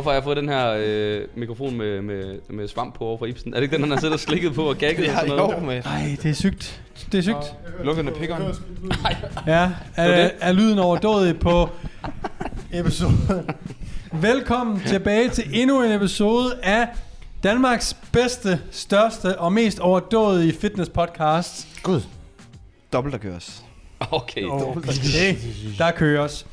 Hvorfor 0.00 0.10
har 0.10 0.16
jeg 0.16 0.24
fået 0.24 0.36
den 0.36 0.48
her 0.48 0.74
øh, 0.78 1.20
mikrofon 1.36 1.76
med, 1.76 2.02
med, 2.02 2.38
med 2.50 2.68
svamp 2.68 2.94
på 2.94 3.04
over 3.04 3.18
for 3.18 3.26
Ibsen? 3.26 3.50
Er 3.54 3.56
det 3.56 3.62
ikke 3.62 3.72
den, 3.76 3.82
han 3.82 3.90
har 3.92 3.98
siddet 4.00 4.14
og 4.14 4.20
slikket 4.20 4.54
på 4.54 4.62
og 4.64 4.76
gagget 4.76 4.98
og 4.98 5.04
Ja, 5.14 5.20
sådan 5.20 5.36
noget? 5.36 5.76
jo, 5.76 5.82
Nej, 5.84 6.16
det 6.22 6.30
er 6.30 6.34
sygt. 6.34 6.82
Det 7.12 7.18
er 7.18 7.22
sygt. 7.22 7.54
lukkende 7.84 8.12
pikkeren. 8.12 8.54
Ja, 9.46 9.70
er, 9.96 10.22
det. 10.22 10.30
er 10.40 10.52
lyden 10.52 10.78
overdådig 10.78 11.38
på 11.38 11.68
episoden. 12.72 13.18
Velkommen 14.12 14.80
tilbage 14.86 15.28
til 15.28 15.44
endnu 15.52 15.82
en 15.82 15.92
episode 15.92 16.54
af 16.62 16.88
Danmarks 17.42 17.96
bedste, 18.12 18.60
største 18.70 19.38
og 19.38 19.52
mest 19.52 19.80
overdådige 19.80 20.52
fitness 20.52 20.90
podcast. 20.90 21.68
Gud. 21.82 22.00
Dobbelt 22.92 23.12
der 23.12 23.18
køres. 23.18 23.64
Okay. 24.10 24.44
Okay, 24.44 25.36
der 25.78 25.90
køres. 25.90 26.46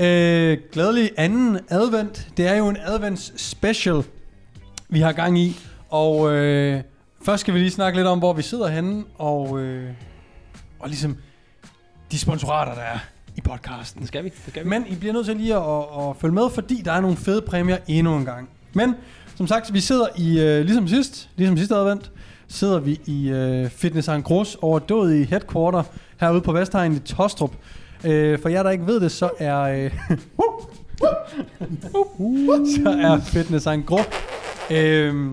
Øh, 0.00 0.58
glædelig 0.72 1.10
anden 1.16 1.58
advent. 1.68 2.28
Det 2.36 2.46
er 2.46 2.54
jo 2.54 2.68
en 2.68 2.76
advents 2.84 3.32
special, 3.36 4.02
vi 4.88 5.00
har 5.00 5.12
gang 5.12 5.38
i. 5.38 5.56
Og 5.88 6.32
øh, 6.32 6.80
først 7.22 7.40
skal 7.40 7.54
vi 7.54 7.58
lige 7.58 7.70
snakke 7.70 7.98
lidt 7.98 8.08
om, 8.08 8.18
hvor 8.18 8.32
vi 8.32 8.42
sidder 8.42 8.68
henne, 8.68 9.04
og, 9.18 9.60
øh, 9.60 9.90
og 10.78 10.88
ligesom 10.88 11.16
de 12.12 12.18
sponsorater, 12.18 12.74
der 12.74 12.80
er 12.80 12.98
i 13.36 13.40
podcasten. 13.40 14.00
Det 14.00 14.08
skal 14.08 14.24
vi. 14.24 14.28
Det 14.28 14.38
skal 14.48 14.64
vi. 14.64 14.68
Men 14.68 14.86
I 14.88 14.94
bliver 14.94 15.12
nødt 15.12 15.26
til 15.26 15.36
lige 15.36 15.54
at, 15.54 15.62
at, 15.62 16.08
at 16.08 16.16
følge 16.20 16.34
med, 16.34 16.50
fordi 16.54 16.82
der 16.84 16.92
er 16.92 17.00
nogle 17.00 17.16
fede 17.16 17.42
præmier 17.42 17.78
endnu 17.86 18.16
en 18.16 18.24
gang. 18.24 18.48
Men 18.74 18.94
som 19.34 19.46
sagt, 19.46 19.74
vi 19.74 19.80
sidder 19.80 20.06
i, 20.16 20.40
øh, 20.40 20.64
ligesom 20.64 20.88
sidst, 20.88 21.28
ligesom 21.36 21.56
sidste 21.56 21.74
advent, 21.74 22.10
sidder 22.48 22.78
vi 22.78 23.00
i 23.06 23.28
øh, 23.28 23.70
Fitness 23.70 24.08
Gros 24.24 24.56
over 24.62 25.08
i 25.08 25.24
headquarter 25.24 25.82
herude 26.20 26.40
på 26.40 26.52
Vestegnen 26.52 26.96
i 26.96 27.00
Tostrup. 27.00 27.52
Øh, 28.04 28.38
for 28.38 28.48
jer, 28.48 28.62
der 28.62 28.70
ikke 28.70 28.86
ved 28.86 29.00
det, 29.00 29.12
så 29.12 29.30
er, 29.38 29.58
øh, 29.60 29.90
så 32.76 32.96
er 33.02 33.20
Fitness 33.20 33.68
Gros, 33.86 34.06
øh, 34.70 35.30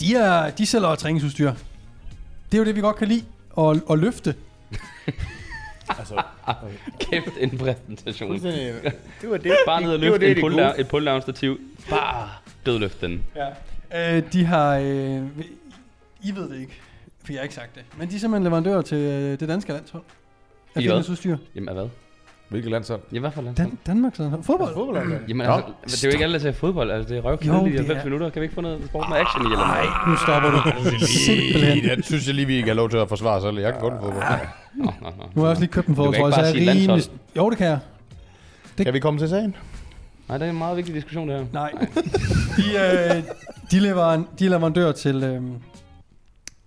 de, 0.00 0.14
er, 0.14 0.50
de 0.50 0.66
sælger 0.66 0.94
træningsudstyr. 0.94 1.52
Det 2.52 2.58
er 2.58 2.58
jo 2.58 2.64
det, 2.64 2.76
vi 2.76 2.80
godt 2.80 2.96
kan 2.96 3.08
lide, 3.08 3.24
at, 3.58 3.82
at 3.90 3.98
løfte. 3.98 4.34
Altså, 5.88 6.22
Kæft 7.10 7.28
en 7.40 7.58
præsentation. 7.58 8.42
Det 8.42 9.30
var 9.30 9.36
det. 9.36 9.56
Bare 9.66 9.82
ned 9.82 9.92
og 9.92 9.98
løfte 9.98 10.18
det, 10.20 10.28
en 10.28 10.36
det 10.36 10.42
pull 10.42 10.58
et 10.78 10.88
pull 10.88 11.06
down 11.06 11.22
stativ. 11.22 11.60
Bare 11.90 12.28
dødløft 12.66 13.00
den. 13.00 13.24
Ja. 13.92 14.16
Øh, 14.16 14.22
de 14.32 14.44
har... 14.44 14.76
Øh, 14.76 15.22
I 16.22 16.34
ved 16.34 16.48
det 16.50 16.60
ikke, 16.60 16.80
for 17.24 17.32
jeg 17.32 17.40
har 17.40 17.42
ikke 17.42 17.54
sagt 17.54 17.74
det. 17.74 17.82
Men 17.98 18.10
de 18.10 18.14
er 18.14 18.18
simpelthen 18.18 18.44
leverandører 18.44 18.82
til 18.82 18.98
øh, 18.98 19.40
det 19.40 19.48
danske 19.48 19.72
landshold. 19.72 20.02
Af 20.74 20.82
fitnessudstyr. 20.82 21.36
Jamen 21.54 21.68
af 21.68 21.74
hvad? 21.74 21.88
Hvilket 22.48 22.70
landshold? 22.70 23.00
Ja, 23.12 23.18
hvad 23.20 23.30
for 23.30 23.42
landshold? 23.42 23.68
Dan- 23.70 23.78
Danmarks 23.86 24.18
landshold. 24.18 24.42
Fodbold. 24.44 25.12
Jamen 25.28 25.46
Nå. 25.46 25.52
altså, 25.52 25.96
det 25.96 26.04
er 26.04 26.08
jo 26.08 26.12
ikke 26.12 26.24
alle, 26.24 26.32
der 26.34 26.40
ser 26.40 26.52
fodbold. 26.52 26.90
Altså, 26.90 27.08
det 27.14 27.18
er 27.18 27.22
røvkedeligt 27.22 27.66
i 27.66 27.70
det 27.70 27.76
90 27.78 28.00
er- 28.00 28.04
minutter. 28.04 28.30
Kan 28.30 28.40
vi 28.40 28.44
ikke 28.44 28.54
få 28.54 28.60
noget 28.60 28.80
sport 28.86 29.06
med 29.08 29.16
action 29.16 29.42
i 29.42 29.46
eller 29.52 29.66
noget? 29.66 29.84
Nej, 29.84 30.10
nu 30.10 30.16
stopper 30.16 30.50
du. 30.50 30.58
Simpelthen. 31.06 31.84
Jeg 31.84 31.96
synes 32.04 32.26
jeg 32.26 32.34
lige, 32.34 32.46
vi 32.46 32.54
ikke 32.56 32.68
har 32.68 32.74
lov 32.74 32.90
til 32.90 32.96
at 32.96 33.08
forsvare 33.08 33.40
selv. 33.40 33.58
Jeg 33.58 33.72
kan 33.72 33.80
godt 33.80 33.94
fodbold. 34.02 34.24
Nå, 34.74 34.84
nå, 34.84 34.90
nå. 35.02 35.10
Nu 35.34 35.40
har 35.42 35.48
jeg 35.48 35.50
også 35.50 35.62
lige 35.62 35.72
købt 35.72 35.86
en 35.88 35.94
Du 35.94 36.02
kan 36.02 36.12
fodboldtrøje, 36.12 36.28
ikke 36.28 36.34
så 36.34 36.40
bare 36.40 36.46
jeg 36.46 36.52
sige 36.54 36.66
er 36.66 36.70
rimelig... 36.70 36.88
landshold. 36.88 37.18
Jo, 37.36 37.50
det 37.50 37.58
kan 37.58 37.66
jeg. 37.66 37.78
Kan 38.84 38.94
vi 38.94 38.98
komme 39.00 39.18
til 39.20 39.28
sagen? 39.28 39.56
Nej, 40.28 40.38
det 40.38 40.46
er 40.46 40.50
en 40.50 40.58
meget 40.58 40.76
vigtig 40.76 40.94
diskussion, 40.94 41.28
det 41.28 41.36
her. 41.38 41.46
Nej. 41.52 41.72
De, 42.56 43.16
øh, 43.16 43.22
de, 43.70 43.80
leverer, 43.80 44.22
de 44.38 44.46
er 44.46 44.50
leverandører 44.50 44.92
til, 44.92 45.22
øh, 45.24 45.42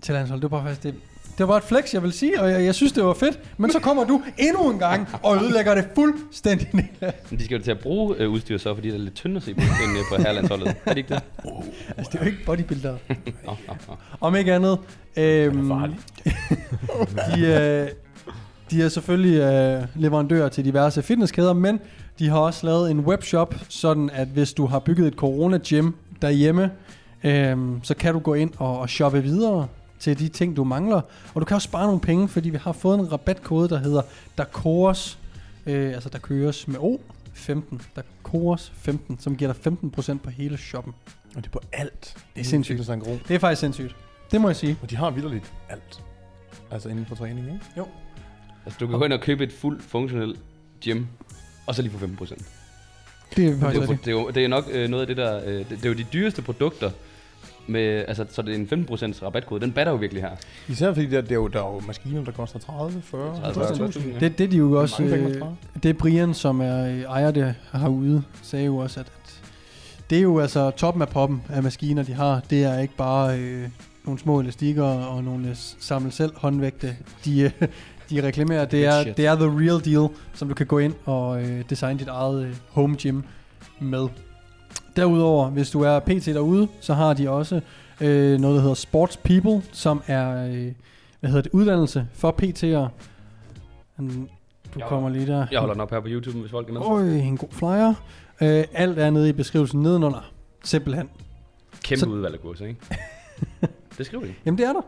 til 0.02 0.14
landshold. 0.14 0.42
Det 0.42 0.52
var 0.52 0.58
bare 0.58 0.68
faktisk 0.68 0.84
det. 0.84 0.96
Det 1.38 1.40
var 1.40 1.46
bare 1.48 1.58
et 1.58 1.64
flex, 1.64 1.94
jeg 1.94 2.04
vil 2.04 2.14
sige, 2.14 2.42
og 2.42 2.52
jeg, 2.52 2.66
jeg 2.66 2.76
synes, 2.76 2.92
det 2.94 3.04
var 3.04 3.14
fedt. 3.14 3.40
Men 3.58 3.72
så 3.72 3.80
kommer 3.80 4.04
du 4.04 4.22
endnu 4.38 4.72
en 4.72 4.80
gang 4.80 5.08
og 5.24 5.44
ødelægger 5.44 5.76
det 5.76 5.88
fuldstændig 5.96 6.70
ned. 6.74 6.84
Men 7.30 7.40
de 7.40 7.46
skal 7.46 7.58
jo 7.58 7.64
til 7.64 7.72
at 7.72 7.80
bruge 7.80 8.16
øh, 8.18 8.30
udstyr 8.30 8.58
så, 8.58 8.76
fordi 8.76 8.88
det 8.88 8.96
er 8.96 9.00
lidt 9.00 9.16
tyndt 9.16 9.38
at 9.38 9.44
se 9.44 9.54
på, 9.54 9.62
end 9.62 9.98
øh, 9.98 10.04
på 10.18 10.22
herlandsholdet. 10.22 10.68
Er 10.68 10.90
det 10.90 10.98
ikke 10.98 11.14
det? 11.14 11.24
Altså, 11.98 12.10
det 12.12 12.20
er 12.20 12.26
jo 12.26 12.32
ikke 12.32 12.46
bodybuilder. 12.46 12.98
Nå, 13.46 13.56
nå. 13.68 13.96
Om 14.22 14.36
ikke 14.36 14.54
andet. 14.54 14.80
Øhm, 15.18 15.72
de, 17.36 17.42
øh, 17.42 17.88
de 18.72 18.84
er 18.84 18.90
selvfølgelig 18.90 19.40
øh, 19.40 19.84
leverandører 19.96 20.50
til 20.50 20.66
diverse 20.66 21.02
fitnesskæder, 21.02 21.54
men 21.54 21.80
de 22.20 22.30
har 22.30 22.40
også 22.40 22.66
lavet 22.66 22.92
en 22.92 23.00
webshop, 23.00 23.56
sådan 23.70 24.10
at 24.14 24.28
hvis 24.28 24.54
du 24.54 24.66
har 24.66 24.80
bygget 24.80 25.08
et 25.08 25.14
corona-gym 25.14 25.92
derhjemme, 26.22 26.72
øh, 27.24 27.58
så 27.84 27.96
kan 28.00 28.14
du 28.14 28.20
gå 28.20 28.34
ind 28.34 28.52
og, 28.58 28.80
og 28.80 28.90
shoppe 28.90 29.24
videre 29.24 29.68
til 30.00 30.20
de 30.20 30.28
ting, 30.28 30.56
du 30.56 30.64
mangler. 30.64 31.02
Og 31.34 31.42
du 31.42 31.46
kan 31.46 31.56
også 31.56 31.66
spare 31.66 31.86
nogle 31.86 32.00
penge, 32.00 32.28
fordi 32.28 32.50
vi 32.50 32.58
har 32.58 32.72
fået 32.72 33.00
en 33.00 33.12
rabatkode, 33.12 33.70
der 33.70 33.78
hedder 33.78 34.02
DAKORS, 34.38 35.20
øh, 35.66 35.94
altså 35.94 36.10
der 36.10 36.20
køres 36.20 36.68
med 36.68 36.80
O, 36.80 36.98
15, 37.34 37.82
DAKORS 37.96 38.72
15, 38.76 39.20
som 39.20 39.36
giver 39.36 39.54
dig 39.54 39.74
15% 40.16 40.18
på 40.24 40.30
hele 40.30 40.58
shoppen. 40.58 40.94
Og 41.36 41.42
det 41.42 41.46
er 41.46 41.52
på 41.52 41.62
alt. 41.74 42.18
Det 42.36 42.42
er 42.42 42.46
sindssygt. 42.46 42.80
Det 42.80 42.90
er 42.90 42.96
Gro. 42.96 43.18
Det 43.28 43.36
er 43.36 43.40
faktisk 43.40 43.60
sindssygt. 43.60 43.96
Det 44.32 44.42
må 44.42 44.50
jeg 44.50 44.56
sige. 44.56 44.78
Og 44.82 44.90
de 44.90 44.96
har 44.96 45.10
vidderligt 45.10 45.54
alt. 45.70 46.04
Altså 46.72 46.90
inden 46.90 47.06
for 47.06 47.16
træning, 47.16 47.46
ikke? 47.46 47.60
Altså, 48.66 48.78
du 48.80 48.88
kan 48.88 49.00
gå 49.00 49.06
ind 49.06 49.14
og 49.14 49.22
købe 49.22 49.44
et 49.44 49.54
fuldt 49.54 49.84
funktionelt 49.84 50.40
gym, 50.84 51.06
og 51.68 51.76
så 51.76 51.82
lige 51.82 51.92
få 51.92 51.98
15 51.98 52.18
procent. 52.18 52.46
Det 53.36 53.46
er 53.46 53.50
Det, 53.52 53.60
faktisk 53.60 53.82
er 53.82 53.86
jo- 53.88 53.98
det, 53.98 54.08
er 54.08 54.12
jo- 54.12 54.30
det 54.30 54.44
er 54.44 54.48
nok 54.48 54.66
øh, 54.72 54.90
noget 54.90 55.02
af 55.02 55.08
det 55.08 55.18
der... 55.18 55.42
Øh, 55.46 55.54
det, 55.58 55.70
det 55.70 55.86
er 55.86 55.90
jo 55.90 55.96
de 55.96 56.06
dyreste 56.14 56.42
produkter, 56.42 56.92
med, 57.68 58.06
altså, 58.08 58.26
så 58.30 58.42
det 58.42 58.52
er 58.52 58.56
en 58.56 58.68
15 58.68 58.86
procents 58.86 59.24
rabatkode. 59.24 59.62
Den 59.62 59.72
batter 59.72 59.92
jo 59.92 59.98
virkelig 59.98 60.24
her. 60.24 60.32
Især 60.70 60.94
fordi 60.94 61.06
der, 61.06 61.22
der, 61.22 61.32
er 61.32 61.36
jo, 61.36 61.48
der 61.48 61.60
er 61.60 61.74
jo 61.74 61.82
maskiner, 61.88 62.24
der 62.24 62.32
koster 62.32 62.60
30, 62.60 63.02
40, 63.02 63.40
30, 63.40 63.66
50 63.66 63.98
40.000, 63.98 64.14
ja. 64.14 64.20
Det, 64.20 64.38
det 64.38 64.52
de 64.52 64.58
jo 64.58 64.82
også, 64.82 65.04
øh, 65.04 65.42
det 65.84 65.90
er 65.90 65.94
Brian, 65.94 66.34
som 66.34 66.62
er 66.62 66.86
øh, 66.86 67.02
ejer 67.02 67.32
det 67.32 67.56
herude, 67.74 68.24
sagde 68.42 68.66
jo 68.66 68.78
også, 68.78 69.00
at, 69.00 69.06
at 69.06 69.42
det 70.10 70.18
er 70.18 70.22
jo 70.22 70.40
altså 70.40 70.72
toppen 70.72 71.02
af 71.02 71.10
poppen 71.10 71.44
af 71.50 71.64
maskiner, 71.64 72.04
de 72.04 72.14
har. 72.14 72.42
Det 72.50 72.64
er 72.64 72.80
ikke 72.80 72.96
bare 72.96 73.40
øh, 73.40 73.70
nogle 74.06 74.20
små 74.20 74.40
elastikker 74.40 74.84
og 74.84 75.24
nogle 75.24 75.50
øh, 75.50 75.56
samle 75.80 76.12
selv 76.12 76.32
håndvægte. 76.36 76.96
De, 77.26 77.42
øh, 77.42 77.52
de 78.10 78.28
reklamerer, 78.28 78.66
det 78.66 78.86
er, 78.86 79.04
det 79.04 79.26
er 79.26 79.36
the 79.36 79.46
real 79.46 79.86
deal, 79.86 80.10
som 80.34 80.48
du 80.48 80.54
kan 80.54 80.66
gå 80.66 80.80
ind 80.80 80.94
og 81.06 81.44
øh, 81.44 81.64
designe 81.70 82.00
dit 82.00 82.08
eget 82.08 82.46
øh, 82.46 82.56
home 82.70 82.96
gym 83.02 83.22
med. 83.80 84.08
Derudover, 84.96 85.50
hvis 85.50 85.70
du 85.72 85.82
er 85.82 86.00
PT 86.00 86.26
derude, 86.26 86.68
så 86.82 86.94
har 86.94 87.14
de 87.14 87.30
også 87.30 87.62
øh, 88.02 88.40
noget, 88.40 88.56
der 88.56 88.62
hedder 88.62 88.74
Sports 88.76 89.18
People, 89.18 89.62
som 89.72 90.02
er 90.08 90.48
øh, 90.48 90.72
hvad 91.20 91.30
hedder 91.30 91.42
det, 91.42 91.52
uddannelse 91.54 92.08
for 92.14 92.36
PT'er. 92.42 92.88
Du 94.74 94.80
Jeg 94.80 94.88
kommer 94.88 95.10
lige 95.10 95.28
der. 95.28 95.48
Jeg 95.52 95.60
holder 95.60 95.74
den 95.74 95.82
op 95.82 95.92
her 95.92 96.00
på 96.00 96.08
YouTube, 96.10 96.40
hvis 96.40 96.52
folk 96.52 96.70
er 96.70 96.74
med. 96.74 96.82
Øj, 96.82 97.04
en 97.10 97.38
god 97.38 97.50
flyer. 97.52 97.94
Øh, 98.42 98.64
alt 98.74 99.00
er 99.00 99.10
nede 99.10 99.30
i 99.30 99.32
beskrivelsen 99.32 99.82
nedenunder. 99.82 100.32
Simpelthen. 100.64 101.10
Kæmpe 101.84 102.00
så- 102.00 102.10
udvalg 102.10 102.34
af 102.34 102.42
kurser, 102.42 102.66
ikke? 102.66 102.80
det 103.98 104.06
skriver 104.06 104.24
de. 104.26 104.34
Jamen 104.46 104.58
det 104.58 104.66
er 104.66 104.74
der. 104.74 104.82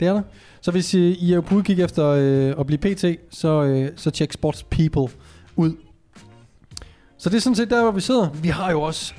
Det 0.00 0.08
er 0.08 0.12
der. 0.12 0.22
Så 0.60 0.70
hvis 0.70 0.94
I, 0.94 1.12
I 1.12 1.32
er 1.32 1.40
på 1.40 1.54
udkig 1.54 1.80
efter 1.80 2.06
øh, 2.08 2.54
at 2.60 2.66
blive 2.66 2.78
PT, 2.78 3.04
så, 3.30 3.62
øh, 3.62 3.90
så 3.96 4.10
tjek 4.10 4.32
Sports 4.32 4.62
People 4.62 5.08
ud. 5.56 5.72
Så 7.18 7.30
det 7.30 7.36
er 7.36 7.40
sådan 7.40 7.56
set 7.56 7.70
der, 7.70 7.82
hvor 7.82 7.90
vi 7.90 8.00
sidder. 8.00 8.30
Vi 8.30 8.48
har 8.48 8.70
jo 8.70 8.82
også 8.82 9.14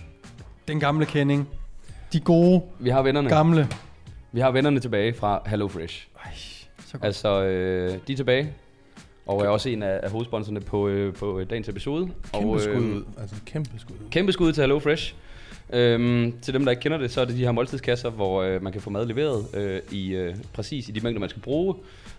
den 0.67 0.79
gamle 0.79 1.05
kending. 1.05 1.49
De 2.13 2.19
gode, 2.19 2.61
Vi 2.79 2.89
har 2.89 3.01
vennerne. 3.01 3.29
gamle. 3.29 3.67
Vi 4.31 4.39
har 4.39 4.51
vennerne 4.51 4.79
tilbage 4.79 5.13
fra 5.13 5.41
HelloFresh. 5.45 6.07
Ej, 6.25 6.31
så 6.85 6.91
godt. 6.91 7.03
Altså, 7.05 7.43
øh, 7.43 7.91
de 8.07 8.13
er 8.13 8.17
tilbage. 8.17 8.53
Og 9.25 9.41
er 9.41 9.47
også 9.47 9.69
en 9.69 9.83
af, 9.83 9.99
af 10.03 10.11
hovedsponsorerne 10.11 10.61
på, 10.61 10.87
øh, 10.87 11.13
på 11.13 11.43
dagens 11.49 11.69
episode. 11.69 12.09
Kæmpe 12.33 12.49
og, 12.49 12.61
skud 12.61 12.73
øh, 12.73 12.95
ud. 12.95 13.03
Altså 13.17 13.35
kæmpe 13.45 13.69
skud 13.79 13.95
ud. 13.95 14.09
Kæmpe 14.11 14.31
skud 14.31 14.53
til 14.53 14.61
HelloFresh. 14.61 15.15
Øhm, 15.73 16.33
til 16.41 16.53
dem, 16.53 16.63
der 16.65 16.71
ikke 16.71 16.81
kender 16.81 16.97
det, 16.97 17.11
så 17.11 17.21
er 17.21 17.25
det 17.25 17.35
de 17.37 17.43
her 17.43 17.51
måltidskasser, 17.51 18.09
hvor 18.09 18.41
øh, 18.41 18.63
man 18.63 18.71
kan 18.73 18.81
få 18.81 18.89
mad 18.89 19.05
leveret 19.05 19.45
øh, 19.53 19.81
i 19.91 20.09
øh, 20.15 20.35
præcis 20.53 20.89
i 20.89 20.91
de 20.91 20.99
mængder, 21.01 21.19
man 21.19 21.29
skal 21.29 21.41
bruge. 21.41 21.75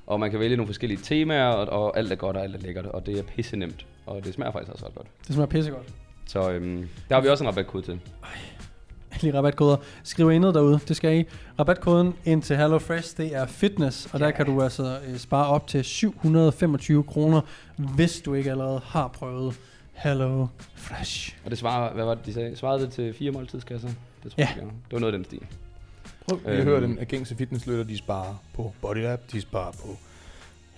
Og 0.07 0.21
man 0.21 0.31
kan 0.31 0.41
vælge 0.41 0.57
nogle 0.57 0.67
forskellige 0.67 1.01
temaer, 1.03 1.49
og, 1.49 1.83
og 1.85 1.99
alt 1.99 2.13
er 2.13 2.17
godt 2.17 2.37
og 2.37 2.43
alt 2.43 2.57
er 2.57 2.61
lækkert. 2.61 2.87
Og 2.87 3.07
det 3.07 3.19
er 3.19 3.23
pisse 3.23 3.57
nemt. 3.57 3.87
Og 4.07 4.25
det 4.25 4.35
smager 4.35 4.53
faktisk 4.53 4.73
også 4.73 4.87
ret 4.87 4.95
godt. 4.95 5.07
Det 5.27 5.35
smager 5.35 5.47
pissegodt. 5.47 5.87
Så 6.29 6.51
øhm, 6.51 6.89
der 7.09 7.15
har 7.15 7.23
vi 7.23 7.29
også 7.29 7.45
en 7.45 7.49
rabatkode 7.49 7.83
til. 7.83 8.01
Lige 9.21 9.35
rabatkoder. 9.35 9.77
Skriv 10.03 10.31
ind 10.33 10.43
derude, 10.45 10.81
det 10.89 10.97
skal 10.97 11.19
I. 11.21 11.25
Rabatkoden 11.59 12.15
ind 12.25 12.43
til 12.43 12.57
HelloFresh, 12.57 13.17
det 13.17 13.35
er 13.37 13.47
fitness, 13.47 14.09
og 14.13 14.21
der 14.21 14.31
kan 14.31 14.47
du 14.47 14.63
altså 14.63 14.99
øh, 15.09 15.17
spare 15.19 15.47
op 15.47 15.67
til 15.67 15.85
725 15.85 17.03
kroner, 17.05 17.41
hvis 17.77 18.21
du 18.21 18.35
ikke 18.35 18.51
allerede 18.51 18.81
har 18.85 19.09
prøvet 19.09 19.55
HelloFresh. 19.93 21.37
Og 21.45 21.51
det 21.51 21.59
svarer, 21.59 21.95
hvad 21.95 22.05
var 22.05 22.15
det, 22.15 22.27
de 22.27 22.33
sagde? 22.33 22.57
Svarede 22.57 22.83
det 22.83 22.93
til 22.93 23.15
fire 23.15 23.31
måltidskasser? 23.31 23.89
Det 24.23 24.33
tror 24.33 24.41
Ja. 24.43 24.49
jeg, 24.57 24.65
det 24.65 24.93
var. 24.93 24.99
Noget 24.99 25.13
af 25.15 25.19
den 25.19 25.25
stil. 25.25 25.41
Prøv 26.29 26.39
lige 26.39 26.49
at 26.53 26.59
Øhm. 26.59 26.65
høre 26.69 26.81
den 26.81 26.97
gængse 27.09 27.37
fitnesslytter, 27.37 27.85
de 27.85 27.99
sparer 27.99 28.35
på 28.55 28.73
Bodylab, 28.81 29.21
de 29.33 29.41
sparer 29.41 29.73
på 29.73 29.97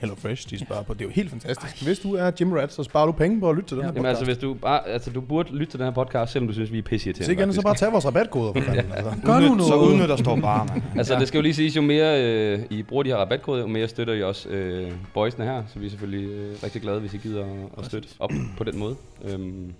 HelloFresh, 0.00 0.50
de 0.50 0.58
sparer 0.58 0.82
på. 0.82 0.94
Det 0.94 1.00
er 1.00 1.04
jo 1.04 1.10
helt 1.10 1.30
fantastisk. 1.30 1.82
Hvis 1.84 1.98
du 1.98 2.14
er 2.14 2.30
gym 2.30 2.52
rat, 2.52 2.72
så 2.72 2.82
sparer 2.82 3.06
du 3.06 3.12
penge 3.12 3.40
på 3.40 3.50
at 3.50 3.56
lytte 3.56 3.68
til 3.68 3.76
den 3.76 3.84
Ja. 3.84 3.86
her 3.86 3.92
Jamen 3.94 4.02
podcast. 4.02 4.08
altså, 4.20 4.24
hvis 4.24 4.38
du 4.38 4.54
bare, 4.54 4.88
altså, 4.88 5.10
du 5.10 5.20
burde 5.20 5.56
lytte 5.56 5.72
til 5.72 5.78
den 5.78 5.86
her 5.86 5.92
podcast, 5.94 6.32
selvom 6.32 6.46
du 6.48 6.52
synes, 6.52 6.72
vi 6.72 6.78
er 6.78 6.82
pisse 6.82 7.12
Hvis 7.12 7.28
ikke 7.28 7.42
andet, 7.42 7.54
så 7.56 7.62
bare 7.62 7.74
tag 7.74 7.92
vores 7.92 8.06
rabatkoder 8.06 8.52
for 8.52 8.60
fanden. 8.60 8.92
Altså. 8.96 9.12
Gør 9.24 9.40
nu 9.40 9.58
så 9.62 9.68
noget. 9.68 9.92
udnyt, 9.92 10.08
der 10.08 10.16
står 10.16 10.36
bare, 10.36 10.66
mand. 10.66 10.82
Altså, 10.98 11.14
det 11.18 11.28
skal 11.28 11.38
jo 11.38 11.42
lige 11.42 11.54
siges, 11.54 11.76
jo 11.76 11.82
mere 11.82 12.24
øh, 12.24 12.58
I 12.70 12.82
bruger 12.82 13.02
de 13.02 13.08
her 13.10 13.16
rabatkoder, 13.16 13.60
jo 13.60 13.66
mere 13.66 13.88
støtter 13.88 14.14
I 14.14 14.22
også 14.22 14.48
øh, 14.48 14.92
boysene 15.14 15.44
her. 15.44 15.62
Så 15.72 15.78
vi 15.78 15.86
er 15.86 15.90
selvfølgelig 15.90 16.30
øh, 16.30 16.54
rigtig 16.64 16.82
glade, 16.82 17.00
hvis 17.00 17.14
I 17.14 17.16
gider 17.16 17.44
at, 17.78 17.84
støtte 17.84 18.08
op 18.18 18.30
på 18.56 18.64
den 18.64 18.78
måde. 18.78 18.96
Øhm, 19.24 19.72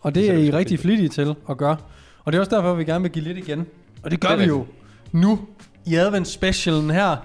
Og 0.00 0.14
Det 0.14 0.22
det 0.24 0.30
er 0.34 0.38
I 0.38 0.50
rigtig 0.50 0.78
flittige 0.78 1.08
til 1.08 1.34
at 1.50 1.56
gøre. 1.56 1.76
Og 2.24 2.32
det 2.32 2.36
er 2.38 2.40
også 2.40 2.56
derfor, 2.56 2.74
vi 2.74 2.84
gerne 2.84 3.02
vil 3.02 3.10
give 3.12 3.24
lidt 3.24 3.38
igen. 3.38 3.66
Og 4.02 4.10
det 4.10 4.20
gør 4.20 4.28
Det 4.28 4.38
vi 4.38 4.44
jo 4.44 4.66
nu 5.12 5.38
i 5.86 5.94
advent 5.94 6.28
specialen 6.28 6.90
her, 6.90 7.16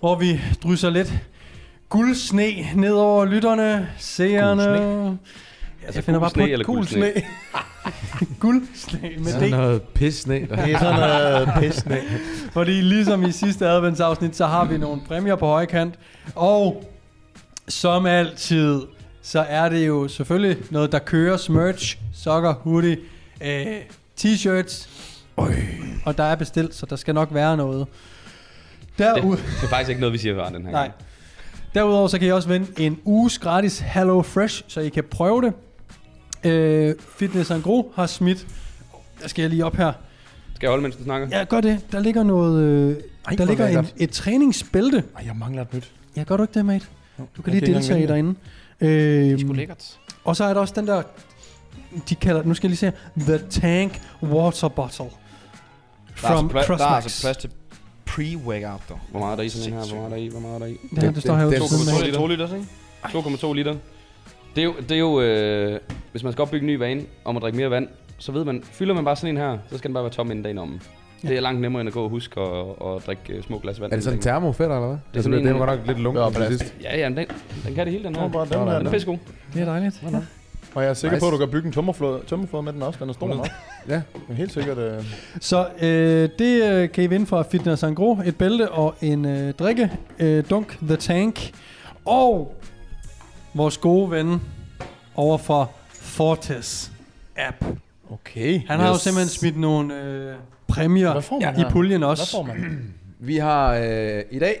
hvor 0.00 0.18
vi 0.18 0.40
drysser 0.62 0.90
lidt 0.90 1.14
guldsne 1.90 2.52
ned 2.74 2.92
over 2.92 3.24
lytterne, 3.24 3.88
seerne. 3.98 5.18
Altså 5.84 5.98
jeg 5.98 6.04
finder 6.04 6.20
bare 6.20 6.30
sne 6.30 6.42
på 6.42 6.48
eller 6.48 6.64
gul 6.64 6.86
sne. 6.86 7.12
Guldsne 8.40 9.10
med 9.18 9.32
Sådan 9.32 9.48
D. 9.48 9.50
noget 9.50 9.82
pis 9.82 10.26
ned. 10.26 10.48
Der. 10.48 10.56
Det 10.64 10.74
er 10.74 10.78
sådan 10.78 11.00
noget 11.00 11.48
pis, 11.58 11.86
nej. 11.86 12.02
Fordi 12.52 12.72
ligesom 12.72 13.24
i 13.24 13.32
sidste 13.32 13.68
adventsafsnit, 13.68 14.36
så 14.36 14.46
har 14.46 14.64
vi 14.64 14.78
nogle 14.78 15.00
præmier 15.08 15.36
på 15.36 15.46
højkant. 15.46 15.94
Og 16.34 16.84
som 17.68 18.06
altid, 18.06 18.82
så 19.22 19.40
er 19.40 19.68
det 19.68 19.86
jo 19.86 20.08
selvfølgelig 20.08 20.56
noget, 20.70 20.92
der 20.92 20.98
kører 20.98 21.50
merch, 21.52 21.98
sokker, 22.14 22.54
hoodie, 22.54 22.96
øh, 23.44 23.66
t-shirts. 24.20 24.88
Og 26.04 26.18
der 26.18 26.24
er 26.24 26.34
bestilt, 26.34 26.74
så 26.74 26.86
der 26.86 26.96
skal 26.96 27.14
nok 27.14 27.28
være 27.32 27.56
noget. 27.56 27.86
Derudover, 28.98 29.34
Det, 29.34 29.44
det 29.60 29.64
er 29.64 29.68
faktisk 29.68 29.88
ikke 29.88 30.00
noget, 30.00 30.12
vi 30.12 30.18
siger 30.18 30.34
hver 30.34 30.48
den 30.48 30.64
her 30.64 30.72
nej. 30.72 30.82
gang. 30.82 30.92
Derudover 31.74 32.08
så 32.08 32.18
kan 32.18 32.28
I 32.28 32.30
også 32.30 32.48
vinde 32.48 32.66
en 32.78 33.00
uges 33.04 33.38
gratis 33.38 33.78
Hello 33.78 34.22
Fresh, 34.22 34.64
så 34.68 34.80
I 34.80 34.88
kan 34.88 35.04
prøve 35.04 35.42
det. 35.42 35.52
Øh, 36.50 36.94
Fitness 37.18 37.52
Gro 37.62 37.92
har 37.96 38.06
smidt. 38.06 38.46
Der 39.22 39.28
skal 39.28 39.42
jeg 39.42 39.50
lige 39.50 39.64
op 39.64 39.74
her. 39.76 39.92
Skal 40.54 40.66
jeg 40.66 40.70
holde, 40.70 40.82
mens 40.82 40.96
du 40.96 41.02
snakker? 41.04 41.28
Ja, 41.38 41.44
gør 41.44 41.60
det. 41.60 41.80
Der 41.92 42.00
ligger 42.00 42.22
noget... 42.22 42.62
Øh, 42.62 42.96
Ej, 43.28 43.34
der 43.36 43.44
ligger 43.44 43.78
en, 43.78 43.86
et 43.96 44.10
træningsbælte. 44.10 45.04
Ej, 45.16 45.26
jeg 45.26 45.36
mangler 45.36 45.62
et 45.62 45.74
nyt. 45.74 45.90
Ja, 46.16 46.22
gør 46.22 46.36
du 46.36 46.42
ikke 46.42 46.54
det, 46.54 46.66
mate? 46.66 46.86
Du 47.36 47.42
kan 47.42 47.52
Jeg 47.54 47.60
lige 47.62 47.74
deltage 47.74 48.00
engang 48.00 48.08
derinde. 48.08 48.34
Sgu 49.40 49.50
Øh, 49.50 49.56
lækkert. 49.56 49.98
og 50.24 50.36
så 50.36 50.44
er 50.44 50.54
der 50.54 50.60
også 50.60 50.74
den 50.76 50.86
der, 50.86 51.02
de 52.08 52.14
kalder, 52.14 52.42
nu 52.42 52.54
skal 52.54 52.70
jeg 52.70 52.70
lige 52.70 52.92
se, 53.26 53.36
The 53.36 53.48
Tank 53.50 54.00
Water 54.22 54.68
Bottle. 54.68 55.04
Der 55.04 55.10
er, 56.28 56.32
From 56.36 56.50
altså, 56.56 56.72
pla- 56.74 56.78
der 56.78 56.84
er 56.84 56.88
altså 56.88 57.20
plads 57.22 57.36
til 57.36 57.50
pre-workout, 58.10 58.82
dog. 58.88 58.98
Hvor 59.10 59.20
meget 59.20 59.32
er 59.32 59.36
der 59.36 59.42
i 59.42 59.48
sådan 59.48 59.72
en 59.72 59.78
her? 59.78 59.86
Hvor 59.86 59.96
meget 59.96 60.12
er 60.12 60.16
der 60.16 60.22
i? 60.24 60.28
Hvor 60.28 60.40
meget 60.40 60.54
er 60.54 60.58
der 60.58 60.66
i? 60.66 60.76
Det, 60.94 61.02
her, 61.02 61.10
det 61.12 61.22
står 61.22 61.34
det- 61.36 61.62
siden 61.70 61.88
af. 61.88 61.94
2,2 61.94 62.04
liter. 62.04 62.18
2 62.18 62.26
liter, 62.26 62.54
ikke? 62.54 62.66
2,2 63.48 63.52
liter. 63.52 63.74
Det 64.56 64.60
er 64.60 64.64
jo, 64.64 64.74
det 64.88 64.92
er 64.92 64.98
jo 64.98 65.20
øh, 65.20 65.80
hvis 66.12 66.22
man 66.22 66.32
skal 66.32 66.42
opbygge 66.42 66.62
en 66.64 66.66
ny 66.66 66.76
vane 66.78 67.02
om 67.24 67.36
at 67.36 67.42
drikke 67.42 67.56
mere 67.58 67.70
vand, 67.70 67.88
så 68.18 68.32
ved 68.32 68.44
man, 68.44 68.62
fylder 68.64 68.94
man 68.94 69.04
bare 69.04 69.16
sådan 69.16 69.30
en 69.36 69.36
her, 69.42 69.58
så 69.70 69.78
skal 69.78 69.88
den 69.88 69.94
bare 69.94 70.02
være 70.04 70.12
tom 70.12 70.30
inden 70.30 70.42
dagen 70.42 70.58
om. 70.58 70.80
Ja. 71.24 71.28
Det 71.28 71.36
er 71.36 71.40
langt 71.40 71.60
nemmere 71.60 71.80
end 71.80 71.88
at 71.88 71.92
gå 71.94 72.02
og 72.04 72.08
huske 72.10 72.40
at, 72.40 72.46
at 72.86 73.06
drikke 73.06 73.22
øh, 73.32 73.42
små 73.42 73.58
glas 73.58 73.80
vand. 73.80 73.92
Er 73.92 73.96
det 73.96 74.04
sådan 74.04 74.18
en 74.18 74.22
termofætter, 74.22 74.76
eller 74.76 74.88
hvad? 74.88 74.96
Det 75.12 75.18
er, 75.18 75.22
sådan 75.22 75.32
sådan, 75.32 75.44
det 75.46 75.52
en- 75.52 75.58
godt 75.58 75.70
nok 75.70 75.86
lidt 75.86 75.98
lunken 76.00 76.22
Ja, 76.22 76.46
til 76.48 76.58
sidst. 76.58 76.74
Ja, 76.82 76.98
ja, 76.98 77.08
men 77.08 77.18
den, 77.18 77.26
den 77.66 77.74
kan 77.74 77.86
det 77.86 77.92
hele, 77.92 78.04
den 78.04 78.14
her. 78.16 78.28
Den. 78.28 78.52
Den 78.52 78.86
er 78.86 78.90
pissegod. 78.90 79.18
Det 79.54 79.60
er 79.62 79.64
dejligt. 79.64 80.02
Ja. 80.02 80.08
Og 80.74 80.82
jeg 80.82 80.90
er 80.90 80.94
sikker 80.94 81.16
Nice. 81.16 81.22
på, 81.24 81.26
at 81.28 81.32
du 81.32 81.38
kan 81.38 81.48
bygge 81.50 81.66
en 81.66 81.72
tømmerflod, 81.72 82.20
tømmerflod 82.26 82.62
med 82.62 82.72
den 82.72 82.82
også. 82.82 82.98
Den 83.00 83.08
er 83.08 83.12
stor 83.12 83.28
nok. 83.28 83.48
Ja. 83.88 83.94
Det 83.94 84.02
er 84.30 84.34
helt 84.34 84.52
sikkert... 84.52 84.78
Øh, 84.78 85.04
Så 85.40 85.68
øh, 85.82 86.28
det 86.38 86.62
øh, 86.72 86.90
kan 86.92 87.04
I 87.04 87.06
vinde 87.06 87.26
fra 87.26 87.42
Fitness 87.42 87.84
Gro. 87.96 88.18
Et 88.24 88.36
bælte 88.36 88.70
og 88.70 88.94
en 89.00 89.24
øh, 89.24 89.54
drikke. 89.54 89.90
Øh, 90.18 90.44
dunk 90.50 90.78
The 90.82 90.96
Tank. 90.96 91.50
Og 92.04 92.54
vores 93.54 93.78
gode 93.78 94.10
ven 94.10 94.42
over 95.14 95.38
for 95.38 95.70
Fortis 95.88 96.92
app. 97.36 97.64
okay. 98.10 98.60
Han 98.68 98.80
har 98.80 98.88
jo 98.88 98.94
Yes. 98.94 99.00
simpelthen 99.00 99.28
smidt 99.28 99.58
nogle 99.60 100.02
øh, 100.02 100.34
præmier 100.68 101.12
Hvad 101.12 101.40
man 101.54 101.60
i 101.60 101.64
puljen 101.70 102.00
Hvad 102.00 102.08
også. 102.08 102.30
får 102.32 102.42
man? 102.42 102.94
Vi 103.18 103.36
har 103.36 103.74
øh, 103.74 104.22
i 104.30 104.38
dag 104.38 104.60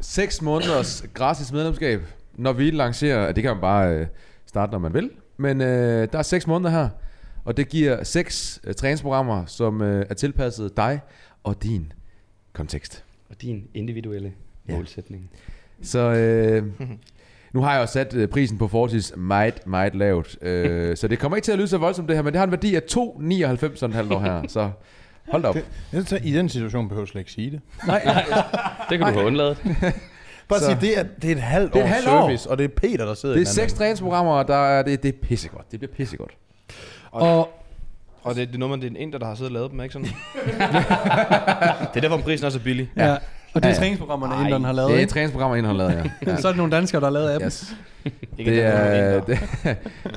6 0.00 0.42
måneders 0.42 1.04
gratis 1.14 1.52
medlemskab, 1.52 2.00
når 2.34 2.52
vi 2.52 2.70
lancerer, 2.70 3.26
at 3.26 3.36
det 3.36 3.42
kan 3.42 3.52
man 3.52 3.60
bare 3.60 3.88
øh, 3.94 4.06
starte, 4.50 4.72
når 4.72 4.78
man 4.78 4.94
vil. 4.94 5.10
Men 5.36 5.60
øh, 5.60 6.08
der 6.12 6.18
er 6.18 6.22
6 6.22 6.46
måneder 6.46 6.70
her, 6.70 6.88
og 7.44 7.56
det 7.56 7.68
giver 7.68 8.04
6 8.04 8.60
øh, 8.64 8.74
træningsprogrammer, 8.74 9.46
som 9.46 9.82
øh, 9.82 10.06
er 10.10 10.14
tilpasset 10.14 10.76
dig 10.76 11.00
og 11.44 11.62
din 11.62 11.92
kontekst. 12.52 13.04
Og 13.30 13.42
din 13.42 13.64
individuelle 13.74 14.32
Ja. 14.68 14.76
målsætning. 14.76 15.30
Så 15.82 15.98
øh, 15.98 16.64
nu 17.52 17.60
har 17.62 17.72
jeg 17.74 17.80
jo 17.80 17.86
sat 17.86 18.14
øh, 18.14 18.28
prisen 18.28 18.58
på 18.58 18.68
Fortis 18.68 19.12
meget, 19.16 19.66
meget 19.66 19.94
lavt. 19.94 20.38
Øh, 20.42 20.96
så 20.96 21.08
det 21.08 21.18
kommer 21.18 21.36
ikke 21.36 21.44
til 21.44 21.52
at 21.52 21.58
lyde 21.58 21.68
så 21.68 21.78
voldsomt 21.78 22.08
det 22.08 22.16
her, 22.16 22.22
men 22.22 22.32
det 22.32 22.38
har 22.38 22.44
en 22.46 22.50
værdi 22.50 22.74
af 22.74 22.80
2,99 22.90 23.76
sådan 23.76 23.94
halvt 23.94 24.12
år 24.12 24.20
her. 24.20 24.42
Så 24.48 24.70
hold 25.28 25.42
da 25.42 25.48
op. 25.48 25.56
Tager- 26.06 26.22
I 26.24 26.32
den 26.32 26.48
situation 26.48 26.88
behøver 26.88 27.02
jeg 27.02 27.08
slet 27.08 27.20
ikke 27.20 27.32
sige 27.32 27.50
det. 27.50 27.60
Nej, 27.86 28.02
Det 28.90 28.98
kan 28.98 29.06
du 29.06 29.12
have 29.12 29.26
undladet. 29.26 29.58
Bare 30.50 30.58
Så- 30.60 30.64
sige, 30.66 30.78
det 30.80 30.98
er, 30.98 31.02
det 31.22 31.30
er 31.30 31.34
et 31.36 31.42
halvt 31.42 31.72
Det 31.74 31.80
er 31.80 31.84
et 31.84 31.90
halvt 31.90 32.08
år. 32.08 32.20
service, 32.20 32.50
og 32.50 32.58
det 32.58 32.64
er 32.64 32.68
Peter, 32.68 33.04
der 33.04 33.14
sidder 33.14 33.34
Det 33.34 33.42
er 33.42 33.46
seks 33.46 33.72
træningsprogrammer, 33.72 34.32
og 34.32 34.48
der 34.48 34.54
er, 34.66 34.82
det, 34.82 35.02
det 35.02 35.08
er 35.08 35.18
pissegodt. 35.22 35.70
Det 35.70 35.78
bliver 35.80 35.92
pissegodt. 35.96 36.30
og 37.12 37.48
Og 38.22 38.34
det, 38.34 38.48
det 38.48 38.54
er 38.54 38.58
noget 38.58 38.78
med, 38.78 38.88
det 38.90 38.96
er 38.96 39.00
en 39.00 39.08
inder, 39.08 39.18
der 39.18 39.26
har 39.26 39.34
siddet 39.34 39.50
og 39.50 39.54
lavet 39.54 39.70
dem, 39.70 39.80
ikke 39.80 39.92
sådan? 39.92 40.08
det 41.94 41.96
er 41.96 42.00
derfor, 42.00 42.16
prisen 42.16 42.46
er 42.46 42.50
så 42.50 42.60
billig. 42.60 42.90
Ja. 42.96 43.16
Og 43.54 43.62
det 43.62 43.64
er 43.64 43.68
Ja, 43.68 43.74
ja. 43.74 43.78
træningsprogrammerne, 43.80 44.34
Ej, 44.34 44.44
Inderen 44.44 44.64
har 44.64 44.72
lavet, 44.72 44.90
Det 44.92 45.02
er 45.02 45.06
træningsprogrammer, 45.06 45.56
Inderen 45.56 45.76
har 45.80 45.88
lavet, 45.88 46.10
ja. 46.26 46.30
ja. 46.32 46.36
Så 46.40 46.48
er 46.48 46.52
det 46.52 46.56
nogle 46.56 46.76
danskere, 46.76 47.00
der 47.00 47.06
har 47.06 47.12
lavet 47.12 47.30
appen. 47.30 47.46
Yes. 47.46 47.74
Det, 48.36 48.46
der 48.46 48.62
er, 48.68 49.20
det, 49.20 49.38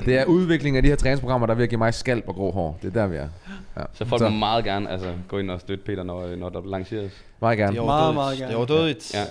det 0.04 0.18
er 0.18 0.24
udviklingen 0.24 0.76
af 0.76 0.82
de 0.82 0.88
her 0.88 0.96
træningsprogrammer, 0.96 1.46
der 1.46 1.54
vil 1.54 1.68
give 1.68 1.78
mig 1.78 1.94
skalp 1.94 2.24
og 2.28 2.34
grå 2.34 2.50
hår. 2.52 2.78
Det 2.82 2.88
er 2.88 2.92
der, 3.00 3.06
vi 3.06 3.16
er. 3.16 3.28
Ja. 3.76 3.82
Så 3.92 4.04
folk 4.04 4.22
må 4.22 4.28
meget 4.28 4.64
gerne 4.64 4.90
altså, 4.90 5.12
gå 5.28 5.38
ind 5.38 5.50
og 5.50 5.60
støtte 5.60 5.84
Peter, 5.84 6.02
når, 6.02 6.36
når 6.36 6.48
der 6.48 6.60
lanceres. 6.66 7.12
Meget 7.40 7.58
gerne. 7.58 7.72
Det 7.72 7.78
er 7.80 7.84
Meget, 7.84 8.00
overdådigt. 8.02 8.14
meget 8.16 8.38
gerne. 8.38 8.48
Det 8.48 8.54
er 8.54 8.56
overdådigt. 8.56 9.14
Ja. 9.14 9.24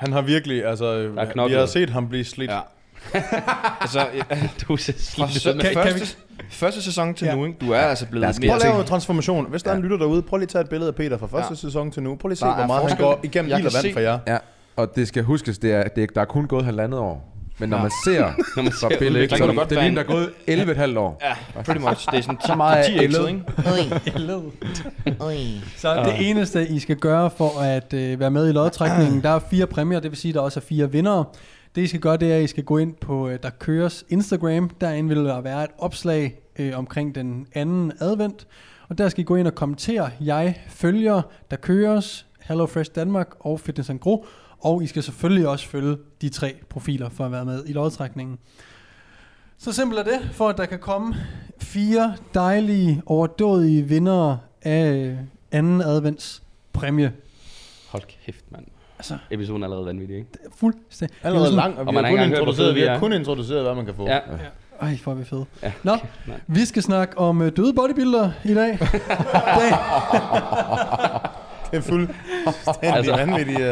Han 0.00 0.12
har 0.12 0.22
virkelig, 0.22 0.64
altså, 0.66 0.84
er 0.86 1.46
vi 1.48 1.54
har 1.54 1.66
set 1.66 1.90
ham 1.90 2.08
blive 2.08 2.24
slidt. 2.24 2.50
Ja. 2.50 2.60
altså, 3.80 3.98
ja, 4.14 4.36
Du 4.68 4.76
ser 4.76 4.92
fra 4.92 5.28
slidt 5.28 5.56
ud. 5.56 5.60
Kan- 5.60 5.74
kan 5.74 5.82
første, 5.92 6.16
første 6.50 6.82
sæson 6.82 7.14
til 7.14 7.26
Ja. 7.26 7.34
nu, 7.34 7.44
ikke? 7.46 7.58
Du 7.60 7.72
er 7.72 7.78
altså 7.78 8.06
blevet 8.06 8.40
mere 8.40 8.48
Prøv 8.50 8.56
at 8.56 8.62
lave 8.62 8.80
en 8.80 8.86
transformation. 8.86 9.50
Hvis 9.50 9.62
der 9.62 9.70
er 9.70 9.74
en 9.74 9.80
Ja. 9.80 9.84
lytter 9.84 9.96
derude, 9.98 10.22
prøv 10.22 10.36
lige 10.36 10.44
at 10.44 10.48
tage 10.48 10.62
et 10.62 10.68
billede 10.68 10.88
af 10.88 10.94
Peter 10.94 11.18
fra 11.18 11.26
første 11.26 11.50
Ja. 11.50 11.54
sæson 11.56 11.90
til 11.90 12.02
nu. 12.02 12.16
Prøv 12.16 12.28
lige 12.28 12.34
at 12.34 12.38
se, 12.38 12.46
Der 12.46 12.54
hvor 12.54 12.66
meget 12.66 12.80
han 12.82 12.90
forskel. 12.90 13.04
går 13.04 13.20
igennem 13.22 13.50
Jeg 13.50 13.58
ild 13.58 13.66
og 13.66 13.72
kan 13.72 13.76
vand 13.76 13.86
se- 13.86 13.92
for 13.92 14.00
jer. 14.00 14.18
Ja, 14.26 14.38
og 14.76 14.96
det 14.96 15.08
skal 15.08 15.22
huskes, 15.22 15.58
det 15.58 15.72
er, 15.72 15.82
det 15.82 16.02
er, 16.02 16.06
der 16.14 16.20
er 16.20 16.24
kun 16.24 16.46
gået 16.46 16.64
halvandet 16.64 17.00
år. 17.00 17.36
Men 17.60 17.68
når 17.68 17.76
Ja. 17.76 17.82
man 17.82 17.90
ser 18.04 18.20
Når 18.56 18.62
man 18.62 18.72
fra 18.72 18.78
ser 18.90 18.98
billedet, 18.98 19.10
udviklingen. 19.16 19.38
så 19.38 19.44
er 19.44 19.46
det 19.48 19.56
være 19.56 19.82
ligner, 19.84 20.02
der 20.02 20.08
er 20.08 20.14
gået 20.14 20.30
11 20.46 20.70
et 20.72 20.76
halvt 20.78 20.98
år. 20.98 21.18
Ja, 21.56 21.62
pretty 21.62 21.80
much. 21.80 22.06
Det 22.10 22.18
er 22.18 22.22
sådan 22.22 22.36
10, 22.36 22.46
Så 22.46 22.54
meget 22.54 22.86
10 22.86 22.90
er 22.90 23.00
ikke? 23.00 23.04
ældet. 23.04 23.44
Så 25.76 25.94
det 26.04 26.30
eneste, 26.30 26.68
I 26.68 26.78
skal 26.78 26.96
gøre 26.96 27.30
for 27.30 27.60
at 27.60 27.94
øh, 27.94 28.20
være 28.20 28.30
med 28.30 28.48
i 28.48 28.52
lodtrækningen, 28.52 29.22
der 29.22 29.28
er 29.30 29.38
fire 29.50 29.66
præmier, 29.66 30.00
det 30.00 30.10
vil 30.10 30.18
sige, 30.18 30.30
at 30.30 30.34
der 30.34 30.40
også 30.40 30.60
er 30.60 30.64
fire 30.64 30.92
vindere. 30.92 31.24
Det 31.74 31.82
I 31.82 31.86
skal 31.86 32.00
gøre, 32.00 32.16
det 32.16 32.32
er, 32.32 32.36
at 32.36 32.42
I 32.42 32.46
skal 32.46 32.64
gå 32.64 32.78
ind 32.78 32.94
på 32.94 33.28
øh, 33.28 33.38
Der 33.42 33.50
Køres 33.50 34.04
Instagram. 34.08 34.70
Derinde 34.80 35.08
vil 35.14 35.24
der 35.24 35.40
være 35.40 35.64
et 35.64 35.70
opslag 35.78 36.34
øh, 36.58 36.78
omkring 36.78 37.14
den 37.14 37.46
anden 37.54 37.92
advent. 38.00 38.46
Og 38.88 38.98
der 38.98 39.08
skal 39.08 39.20
I 39.20 39.24
gå 39.24 39.36
ind 39.36 39.46
og 39.46 39.54
kommentere. 39.54 40.10
Jeg 40.20 40.54
følger 40.68 41.22
Der 41.50 41.56
Køres, 41.56 42.26
HelloFresh 42.48 42.90
Danmark 42.94 43.28
og 43.40 43.60
Fitness 43.60 43.90
Gro. 44.00 44.26
Og 44.60 44.82
I 44.82 44.86
skal 44.86 45.02
selvfølgelig 45.02 45.48
også 45.48 45.66
følge 45.68 45.96
de 46.20 46.28
tre 46.28 46.54
profiler 46.68 47.08
for 47.08 47.24
at 47.24 47.32
være 47.32 47.44
med 47.44 47.62
i 47.66 47.72
lodtrækningen. 47.72 48.38
Så 49.58 49.72
simpelt 49.72 49.98
er 50.00 50.04
det, 50.04 50.30
for 50.32 50.48
at 50.48 50.56
der 50.56 50.66
kan 50.66 50.78
komme 50.78 51.14
fire 51.58 52.14
dejlige, 52.34 53.02
overdådige 53.06 53.82
vindere 53.82 54.38
af 54.62 55.16
anden 55.52 55.80
advents 55.80 56.42
præmie. 56.72 57.12
Hold 57.90 58.02
kæft, 58.24 58.44
mand. 58.52 58.64
Altså, 58.98 59.18
Episoden 59.30 59.62
er 59.62 59.66
allerede 59.66 59.86
vanvittig, 59.86 60.16
ikke? 60.16 60.28
det 60.32 60.40
er 60.44 60.50
fuldstændig. 60.56 61.16
Allerede 61.22 61.46
Det 61.46 61.52
er 61.52 61.56
jo 61.56 61.60
lang, 61.68 61.74
og 61.74 61.80
Og 61.80 61.86
vi 61.86 61.94
man 61.94 62.04
har 62.04 62.10
kun 62.10 62.20
introduceret, 62.30 62.74
vi 62.74 62.80
vi 62.80 62.86
har 62.86 62.94
er. 62.94 62.98
kun 62.98 63.12
introduceret, 63.12 63.62
hvad 63.62 63.74
man 63.74 63.84
kan 63.84 63.94
få. 63.94 64.06
Ja. 64.06 64.20
sådan- 64.26 64.40
Ej, 64.80 64.98
hvor 65.04 65.12
er 65.12 65.16
vi 65.16 65.24
fede. 65.24 65.44
Ja. 65.62 65.72
Nå, 65.82 65.96
Nej. 66.26 66.40
vi 66.46 66.64
skal 66.64 66.82
snakke 66.82 67.18
om 67.18 67.42
øh, 67.42 67.56
døde 67.56 67.74
bodybuildere 67.74 68.32
i 68.44 68.54
dag. 68.54 68.78
dag. 69.58 69.72
Det 71.70 71.76
er 71.76 71.80
fuldstændig 71.80 72.16
Altså- 72.96 73.16
vanvittigt. 73.16 73.58
Uh... 73.58 73.64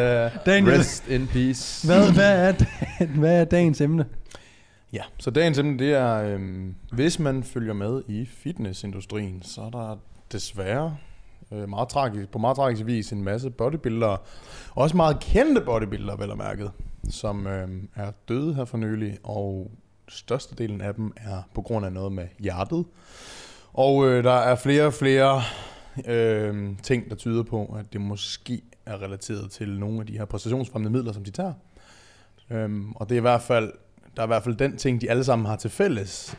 Daniel, 0.46 0.78
Rest 0.78 1.08
in 1.08 1.26
peace. 1.26 1.86
hvad, 1.86 2.12
hvad, 2.12 2.48
er, 2.48 2.52
hvad 3.18 3.40
er 3.40 3.44
dagens 3.44 3.80
emne? 3.80 4.04
Ja, 4.92 5.02
så 5.18 5.30
dagens 5.30 5.58
emne, 5.58 5.78
det 5.78 5.92
er, 5.94 6.14
øhm, 6.22 6.74
hvis 6.92 7.18
man 7.18 7.42
følger 7.42 7.72
med 7.74 8.02
i 8.08 8.26
fitnessindustrien, 8.26 9.42
så 9.42 9.60
er 9.60 9.70
der 9.70 9.96
desværre 10.32 10.96
øh, 11.52 11.68
meget 11.68 11.88
tragisk, 11.88 12.28
på 12.28 12.38
meget 12.38 12.56
tragisk 12.56 12.86
vis 12.86 13.12
en 13.12 13.24
masse 13.24 13.50
bodybuildere, 13.50 14.16
også 14.74 14.96
meget 14.96 15.20
kendte 15.20 15.60
bodybuildere, 15.60 16.18
vel 16.18 16.30
og 16.30 16.38
mærket, 16.38 16.70
som 17.10 17.46
øhm, 17.46 17.88
er 17.96 18.10
døde 18.28 18.54
her 18.54 18.64
for 18.64 18.78
nylig, 18.78 19.18
og 19.24 19.70
størstedelen 20.08 20.80
af 20.80 20.94
dem 20.94 21.12
er 21.16 21.42
på 21.54 21.62
grund 21.62 21.86
af 21.86 21.92
noget 21.92 22.12
med 22.12 22.24
hjertet. 22.38 22.84
Og 23.72 24.08
øh, 24.08 24.24
der 24.24 24.32
er 24.32 24.54
flere 24.54 24.86
og 24.86 24.94
flere 24.94 25.42
øh, 26.06 26.68
ting, 26.82 27.10
der 27.10 27.16
tyder 27.16 27.42
på, 27.42 27.76
at 27.78 27.92
det 27.92 28.00
måske 28.00 28.62
er 28.86 29.02
relateret 29.02 29.50
til 29.50 29.78
nogle 29.78 30.00
af 30.00 30.06
de 30.06 30.18
her 30.18 30.24
præstationsfremmende 30.24 30.92
midler, 30.92 31.12
som 31.12 31.24
de 31.24 31.30
tager. 31.30 31.52
Øhm, 32.50 32.92
og 32.92 33.08
det 33.08 33.14
er 33.14 33.18
i 33.18 33.20
hvert 33.20 33.42
fald, 33.42 33.72
der 34.16 34.22
er 34.22 34.26
i 34.26 34.28
hvert 34.28 34.44
fald 34.44 34.56
den 34.56 34.76
ting, 34.76 35.00
de 35.00 35.10
alle 35.10 35.24
sammen 35.24 35.46
har 35.46 35.56
til 35.56 35.70
fælles, 35.70 36.36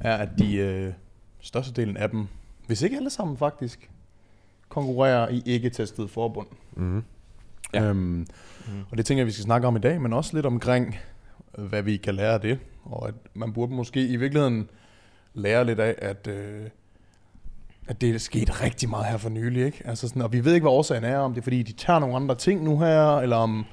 er, 0.00 0.16
at 0.16 0.28
de 0.38 0.56
øh, 0.56 0.92
størstedelen 1.40 1.96
af 1.96 2.10
dem, 2.10 2.26
hvis 2.66 2.82
ikke 2.82 2.96
alle 2.96 3.10
sammen 3.10 3.36
faktisk, 3.36 3.90
konkurrerer 4.68 5.28
i 5.28 5.42
ikke-testet 5.46 6.10
forbund. 6.10 6.46
Mm-hmm. 6.76 7.02
Ja. 7.74 7.82
Øhm, 7.82 8.26
Mm. 8.68 8.72
og 8.90 8.98
det 8.98 9.06
tænker 9.06 9.20
jeg, 9.20 9.26
vi 9.26 9.32
skal 9.32 9.44
snakke 9.44 9.66
om 9.68 9.76
i 9.76 9.78
dag, 9.78 10.00
men 10.00 10.12
også 10.12 10.34
lidt 10.36 10.46
omkring, 10.46 10.96
hvad 11.58 11.82
vi 11.82 11.96
kan 11.96 12.14
lære 12.14 12.32
af 12.34 12.40
det. 12.40 12.58
Og 12.84 13.08
at 13.08 13.14
man 13.34 13.52
burde 13.52 13.72
måske 13.72 14.06
i 14.06 14.16
virkeligheden 14.16 14.70
lære 15.34 15.64
lidt 15.64 15.80
af, 15.80 15.94
at 15.98 16.26
øh, 16.26 16.66
at 17.88 18.00
det 18.00 18.14
er 18.14 18.18
sket 18.18 18.62
rigtig 18.62 18.88
meget 18.88 19.06
her 19.06 19.16
for 19.16 19.28
nylig, 19.28 19.66
ikke? 19.66 19.82
Altså 19.84 20.08
sådan, 20.08 20.22
og 20.22 20.32
vi 20.32 20.44
ved 20.44 20.54
ikke, 20.54 20.64
hvad 20.64 20.72
årsagen 20.72 21.04
er, 21.04 21.18
om 21.18 21.34
det 21.34 21.40
er 21.40 21.42
fordi, 21.42 21.62
de 21.62 21.72
tager 21.72 21.98
nogle 21.98 22.16
andre 22.16 22.34
ting 22.34 22.64
nu 22.64 22.78
her, 22.78 23.16
eller 23.16 23.36
om, 23.36 23.64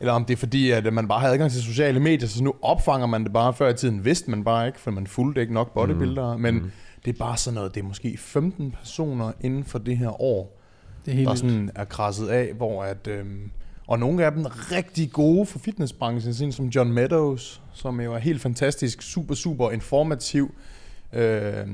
eller 0.00 0.12
om 0.12 0.24
det 0.24 0.34
er 0.34 0.38
fordi, 0.38 0.70
at 0.70 0.92
man 0.92 1.08
bare 1.08 1.20
har 1.20 1.28
adgang 1.28 1.50
til 1.50 1.62
sociale 1.62 2.00
medier, 2.00 2.28
så 2.28 2.44
nu 2.44 2.54
opfanger 2.62 3.06
man 3.06 3.24
det 3.24 3.32
bare. 3.32 3.54
Før 3.54 3.68
i 3.68 3.74
tiden 3.74 4.04
vidste 4.04 4.30
man 4.30 4.44
bare 4.44 4.66
ikke, 4.66 4.80
for 4.80 4.90
man 4.90 5.06
fulgte 5.06 5.40
ikke 5.40 5.54
nok 5.54 5.74
bodybuildere, 5.74 6.36
mm. 6.36 6.42
men 6.42 6.54
mm. 6.54 6.70
det 7.04 7.14
er 7.14 7.18
bare 7.18 7.36
sådan 7.36 7.54
noget, 7.54 7.74
det 7.74 7.80
er 7.80 7.84
måske 7.84 8.16
15 8.18 8.70
personer 8.70 9.32
inden 9.40 9.64
for 9.64 9.78
det 9.78 9.96
her 9.96 10.22
år, 10.22 10.60
Det 11.04 11.12
er 11.12 11.16
helt 11.16 11.28
der 11.28 11.34
sådan 11.34 11.70
er 11.74 11.84
krasset 11.84 12.28
af, 12.28 12.52
hvor 12.52 12.82
at, 12.82 13.06
øhm, 13.06 13.50
og 13.86 13.98
nogle 13.98 14.24
af 14.24 14.32
dem 14.32 14.44
er 14.44 14.72
rigtig 14.72 15.12
gode 15.12 15.46
for 15.46 15.58
fitnessbranchen, 15.58 16.34
sådan 16.34 16.52
som 16.52 16.66
John 16.66 16.92
Meadows, 16.92 17.62
som 17.72 18.00
jo 18.00 18.14
er 18.14 18.18
helt 18.18 18.40
fantastisk, 18.40 19.02
super, 19.02 19.34
super 19.34 19.70
informativ, 19.70 20.54
øh, 21.12 21.66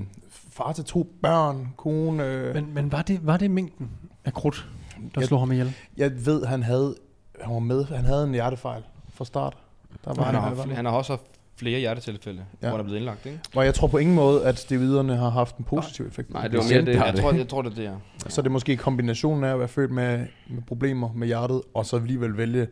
far 0.56 0.72
til 0.72 0.84
to 0.84 1.06
børn, 1.22 1.68
kone, 1.76 2.24
øh, 2.26 2.54
Men, 2.54 2.74
men 2.74 2.92
var, 2.92 3.02
det, 3.02 3.26
var 3.26 3.36
det 3.36 3.50
mængden 3.50 3.90
af 4.24 4.32
krudt, 4.32 4.68
der 5.14 5.20
Jeg- 5.20 5.28
slog 5.28 5.40
ham 5.40 5.52
ihjel? 5.52 5.72
jeg 5.96 6.26
ved, 6.26 6.44
han 6.44 6.62
havde, 6.62 6.94
han 7.40 7.52
var 7.54 7.58
med, 7.60 7.84
han 7.84 8.04
havde 8.04 8.24
en 8.24 8.32
hjertefejl 8.32 8.82
fra 9.14 9.24
start. 9.24 9.56
Der 10.04 10.14
var 10.14 10.24
Han 10.24 10.34
han, 10.34 10.42
har, 10.56 10.74
han, 10.74 10.84
har 10.84 10.92
også 10.92 11.12
haft 11.12 11.22
flere 11.56 11.78
hjertetilfælde, 11.80 12.38
Ja. 12.38 12.66
ja. 12.66 12.68
hvor 12.68 12.76
han 12.76 12.80
er 12.80 12.84
blevet 12.84 12.98
indlagt, 12.98 13.26
ikke? 13.26 13.40
og 13.56 13.64
jeg 13.64 13.74
tror 13.74 13.88
på 13.88 13.98
ingen 13.98 14.14
måde, 14.16 14.44
at 14.44 14.58
steroiderne 14.58 15.16
har 15.16 15.28
haft 15.30 15.56
en 15.56 15.64
positiv 15.64 16.06
effekt. 16.06 16.32
Nej, 16.32 16.48
det 16.48 16.58
var 16.58 16.64
mere 16.72 16.84
det. 16.84 16.94
Jeg 16.94 17.12
det. 17.12 17.20
tror, 17.20 17.32
jeg 17.32 17.48
tror, 17.48 17.62
det 17.62 17.70
er 17.70 17.74
det, 17.74 17.86
er. 17.86 17.96
Så 18.28 18.42
det 18.42 18.46
er 18.46 18.52
måske 18.52 18.76
kombinationen 18.76 19.44
af 19.44 19.52
at 19.52 19.58
være 19.58 19.68
født 19.68 19.90
med, 19.90 20.26
med 20.50 20.62
problemer 20.62 21.12
med 21.14 21.26
hjertet, 21.26 21.62
og 21.74 21.86
så 21.86 21.96
alligevel 21.96 22.36
vælge 22.36 22.66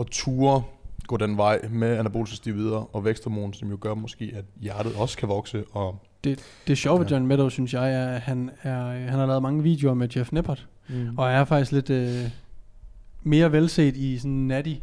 at 0.00 0.06
ture 0.06 0.62
gå 1.06 1.16
den 1.16 1.36
vej 1.36 1.60
med 1.70 1.96
anaboliske 1.96 2.36
steroider 2.36 2.96
og 2.96 3.04
væksthormon, 3.04 3.52
som 3.54 3.70
jo 3.70 3.78
gør 3.80 3.94
måske, 3.94 4.32
at 4.36 4.44
hjertet 4.60 4.92
også 4.96 5.18
kan 5.18 5.28
vokse. 5.28 5.64
Og, 5.72 6.02
Det 6.24 6.78
sjove 6.78 7.00
ved 7.00 7.06
Ja. 7.06 7.14
John 7.14 7.26
Meadows, 7.26 7.52
synes 7.52 7.74
jeg, 7.74 7.92
er, 7.94 8.06
at 8.08 8.20
han, 8.20 8.50
er, 8.62 8.82
han 8.92 9.18
har 9.18 9.26
lavet 9.26 9.42
mange 9.42 9.62
videoer 9.62 9.94
med 9.94 10.08
Jeff 10.16 10.32
Nippert, 10.32 10.66
mm. 10.88 11.18
og 11.18 11.30
er 11.30 11.44
faktisk 11.44 11.72
lidt 11.72 11.90
øh, 11.90 12.30
mere 13.22 13.52
velset 13.52 13.96
i 13.96 14.18
sådan 14.18 14.30
natty 14.32 14.74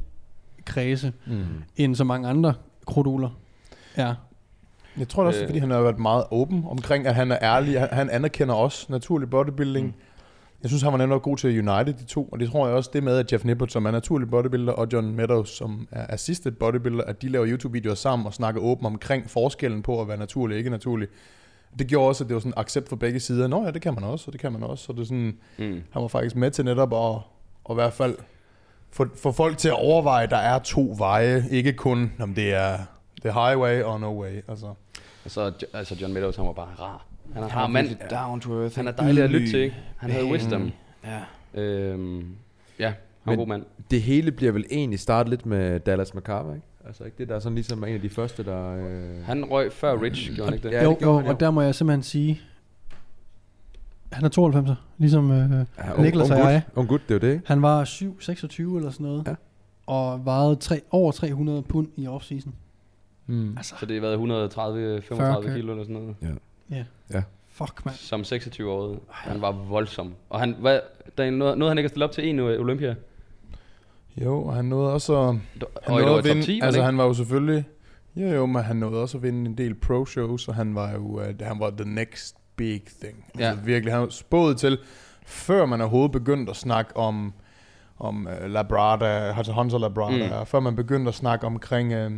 kredse, 0.66 1.14
Mm. 1.28 1.44
end 1.76 1.96
så 1.96 2.04
mange 2.04 2.28
andre 2.30 2.54
krudtuler. 2.86 3.30
Ja, 3.98 4.14
Jeg 4.98 5.08
tror 5.10 5.24
det 5.24 5.28
også, 5.28 5.42
Øh. 5.42 5.48
fordi 5.48 5.60
han 5.60 5.72
har 5.72 5.82
været 5.82 6.00
meget 6.00 6.24
åben 6.32 6.64
omkring, 6.70 7.08
at 7.08 7.16
han 7.16 7.32
er 7.32 7.38
ærlig. 7.42 7.80
Han, 7.80 7.90
han 7.92 8.10
anerkender 8.10 8.56
også 8.56 8.86
naturlig 8.90 9.30
bodybuilding. 9.30 9.86
Mm. 9.88 9.94
Jeg 10.62 10.70
synes, 10.70 10.82
han 10.84 10.92
var 10.92 10.98
nemlig 10.98 11.22
god 11.22 11.38
til 11.38 11.70
United, 11.70 11.94
de 11.94 12.04
to. 12.06 12.24
Og 12.32 12.40
det 12.40 12.50
tror 12.52 12.68
jeg 12.68 12.76
også, 12.76 12.90
det 12.94 13.04
med, 13.04 13.18
at 13.18 13.34
Jeff 13.34 13.46
Nippert, 13.46 13.72
som 13.72 13.86
er 13.86 13.92
naturlig 13.92 14.30
bodybuilder, 14.30 14.74
og 14.74 14.88
John 14.94 15.16
Meadows, 15.16 15.50
som 15.50 15.88
er 15.92 16.06
assisted 16.10 16.52
bodybuilder, 16.52 17.04
at 17.04 17.22
de 17.22 17.30
laver 17.30 17.48
YouTube-videoer 17.48 17.96
sammen 17.96 18.26
og 18.28 18.34
snakker 18.34 18.62
åben 18.62 18.86
omkring 18.86 19.30
forskellen 19.30 19.82
på 19.84 20.02
at 20.02 20.08
være 20.08 20.18
naturlig 20.18 20.56
og 20.56 20.58
ikke 20.58 20.70
naturlig. 20.70 21.08
Det 21.80 21.88
gjorde 21.88 22.08
også, 22.08 22.24
at 22.24 22.28
det 22.28 22.34
var 22.34 22.40
sådan 22.40 22.54
accept 22.58 22.90
for 22.90 22.96
begge 22.96 23.20
sider. 23.20 23.48
Nå 23.48 23.66
ja, 23.66 23.72
det 23.72 23.82
kan 23.82 23.94
man 23.94 24.04
også, 24.04 24.24
og 24.28 24.34
det 24.34 24.42
kan 24.42 24.52
man 24.52 24.64
også. 24.64 24.84
Så 24.86 24.94
det 24.94 25.00
er 25.00 25.04
sådan, 25.06 25.38
Mm. 25.58 25.82
han 25.92 26.02
var 26.02 26.08
faktisk 26.08 26.36
med 26.36 26.52
til 26.52 26.66
netop 26.66 26.94
at, 26.94 27.16
at 27.70 27.74
i 27.74 27.76
hvert 27.76 27.94
fald 27.94 28.16
få, 28.92 29.06
få 29.16 29.32
folk 29.32 29.58
til 29.58 29.68
at 29.68 29.76
overveje, 29.86 30.24
at 30.24 30.30
der 30.30 30.38
er 30.38 30.60
to 30.60 30.96
veje. 30.98 31.46
Ikke 31.52 31.74
kun, 31.74 32.12
om 32.20 32.34
det 32.34 32.54
er 32.54 32.78
the 33.22 33.32
highway 33.34 33.84
or 33.84 33.98
no 33.98 34.22
way. 34.22 34.42
Altså. 34.48 34.66
Og 35.26 35.32
så 35.32 35.52
altså 35.74 35.96
John 36.02 36.14
Meadows, 36.14 36.36
han 36.36 36.46
var 36.46 36.54
bare 36.54 36.68
rar. 36.80 37.06
Han 37.34 37.44
er 37.44 37.48
er 37.48 37.68
mand. 37.68 37.88
down 38.12 38.40
to 38.42 38.62
earth. 38.62 38.76
Han 38.76 38.88
er 38.88 38.92
dejlig 38.92 39.24
at 39.24 39.30
lytte 39.30 39.48
til, 39.50 39.60
ikke? 39.60 39.76
Han 39.98 40.10
havde 40.12 40.26
wisdom. 40.26 40.72
Ja. 41.06 41.62
Øhm, 41.62 42.26
ja, 42.80 42.94
han 43.24 43.34
en 43.34 43.38
god 43.40 43.48
mand. 43.48 43.64
Det 43.92 44.02
hele 44.02 44.32
bliver 44.32 44.52
vel 44.52 44.66
egentlig 44.72 45.00
startet 45.00 45.30
lidt 45.30 45.46
med 45.46 45.80
Dallas 45.80 46.14
McCarver, 46.16 46.54
ikke? 46.56 46.68
Altså 46.86 47.04
ikke 47.04 47.18
det, 47.18 47.30
der 47.30 47.36
er 47.36 47.40
sådan 47.40 47.56
ligesom 47.56 47.84
en 47.84 47.94
af 47.94 48.02
de 48.02 48.10
første, 48.10 48.44
der... 48.44 48.76
Øh... 48.76 49.24
Han 49.26 49.46
røg 49.46 49.72
før 49.74 50.02
Rich, 50.02 50.36
gjorde 50.36 50.46
han 50.50 50.54
ikke 50.54 50.68
det? 50.68 50.74
Ja, 50.74 50.84
jo, 50.84 50.90
det 50.90 51.02
jo, 51.02 51.16
han, 51.18 51.26
jo. 51.26 51.32
og 51.32 51.40
der 51.40 51.52
må 51.52 51.62
jeg 51.62 51.76
simpelthen 51.76 52.04
sige, 52.04 52.42
han 54.12 54.26
er 54.26 54.30
92'er, 54.70 54.74
ligesom 54.98 55.32
øh, 55.32 55.52
Ja, 55.78 56.02
Niklas 56.02 56.30
og 56.32 56.38
jeg. 56.38 56.62
Ung 56.76 56.88
gut, 56.90 57.02
det 57.10 57.12
er 57.12 57.16
jo 57.16 57.20
det, 57.30 57.34
ikke? 57.34 57.48
Han 57.48 57.62
var 57.62 57.84
7, 57.84 58.22
26 58.22 58.78
eller 58.78 58.92
sådan 58.92 59.06
noget, 59.06 59.24
Ja. 59.28 59.36
og 59.88 60.26
vejede 60.26 60.56
tre, 60.56 60.82
over 60.92 61.12
300 61.12 61.62
pund 61.62 61.88
i 61.96 62.08
offseason. 62.08 62.54
Mm. 63.28 63.58
Altså, 63.58 63.76
Så 63.80 63.86
det 63.86 63.96
har 63.96 64.02
været 64.02 64.14
130 64.14 65.02
40 65.02 65.18
35 65.18 65.50
kg. 65.50 65.56
kilo 65.56 65.72
eller 65.72 65.84
sådan 65.84 65.96
noget. 66.02 66.16
Fuck 67.58 67.86
mand. 67.86 67.96
Som 67.96 68.24
26 68.24 68.72
år. 68.72 69.06
Han 69.10 69.42
var 69.42 69.52
voldsom. 69.52 70.16
Og 70.30 70.40
han, 70.40 70.56
hvad, 70.60 70.80
der 71.18 71.24
er 71.24 71.32
noget, 71.32 71.58
noget 71.58 71.70
han 71.70 71.78
ikke 71.78 71.86
at 71.86 71.92
stille 71.92 72.06
op 72.06 72.12
til 72.12 72.30
en 72.30 72.40
øh, 72.40 72.60
Olympia. 72.60 72.96
Jo, 74.18 74.44
og 74.44 74.56
han 74.56 74.66
nåede 74.66 74.94
også 74.94 75.16
at, 75.20 75.26
han 75.26 75.42
og 75.86 76.02
nåede 76.02 76.18
at 76.18 76.26
vinde, 76.26 76.42
10, 76.42 76.60
altså 76.64 76.84
han 76.84 76.98
var 76.98 77.04
jo 77.04 77.14
selvfølgelig, 77.14 77.66
jo 78.16 78.28
jo, 78.28 78.46
men 78.46 78.64
han 78.64 78.76
nåede 78.76 79.02
også 79.02 79.18
at 79.18 79.24
vinde 79.24 79.50
en 79.50 79.58
del 79.58 79.76
pro-shows, 79.76 80.48
og 80.48 80.56
han 80.56 80.76
var 80.76 80.92
jo, 80.92 81.00
uh, 81.00 81.24
han 81.42 81.60
var 81.60 81.70
the 81.70 81.86
next 81.86 82.36
big 82.56 82.82
thing. 83.02 83.26
Ja. 83.40 83.50
Altså 83.50 83.66
virkelig, 83.66 83.94
han 83.94 84.12
spået 84.12 84.58
til, 84.58 84.78
før 85.26 85.66
man 85.66 85.82
overhovedet 85.82 86.12
begyndte 86.12 86.50
at 86.50 86.56
snakke 86.56 86.98
om, 86.98 87.34
om 88.00 88.28
uh, 88.28 88.52
Labrada, 88.52 89.34
altså 89.38 89.52
Hunter 89.52 89.78
Labrada, 89.78 90.40
mm. 90.40 90.46
før 90.46 90.60
man 90.60 90.76
begyndte 90.76 91.10
at 91.10 91.16
snakke 91.16 91.46
omkring, 91.46 92.06
uh, 92.06 92.12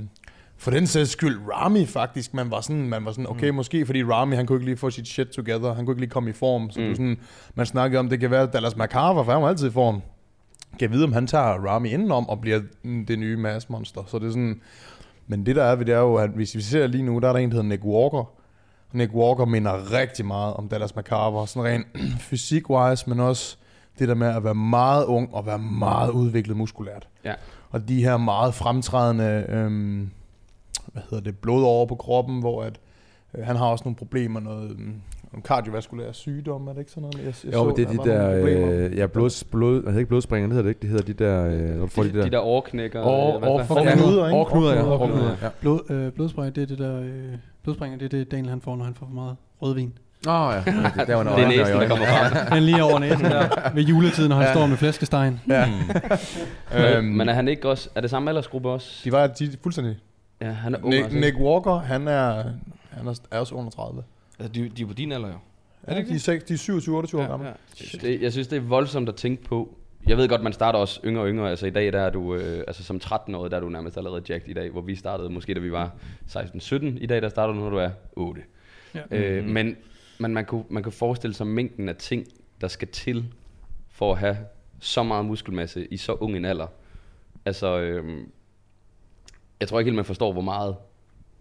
for 0.60 0.72
den 0.72 0.88
sags 0.88 1.10
skyld, 1.10 1.40
Rami 1.54 1.86
faktisk, 1.86 2.34
man 2.34 2.52
var 2.52 2.62
sådan, 2.62 2.90
man 2.90 3.06
var 3.06 3.12
sådan 3.12 3.30
okay, 3.30 3.50
mm. 3.50 3.56
måske 3.56 3.86
fordi 3.86 4.04
Rami, 4.04 4.36
han 4.36 4.46
kunne 4.46 4.56
ikke 4.56 4.66
lige 4.66 4.78
få 4.78 4.90
sit 4.90 5.08
shit 5.08 5.28
together, 5.28 5.74
han 5.74 5.86
kunne 5.86 5.94
ikke 5.94 6.02
lige 6.02 6.10
komme 6.10 6.30
i 6.30 6.34
form, 6.34 6.72
så 6.72 6.80
mm. 6.80 6.96
Sådan, 6.96 7.18
man 7.56 7.66
snakkede 7.66 8.00
om, 8.00 8.10
det 8.10 8.20
kan 8.20 8.32
være 8.32 8.48
Dallas 8.48 8.78
McCarver, 8.78 9.24
for 9.24 9.32
han 9.32 9.42
var 9.42 9.50
altid 9.50 9.68
i 9.68 9.72
form. 9.72 10.02
Kan 10.80 10.92
vide, 10.92 11.04
om 11.04 11.14
han 11.14 11.28
tager 11.28 11.68
Rami 11.68 11.90
indenom 11.90 12.30
og 12.30 12.42
bliver 12.42 12.62
det 13.08 13.20
nye 13.20 13.38
massmonster. 13.38 14.02
Så 14.08 14.20
det 14.20 14.28
er 14.28 14.32
sådan... 14.32 14.62
Men 15.28 15.46
det 15.46 15.56
der 15.56 15.64
er 15.64 15.76
ved 15.76 15.86
det 15.86 15.94
er 15.94 16.00
jo, 16.00 16.16
at 16.16 16.30
hvis 16.30 16.56
vi 16.56 16.62
ser 16.62 16.88
lige 16.88 17.04
nu, 17.04 17.20
der 17.20 17.30
er 17.30 17.34
der 17.34 17.40
en, 17.40 17.50
der 17.50 17.56
hedder 17.56 17.70
Nick 17.70 17.84
Walker. 17.86 18.32
Nick 18.94 19.14
Walker 19.14 19.46
minder 19.46 19.94
rigtig 19.94 20.26
meget 20.26 20.54
om 20.54 20.68
Dallas 20.68 20.96
McCarver. 20.96 21.46
Sådan 21.46 21.72
rent 21.72 21.88
fysik-wise, 22.30 23.10
men 23.10 23.20
også 23.20 23.58
det 24.00 24.08
der 24.08 24.16
med 24.16 24.28
at 24.28 24.44
være 24.44 24.56
meget 24.56 25.06
ung 25.06 25.34
og 25.34 25.46
være 25.46 25.60
meget 25.60 26.12
udviklet 26.12 26.58
muskulært. 26.58 27.08
Ja. 27.26 27.34
Og 27.70 27.88
de 27.88 28.04
her 28.04 28.18
meget 28.18 28.54
fremtrædende, 28.54 29.46
øhm, 29.50 30.10
hvad 30.94 31.04
hedder 31.10 31.24
det, 31.24 31.38
blod 31.38 31.64
over 31.64 31.86
på 31.86 31.96
kroppen, 31.96 32.40
hvor 32.40 32.64
at, 32.64 32.80
øh, 33.38 33.46
han 33.46 33.56
har 33.56 33.66
også 33.66 33.84
nogle 33.86 33.96
problemer, 33.96 34.40
noget, 34.40 34.70
mm, 34.80 34.94
nogle 35.34 35.44
kardiovaskulære 35.44 36.14
sygdomme, 36.14 36.70
er 36.70 36.74
det 36.74 36.80
ikke 36.80 36.92
sådan 36.92 37.02
noget? 37.14 37.26
Jeg, 37.26 37.34
jeg 37.46 37.54
Jo, 37.54 37.64
men 37.64 37.76
det 37.76 37.88
er 37.88 37.92
der 37.92 38.04
de 38.04 38.10
der... 38.10 38.86
Øh, 38.90 38.98
ja, 38.98 39.08
blods, 39.08 39.44
blod, 39.44 39.84
altså 39.86 40.00
ikke 40.00 40.10
blodspringer, 40.10 40.48
det 40.48 40.56
hedder 40.56 40.64
det 40.64 40.70
ikke. 40.70 40.82
Det 40.82 40.90
hedder 40.90 41.06
de 41.06 41.14
der... 41.14 41.46
Øh, 41.46 41.76
hvor 41.78 41.86
du 41.86 41.88
får 41.88 42.04
de, 42.04 42.14
De, 42.14 42.24
de 42.24 42.30
der 42.30 42.38
overknækker. 42.38 43.02
År- 43.04 43.34
øh, 43.34 43.40
hvad- 43.40 43.50
år- 43.50 43.58
hvad- 43.58 43.66
for- 43.68 43.76
Og 43.76 43.86
Ja. 43.86 43.96
knuder, 43.96 44.26
ikke? 44.28 44.38
Årknuder, 44.38 44.74
ja. 44.76 44.84
Årknuder, 44.86 45.36
ja. 45.42 45.50
Blod, 45.62 45.80
øh, 45.90 46.12
blodspring, 46.12 46.56
det 46.56 46.62
er 46.64 46.68
det 46.68 46.78
der, 46.80 47.00
øh, 47.02 47.10
blodspringer, 47.64 47.98
det 47.98 48.06
er 48.06 48.10
det 48.18 48.32
Daniel 48.32 48.50
han 48.50 48.62
får, 48.62 48.76
når 48.76 48.86
han 48.86 48.94
får 48.94 49.06
for 49.06 49.14
meget 49.14 49.36
rødvin. 49.62 49.94
Åh, 50.28 50.34
oh, 50.48 50.54
ja. 50.54 50.58
Det, 50.72 51.08
der 51.08 51.16
var 51.16 51.24
Det 51.36 51.44
er 51.44 51.48
næsten, 51.48 51.78
der 51.80 51.88
kommer 51.88 52.06
frem. 52.06 52.32
Han 52.54 52.64
lige 52.64 52.84
over 52.84 53.00
næsen 53.00 53.26
der, 53.26 53.72
ved 53.74 53.84
juletiden, 53.84 54.30
når 54.30 54.36
han 54.36 54.54
står 54.56 54.68
med 54.68 54.78
flæskestegen. 54.78 55.40
Ja. 55.50 55.66
Øhm, 56.98 57.06
Men 57.06 57.30
er 57.30 57.34
han 57.34 57.48
ikke 57.48 57.70
også... 57.70 57.90
Er 57.96 58.02
det 58.02 58.10
samme 58.10 58.30
aldersgruppe 58.30 58.70
også? 58.70 59.02
de 59.04 59.12
var 59.12 59.28
de, 59.28 59.50
fuldstændig. 59.64 59.96
Ja, 60.42 60.52
han 60.52 60.74
er 60.76 60.80
ung 60.84 60.90
Nick, 60.90 61.06
også. 61.06 61.18
Nick 61.18 61.38
Walker, 61.38 61.74
han 61.80 62.08
er, 62.08 62.44
han 62.90 63.08
er, 63.08 63.20
er 63.32 63.40
også 63.40 63.56
under 63.56 63.72
30. 63.72 64.04
Altså, 64.40 64.54
de, 64.54 64.70
de 64.70 64.82
er 64.84 64.88
på 64.88 64.94
din 64.94 65.12
alder 65.12 65.28
jo. 65.28 65.38
Er 65.84 65.94
det 65.94 65.98
ikke 66.00 66.10
de, 66.10 66.16
er 66.16 66.20
seks- 66.20 66.44
de 66.44 66.54
er 66.54 66.58
27 66.58 66.96
28 66.98 67.22
år 67.24 67.28
gamle? 67.28 67.54
Det, 68.02 68.22
jeg 68.22 68.32
synes, 68.32 68.48
det 68.48 68.58
er 68.58 68.62
voldsomt 68.62 69.10
at 69.10 69.16
tænke 69.16 69.44
på. 69.44 69.76
Jeg 70.08 70.18
ved 70.18 70.30
godt, 70.30 70.44
man 70.44 70.54
starter 70.54 70.80
også 70.80 71.00
yngre 71.06 71.22
og 71.22 71.30
yngre. 71.30 71.50
Altså 71.50 71.68
i 71.68 71.70
dag, 71.70 71.94
der 71.94 72.00
er 72.02 72.10
du, 72.10 72.36
øh, 72.36 72.64
altså 72.68 72.84
som 72.84 73.00
13-årig, 73.04 73.52
der 73.52 73.58
er 73.58 73.62
du 73.62 73.70
nærmest 73.70 73.98
allerede 73.98 74.24
jacked 74.30 74.50
i 74.50 74.54
dag, 74.54 74.70
hvor 74.70 74.82
vi 74.82 74.96
startede 74.96 75.30
måske, 75.30 75.54
da 75.54 75.60
vi 75.60 75.72
var 75.72 75.92
16-17. 76.32 76.76
I 76.86 77.06
dag, 77.06 77.22
der 77.22 77.30
starter 77.30 77.54
du, 77.54 77.60
når 77.60 77.70
du 77.70 77.78
er 77.78 77.90
8. 78.14 78.42
Ja. 78.96 79.02
Øh, 79.12 79.46
men 79.46 79.76
men 80.22 80.34
man, 80.34 80.46
kunne, 80.46 80.64
man 80.70 80.84
kan 80.84 80.92
forestille 80.92 81.34
sig 81.34 81.48
mængden 81.48 81.90
af 81.90 81.96
ting, 81.96 82.26
der 82.62 82.68
skal 82.68 82.88
til 82.88 83.26
for 83.92 84.12
at 84.12 84.18
have 84.20 84.38
så 84.80 85.04
meget 85.04 85.26
muskelmasse 85.26 85.88
i 85.94 85.98
så 85.98 86.14
ung 86.14 86.36
en 86.38 86.46
alder. 86.46 86.68
Altså, 87.46 87.80
øhm, 87.80 88.32
jeg 89.60 89.68
tror 89.68 89.80
ikke 89.80 89.90
helt, 89.90 89.96
man 89.96 90.06
forstår, 90.06 90.32
hvor 90.34 90.42
meget 90.42 90.76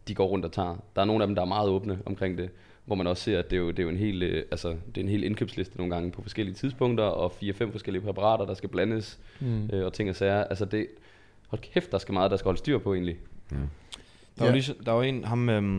de 0.08 0.14
går 0.14 0.26
rundt 0.26 0.44
og 0.44 0.52
tager. 0.52 0.76
Der 0.96 1.02
er 1.02 1.06
nogle 1.06 1.22
af 1.22 1.26
dem, 1.28 1.34
der 1.34 1.42
er 1.42 1.46
meget 1.46 1.68
åbne 1.68 1.98
omkring 2.06 2.38
det, 2.38 2.50
hvor 2.84 2.94
man 2.94 3.06
også 3.06 3.22
ser, 3.22 3.38
at 3.38 3.50
det 3.50 3.56
er 3.56 3.60
jo, 3.60 3.70
det 3.70 3.78
er 3.78 3.82
jo 3.82 3.88
en 3.88 3.96
hel, 3.96 4.22
øh, 4.22 4.44
altså, 4.50 4.68
det 4.68 4.96
er 4.96 5.00
en 5.00 5.08
hel 5.08 5.25
indkøbsliste 5.25 5.76
nogle 5.76 5.94
gange 5.94 6.10
på 6.10 6.22
forskellige 6.22 6.54
tidspunkter, 6.54 7.04
og 7.04 7.32
fire-fem 7.32 7.72
forskellige 7.72 8.02
præparater, 8.02 8.44
der 8.46 8.54
skal 8.54 8.68
blandes, 8.68 9.18
Mm. 9.40 9.70
øh, 9.72 9.87
og 9.87 9.92
ting 9.92 10.10
og 10.10 10.16
sager. 10.16 10.44
Altså 10.44 10.64
det, 10.64 10.87
hold 11.48 11.60
kæft, 11.60 11.92
der 11.92 11.98
skal 11.98 12.12
meget, 12.12 12.30
der 12.30 12.37
skal 12.37 12.44
holde 12.48 12.58
styr 12.58 12.78
på 12.78 12.94
egentlig. 12.94 13.16
Der, 13.50 13.56
Ja. 14.38 14.44
var 14.44 14.52
lige, 14.52 14.75
der 14.87 14.92
var 14.92 15.02
en, 15.02 15.25
ham, 15.25 15.48
øhm, 15.48 15.78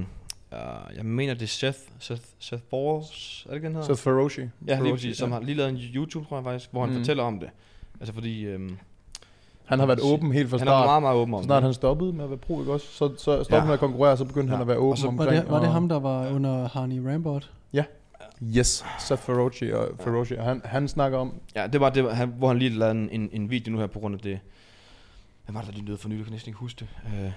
uh, 0.52 0.58
jeg 0.96 1.06
mener 1.06 1.34
det 1.34 1.42
er 1.44 1.48
Seth, 1.48 1.80
Seth, 2.00 2.22
Seth 2.40 2.64
Bowles, 2.64 3.44
er 3.46 3.50
det 3.50 3.56
ikke 3.58 3.66
den 3.68 3.76
hedder? 3.76 3.96
Så 3.96 4.04
Feroci. 4.04 4.40
ja, 4.42 4.46
lige 4.68 4.78
Feroci, 4.78 4.92
præcis, 4.92 5.18
som 5.18 5.32
har 5.32 5.42
lige 5.42 5.56
lavet 5.56 5.70
en 5.70 5.78
YouTube, 5.96 6.28
tror 6.28 6.38
jeg 6.38 6.44
faktisk, 6.44 6.72
hvor 6.72 6.82
han 6.82 6.90
Mm. 6.90 6.96
mm. 6.96 7.02
fortæller 7.02 7.24
om 7.24 7.40
det. 7.40 7.50
Altså 8.00 8.14
fordi, 8.14 8.42
øhm, 8.46 8.78
Han 9.70 9.80
har 9.80 9.86
været 9.86 10.00
åben 10.04 10.32
helt 10.32 10.50
fra 10.50 10.58
han 10.58 10.68
er 10.68 10.72
start. 10.72 10.86
meget, 10.88 11.02
meget 11.02 11.16
åben 11.18 11.34
om 11.34 11.42
Så 11.44 11.46
snart 11.46 11.64
han 11.64 11.74
stoppede 11.74 12.14
med 12.14 12.24
at 12.24 12.30
være 12.30 12.38
pro, 12.38 12.60
ikke 12.60 12.74
også? 12.74 12.88
Så, 12.88 13.10
så 13.18 13.24
stoppede 13.24 13.56
Ja. 13.58 13.66
med 13.66 13.74
at 13.74 13.80
konkurrere, 13.80 14.18
så 14.18 14.26
begyndte 14.26 14.52
ja. 14.54 14.58
han 14.58 14.60
Ja. 14.60 14.62
at 14.62 14.68
være 14.68 14.78
åben 14.78 14.92
Og 14.92 14.98
så 14.98 15.04
Var 15.06 15.10
omkring. 15.12 15.32
det, 15.44 15.52
var 15.52 15.60
det 15.60 15.70
ham, 15.70 15.90
der 15.90 16.00
var 16.00 16.30
under 16.30 16.68
Harney 16.68 17.06
Rambert? 17.08 17.52
Yes, 18.58 18.86
Seth 19.00 19.22
Feroci 19.22 19.72
og 19.72 19.88
Feroci. 20.00 20.34
Og 20.34 20.44
han, 20.44 20.62
han 20.66 20.88
snakker 20.88 21.18
om, 21.18 21.34
Ja, 21.56 21.68
det 21.68 21.82
var 21.82 21.90
det, 21.90 22.16
han, 22.16 22.34
hvor 22.38 22.48
han 22.48 22.60
lige 22.60 22.70
lavede 22.70 22.92
en, 22.96 23.10
en, 23.12 23.30
en 23.34 23.50
video 23.50 23.72
nu 23.72 23.80
her 23.80 23.88
på 23.88 24.00
grund 24.00 24.16
af 24.16 24.22
det. 24.22 24.40
Hvad 25.46 25.54
var 25.54 25.62
det, 25.62 25.70
der 25.70 25.76
lige 25.76 25.86
lød 25.86 25.98
for 25.98 26.10
nylig? 26.10 26.18
Jeg 26.20 26.26
kan 26.26 26.34
næsten 26.34 26.50
ikke 26.50 26.60
huske 26.60 26.80
det. 26.80 26.88
Uh, 27.26 27.32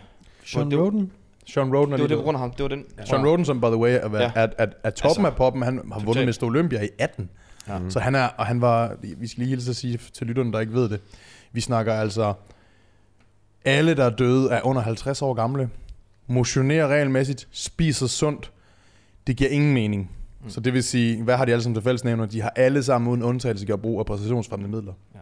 Sean 0.46 0.70
det- 0.70 0.78
Roden? 0.78 1.12
Sean 1.46 1.74
Roden 1.76 1.92
er 1.92 1.96
Det 1.96 2.02
var 2.02 2.08
det 2.08 2.16
på 2.16 2.22
grund 2.22 2.34
af 2.36 2.40
ham. 2.40 2.50
Det 2.50 2.62
var 2.62 2.68
den. 2.68 2.84
Sean 3.04 3.26
Roden, 3.26 3.44
som 3.44 3.60
by 3.60 3.64
the 3.64 3.76
way 3.76 3.90
er, 3.90 4.10
ja. 4.12 4.22
Ja. 4.22 4.30
er, 4.34 4.46
er, 4.58 4.66
er 4.84 4.90
toppen 4.90 5.24
Altså, 5.24 5.26
af 5.26 5.36
poppen, 5.36 5.62
han 5.62 5.80
har 5.92 6.00
vundet. 6.00 6.26
Mr. 6.42 6.46
Olympia 6.46 6.82
i 6.82 6.88
18. 6.98 7.30
Ja. 7.68 7.78
Så 7.88 8.00
han 8.00 8.14
er, 8.14 8.26
og 8.36 8.46
han 8.46 8.60
var, 8.60 8.96
vi 9.18 9.26
skal 9.28 9.40
lige 9.42 9.48
hilse 9.50 9.70
at 9.70 9.76
sige 9.76 9.98
til 10.12 10.26
lytterne, 10.26 10.52
der 10.52 10.60
ikke 10.60 10.72
ved 10.72 10.88
det, 10.88 11.00
vi 11.52 11.60
snakker 11.60 11.94
altså, 11.94 12.34
alle 13.64 13.94
der 13.94 14.04
er 14.04 14.10
døde 14.10 14.50
er 14.50 14.66
under 14.66 14.82
50 14.82 15.22
år 15.22 15.34
gamle, 15.34 15.70
motionerer 16.26 16.88
regelmæssigt, 16.88 17.48
spiser 17.50 18.06
sundt, 18.06 18.52
det 19.26 19.36
giver 19.36 19.50
ingen 19.50 19.74
mening. 19.74 20.10
Mm. 20.42 20.50
Så 20.50 20.60
det 20.60 20.72
vil 20.72 20.82
sige, 20.82 21.22
hvad 21.22 21.36
har 21.36 21.44
de 21.44 21.52
alle 21.52 21.62
sammen 21.62 21.74
til 21.74 21.82
fællesnævner? 21.82 22.26
De 22.26 22.40
har 22.40 22.52
alle 22.56 22.82
sammen 22.82 23.10
uden 23.10 23.22
undtagelse 23.22 23.66
gjort 23.66 23.82
brug 23.82 23.98
af 23.98 24.06
præstationsfremmende 24.06 24.76
midler. 24.76 24.92
Ja. 25.14 25.18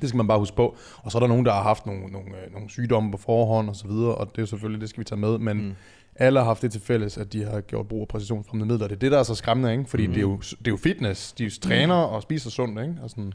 Det 0.00 0.08
skal 0.08 0.16
man 0.16 0.28
bare 0.28 0.38
huske 0.38 0.56
på. 0.56 0.76
Og 1.02 1.12
så 1.12 1.18
er 1.18 1.20
der 1.20 1.26
nogen, 1.26 1.46
der 1.46 1.52
har 1.52 1.62
haft 1.62 1.86
nogle, 1.86 2.06
nogle, 2.06 2.28
øh, 2.28 2.52
nogle 2.52 2.70
sygdomme 2.70 3.10
på 3.10 3.16
forhånd 3.18 3.68
og 3.68 3.76
så 3.76 3.88
videre, 3.88 4.14
og 4.14 4.26
det 4.26 4.38
er 4.38 4.42
jo 4.42 4.46
selvfølgelig, 4.46 4.80
det 4.80 4.88
skal 4.88 5.00
vi 5.00 5.04
tage 5.04 5.20
med, 5.20 5.38
men 5.38 5.56
mm. 5.56 5.72
alle 6.16 6.38
har 6.38 6.46
haft 6.46 6.62
det 6.62 6.72
til 6.72 6.80
fælles, 6.80 7.18
at 7.18 7.32
de 7.32 7.44
har 7.44 7.60
gjort 7.60 7.88
brug 7.88 8.00
af 8.00 8.08
præstationsfremmende 8.08 8.72
midler. 8.72 8.88
Det 8.88 8.94
er 8.94 8.98
det, 8.98 9.12
der 9.12 9.18
er 9.18 9.22
så 9.22 9.34
skræmmende, 9.34 9.72
ikke? 9.72 9.84
Fordi 9.84 10.06
mm. 10.06 10.12
det, 10.12 10.18
er 10.18 10.22
jo, 10.22 10.36
det 10.36 10.66
er 10.66 10.70
jo 10.70 10.76
fitness. 10.76 11.32
De 11.32 11.50
træner 11.50 11.94
og 11.94 12.22
spiser 12.22 12.50
sundt, 12.50 12.80
ikke? 12.80 12.94
Og 13.02 13.10
sådan. 13.10 13.32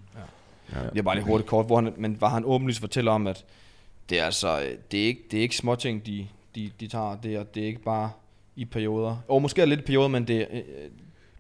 Jeg 0.96 1.04
bare 1.04 1.16
lige 1.16 1.26
hurtigt 1.26 1.50
kort, 1.50 1.66
hvor 1.66 1.82
han, 1.82 1.94
men 1.98 2.18
var 2.22 2.30
han 2.30 2.44
åbenlyst 2.46 2.80
fortæller 2.80 3.12
om, 3.12 3.28
at 3.28 3.46
det 4.10 4.20
er 4.20 4.24
altså, 4.26 4.60
øh, 4.60 4.66
det 4.92 5.02
er 5.02 5.06
ikke, 5.06 5.22
det 5.32 5.38
er 5.38 5.42
ikke 5.42 5.56
småting, 5.58 6.06
de, 6.06 6.28
de, 6.56 6.72
de 6.80 6.88
tager. 6.88 7.16
Det 7.24 7.36
er, 7.36 7.44
det 7.44 7.64
er 7.64 7.68
ikke 7.68 7.82
bare 7.84 8.10
i 8.56 8.66
perioder. 8.66 9.16
Og 9.28 9.42
måske 9.42 9.62
er 9.62 9.66
det 9.66 9.70
lidt 9.70 9.80
i 9.80 9.84
perioder, 9.84 10.08
men 10.08 10.28
det 10.28 10.38
er 10.42 10.46
øh, 10.54 10.62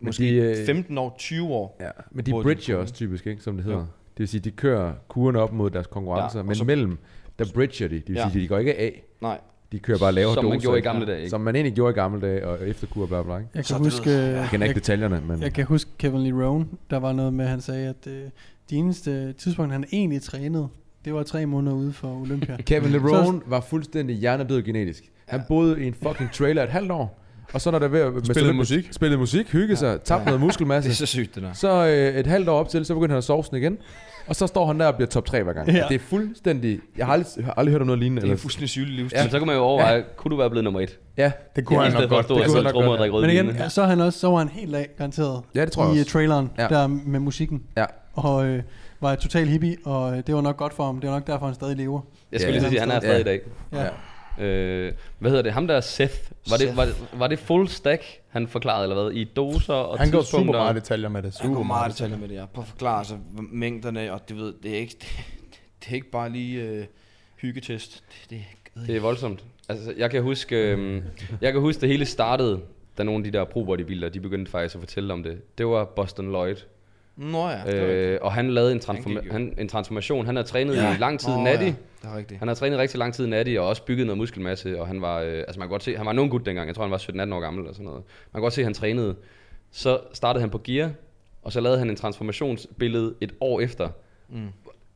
måske 0.02 0.24
de, 0.24 0.60
øh, 0.60 0.66
15 0.66 0.98
år, 0.98 1.16
20 1.20 1.48
år. 1.48 1.78
Ja, 1.80 1.90
men 2.12 2.26
de 2.26 2.32
de 2.32 2.42
bridger 2.42 2.74
kunne- 2.74 2.82
også 2.82 2.94
typisk, 2.94 3.28
ikke, 3.28 3.42
som 3.42 3.56
det 3.56 3.64
hedder. 3.66 3.78
Jo. 3.80 3.84
Det 3.84 4.20
vil 4.20 4.28
sige, 4.28 4.42
de 4.42 4.52
kører 4.52 4.94
kurerne 5.08 5.40
op 5.40 5.54
mod 5.54 5.70
deres 5.70 5.88
konkurrencer, 5.88 6.40
Ja, 6.40 6.42
og 6.42 6.46
men 6.48 6.56
så- 6.56 6.64
mellem, 6.64 6.98
der 7.40 7.46
bridger 7.54 7.88
de. 7.88 7.96
Det 7.96 8.08
vil 8.08 8.16
Ja. 8.16 8.30
sige, 8.32 8.42
de 8.44 8.48
går 8.48 8.58
ikke 8.58 8.76
af. 8.80 9.04
Nej, 9.22 9.40
De 9.72 9.80
kører 9.80 9.98
bare 10.00 10.12
lavere 10.12 10.34
Som 10.34 10.46
man 10.46 10.60
gjorde 10.60 10.78
i 10.80 10.82
gamle 10.82 11.06
dage, 11.06 11.18
ikke? 11.18 11.30
Som 11.30 11.42
man 11.42 11.56
egentlig 11.56 11.74
gjorde 11.74 11.92
i 11.92 11.94
gamle 11.94 12.22
dage, 12.22 12.48
og 12.48 12.68
efter 12.68 12.88
kur, 12.88 13.06
bla 13.06 13.24
bla, 13.24 13.38
ikke? 13.38 13.50
Jeg 13.56 13.66
Så 13.66 13.74
kan 13.76 13.84
det 13.84 13.92
huske, 13.94 14.10
øh, 14.10 14.16
Jeg 14.16 14.48
kender 14.52 14.68
ikke 14.68 14.80
detaljerne, 14.80 15.22
men... 15.28 15.42
jeg 15.42 15.54
kan 15.54 15.66
huske 15.66 15.92
Kevin 15.98 16.22
Lee 16.24 16.46
Rowan, 16.46 16.70
der 16.90 16.98
var 16.98 17.14
noget 17.14 17.34
med, 17.34 17.46
han 17.48 17.62
sagde, 17.62 17.90
at 17.90 18.08
øh, 18.08 18.24
de 18.70 18.76
eneste 18.76 19.34
tidspunkt, 19.34 19.72
han 19.72 19.86
egentlig 19.92 20.22
trænede, 20.22 20.68
det 21.06 21.14
var 21.14 21.24
tre 21.24 21.46
måneder 21.46 21.76
ude 21.76 21.94
for 21.94 22.22
Olympia. 22.22 22.58
Kevin 22.68 22.92
LeBron 22.92 23.44
var 23.46 23.62
fuldstændig 23.62 24.16
hjernedød 24.16 24.62
genetisk. 24.62 25.04
Han 25.28 25.42
boede 25.48 25.84
i 25.84 25.88
en 25.88 25.94
fucking 26.04 26.32
trailer 26.32 26.64
et 26.64 26.70
halvt 26.70 26.92
år, 26.92 27.20
og 27.54 27.62
så 27.62 27.72
når 27.72 27.80
der 27.80 27.88
ved 27.88 28.00
at- 28.00 28.14
med- 28.14 28.54
musik. 28.54 28.88
spillede 28.92 29.18
musik, 29.20 29.52
hygge 29.52 29.76
sig, 29.76 30.02
tabte 30.02 30.26
noget 30.26 30.42
muskelmasse. 30.42 30.88
det 30.90 30.94
er 30.94 30.98
så 30.98 31.06
sygt, 31.06 31.36
det 31.36 31.44
der. 31.44 31.54
Så 31.54 31.88
øh, 31.88 32.20
et 32.20 32.28
halvt 32.28 32.50
år 32.50 32.60
op 32.60 32.70
til, 32.70 32.86
så 32.86 32.94
begynder 32.94 33.14
han 33.14 33.18
at 33.18 33.24
sove 33.24 33.44
sådan 33.44 33.60
igen. 33.60 33.78
Og 34.28 34.36
så 34.36 34.48
står 34.48 34.66
han 34.68 34.80
der 34.80 34.86
og 34.88 34.96
bliver 34.96 35.08
top 35.10 35.26
3 35.26 35.44
hver 35.44 35.54
gang. 35.54 35.68
Ja. 35.70 35.76
Ja. 35.78 35.84
Det 35.90 35.96
er 35.96 36.00
fuldstændig... 36.00 36.80
Jeg 36.98 37.06
har 37.06 37.14
aldrig, 37.14 37.28
jeg 37.38 37.46
har 37.46 37.54
aldrig 37.58 37.72
hørt 37.72 37.82
om 37.82 37.88
noget 37.88 38.00
lignende. 38.00 38.22
Det 38.22 38.32
er 38.32 38.36
fuldstændig 38.36 38.70
sygelig 38.70 38.96
livsstil. 38.96 39.18
Ja. 39.18 39.24
Men 39.24 39.32
så 39.32 39.38
kan 39.38 39.48
man 39.48 39.56
jo 39.56 39.62
overveje, 39.62 40.04
kunne 40.18 40.30
du 40.32 40.36
være 40.36 40.50
blevet 40.50 40.64
nummer 40.64 40.80
et? 40.82 41.00
ja, 41.18 41.32
Det 41.56 41.66
kunne 41.66 41.80
han 41.84 41.94
nok 41.94 42.10
godt. 42.10 42.26
stå 42.26 42.36
Det 42.38 42.46
kunne 42.46 42.56
han 42.64 42.74
nok 42.74 43.10
godt, 43.12 43.22
Men 43.22 43.30
igen, 43.30 43.70
så, 43.70 43.82
er 43.82 43.86
han 43.86 44.02
også, 44.02 44.20
så 44.20 44.30
var 44.30 44.38
han 44.38 44.48
helt 44.50 44.76
af, 44.76 44.90
garanteret, 44.98 45.42
ja, 45.56 45.62
det 45.62 45.72
tror 45.72 45.88
jeg 45.88 45.96
i 45.96 46.00
også. 46.00 46.12
traileren, 46.12 46.50
Ja. 46.58 46.68
der 46.68 46.88
med 46.88 47.20
musikken. 47.20 47.64
Ja. 47.78 47.86
Og 48.18 48.46
øh, 48.46 48.64
var 49.02 49.14
et 49.14 49.20
total 49.20 49.48
hippie, 49.48 49.78
og 49.86 50.18
øh, 50.18 50.24
det 50.28 50.36
var 50.36 50.42
nok 50.42 50.58
godt 50.58 50.74
for 50.74 50.86
ham. 50.86 51.00
Det 51.00 51.10
var 51.10 51.16
nok 51.16 51.28
derfor, 51.28 51.46
han 51.46 51.56
stadig 51.56 51.78
lever. 51.78 52.02
Jeg 52.32 52.40
skulle 52.40 52.54
Ja. 52.54 52.60
lige 52.60 52.70
sige, 52.70 52.82
at 52.82 52.88
han 52.88 52.96
er 52.96 53.00
stadig 53.00 53.22
i 53.22 53.24
dag. 53.24 53.42
Ja. 53.74 53.84
Ja. 53.84 53.90
Øh, 54.46 54.94
hvad 55.20 55.32
hedder 55.32 55.44
det? 55.44 55.54
Ham 55.54 55.68
der 55.68 55.82
Seth. 55.82 56.14
Var 56.50 56.58
det, 56.58 56.60
Seth. 56.68 56.78
var, 56.78 56.86
det, 56.86 56.96
var 57.14 57.28
det 57.28 57.40
full 57.40 57.68
stack, 57.68 58.04
han 58.30 58.48
forklarede, 58.48 58.84
eller 58.84 59.04
hvad? 59.04 59.12
I 59.14 59.24
doser 59.24 59.74
og 59.74 60.00
Han 60.00 60.12
går 60.12 60.22
super 60.22 60.52
meget 60.54 60.76
detaljer 60.76 61.10
med 61.10 61.22
det. 61.24 61.38
Han 61.40 61.48
Super 61.48 61.56
går 61.56 61.64
meget 61.64 61.92
detaljer 61.92 62.18
med 62.18 62.28
det, 62.28 62.36
ja. 62.36 62.46
På 62.54 62.62
at 62.62 62.68
forklare 62.68 62.98
altså, 63.00 63.16
mængderne, 63.52 64.14
og 64.14 64.30
det 64.30 64.38
ved, 64.38 64.54
det 64.64 64.72
er 64.76 64.78
ikke, 64.80 64.96
det, 65.02 65.08
det 65.84 65.90
er 65.92 65.96
ikke 65.96 66.12
bare 66.12 66.30
lige 66.30 66.62
øh, 66.64 66.86
hyggetest. 67.42 68.04
Det, 68.30 68.40
det, 68.76 68.88
Det 68.88 68.96
er 68.96 69.00
voldsomt. 69.00 69.44
Altså, 69.70 69.94
jeg 69.98 70.12
kan 70.12 70.24
huske, 70.24 70.56
øh, 70.56 71.04
jeg 71.42 71.52
kan 71.52 71.62
huske, 71.62 71.82
det 71.82 71.90
hele 71.90 72.06
startede, 72.06 72.60
da 72.98 73.04
nogle 73.04 73.26
af 73.26 73.32
de 73.32 73.38
der 73.38 73.46
pro 73.46 73.64
bodybuildere, 73.64 74.10
de 74.10 74.20
begyndte 74.20 74.52
faktisk 74.52 74.76
at 74.76 74.82
fortælle 74.82 75.14
om 75.14 75.24
det. 75.24 75.58
Det 75.58 75.68
var 75.68 75.86
Boston 75.86 76.30
Lloyd. 76.32 76.56
Nå 77.18 77.50
ja. 77.50 77.76
Øh, 77.76 78.20
og 78.22 78.34
han 78.34 78.50
lavede 78.50 78.72
en, 78.72 78.82
Han 78.88 78.96
gik 78.96 79.16
jo. 79.16 79.22
han, 79.32 79.54
en 79.58 79.70
transformation. 79.70 80.26
Han 80.26 80.36
havde 80.36 80.48
trænet 80.48 80.76
Ja. 80.76 80.96
i 80.96 80.98
lang 81.00 81.20
tid 81.20 81.30
Nå, 81.30 81.44
natty. 81.44 81.64
ja. 81.66 81.70
Det 82.02 82.10
er 82.14 82.18
rigtigt. 82.18 82.40
Han 82.40 82.48
havde 82.48 82.60
trænet 82.60 82.80
rigtig 82.80 82.98
lang 83.00 83.14
tid 83.14 83.28
natty, 83.28 83.56
og 83.60 83.68
også 83.68 83.84
bygget 83.84 84.06
noget 84.08 84.18
muskelmasse. 84.18 84.80
Og 84.80 84.88
han 84.88 85.02
var, 85.02 85.20
øh, 85.22 85.34
altså 85.38 85.60
man 85.60 85.68
kan 85.68 85.70
godt 85.70 85.84
se, 85.84 85.98
han 85.98 86.06
var 86.06 86.12
en 86.12 86.20
ung 86.20 86.32
gut 86.32 86.46
dengang. 86.46 86.68
Jeg 86.68 86.76
tror, 86.76 86.84
han 86.84 86.92
var 86.92 86.98
17-18 86.98 87.34
år 87.34 87.40
gammel 87.40 87.62
eller 87.62 87.74
sådan 87.74 87.86
noget. 87.86 88.04
Man 88.34 88.40
kan 88.40 88.42
godt 88.42 88.54
se, 88.54 88.62
at 88.62 88.66
han 88.66 88.74
trænede. 88.74 89.16
Så 89.72 90.00
startede 90.14 90.42
han 90.42 90.50
på 90.50 90.62
gear, 90.64 90.92
og 91.44 91.52
så 91.52 91.60
lavede 91.62 91.80
han 91.80 91.90
en 91.90 91.96
transformationsbillede 91.96 93.14
et 93.22 93.32
år 93.42 93.60
efter, 93.62 93.90
Mm. 94.30 94.48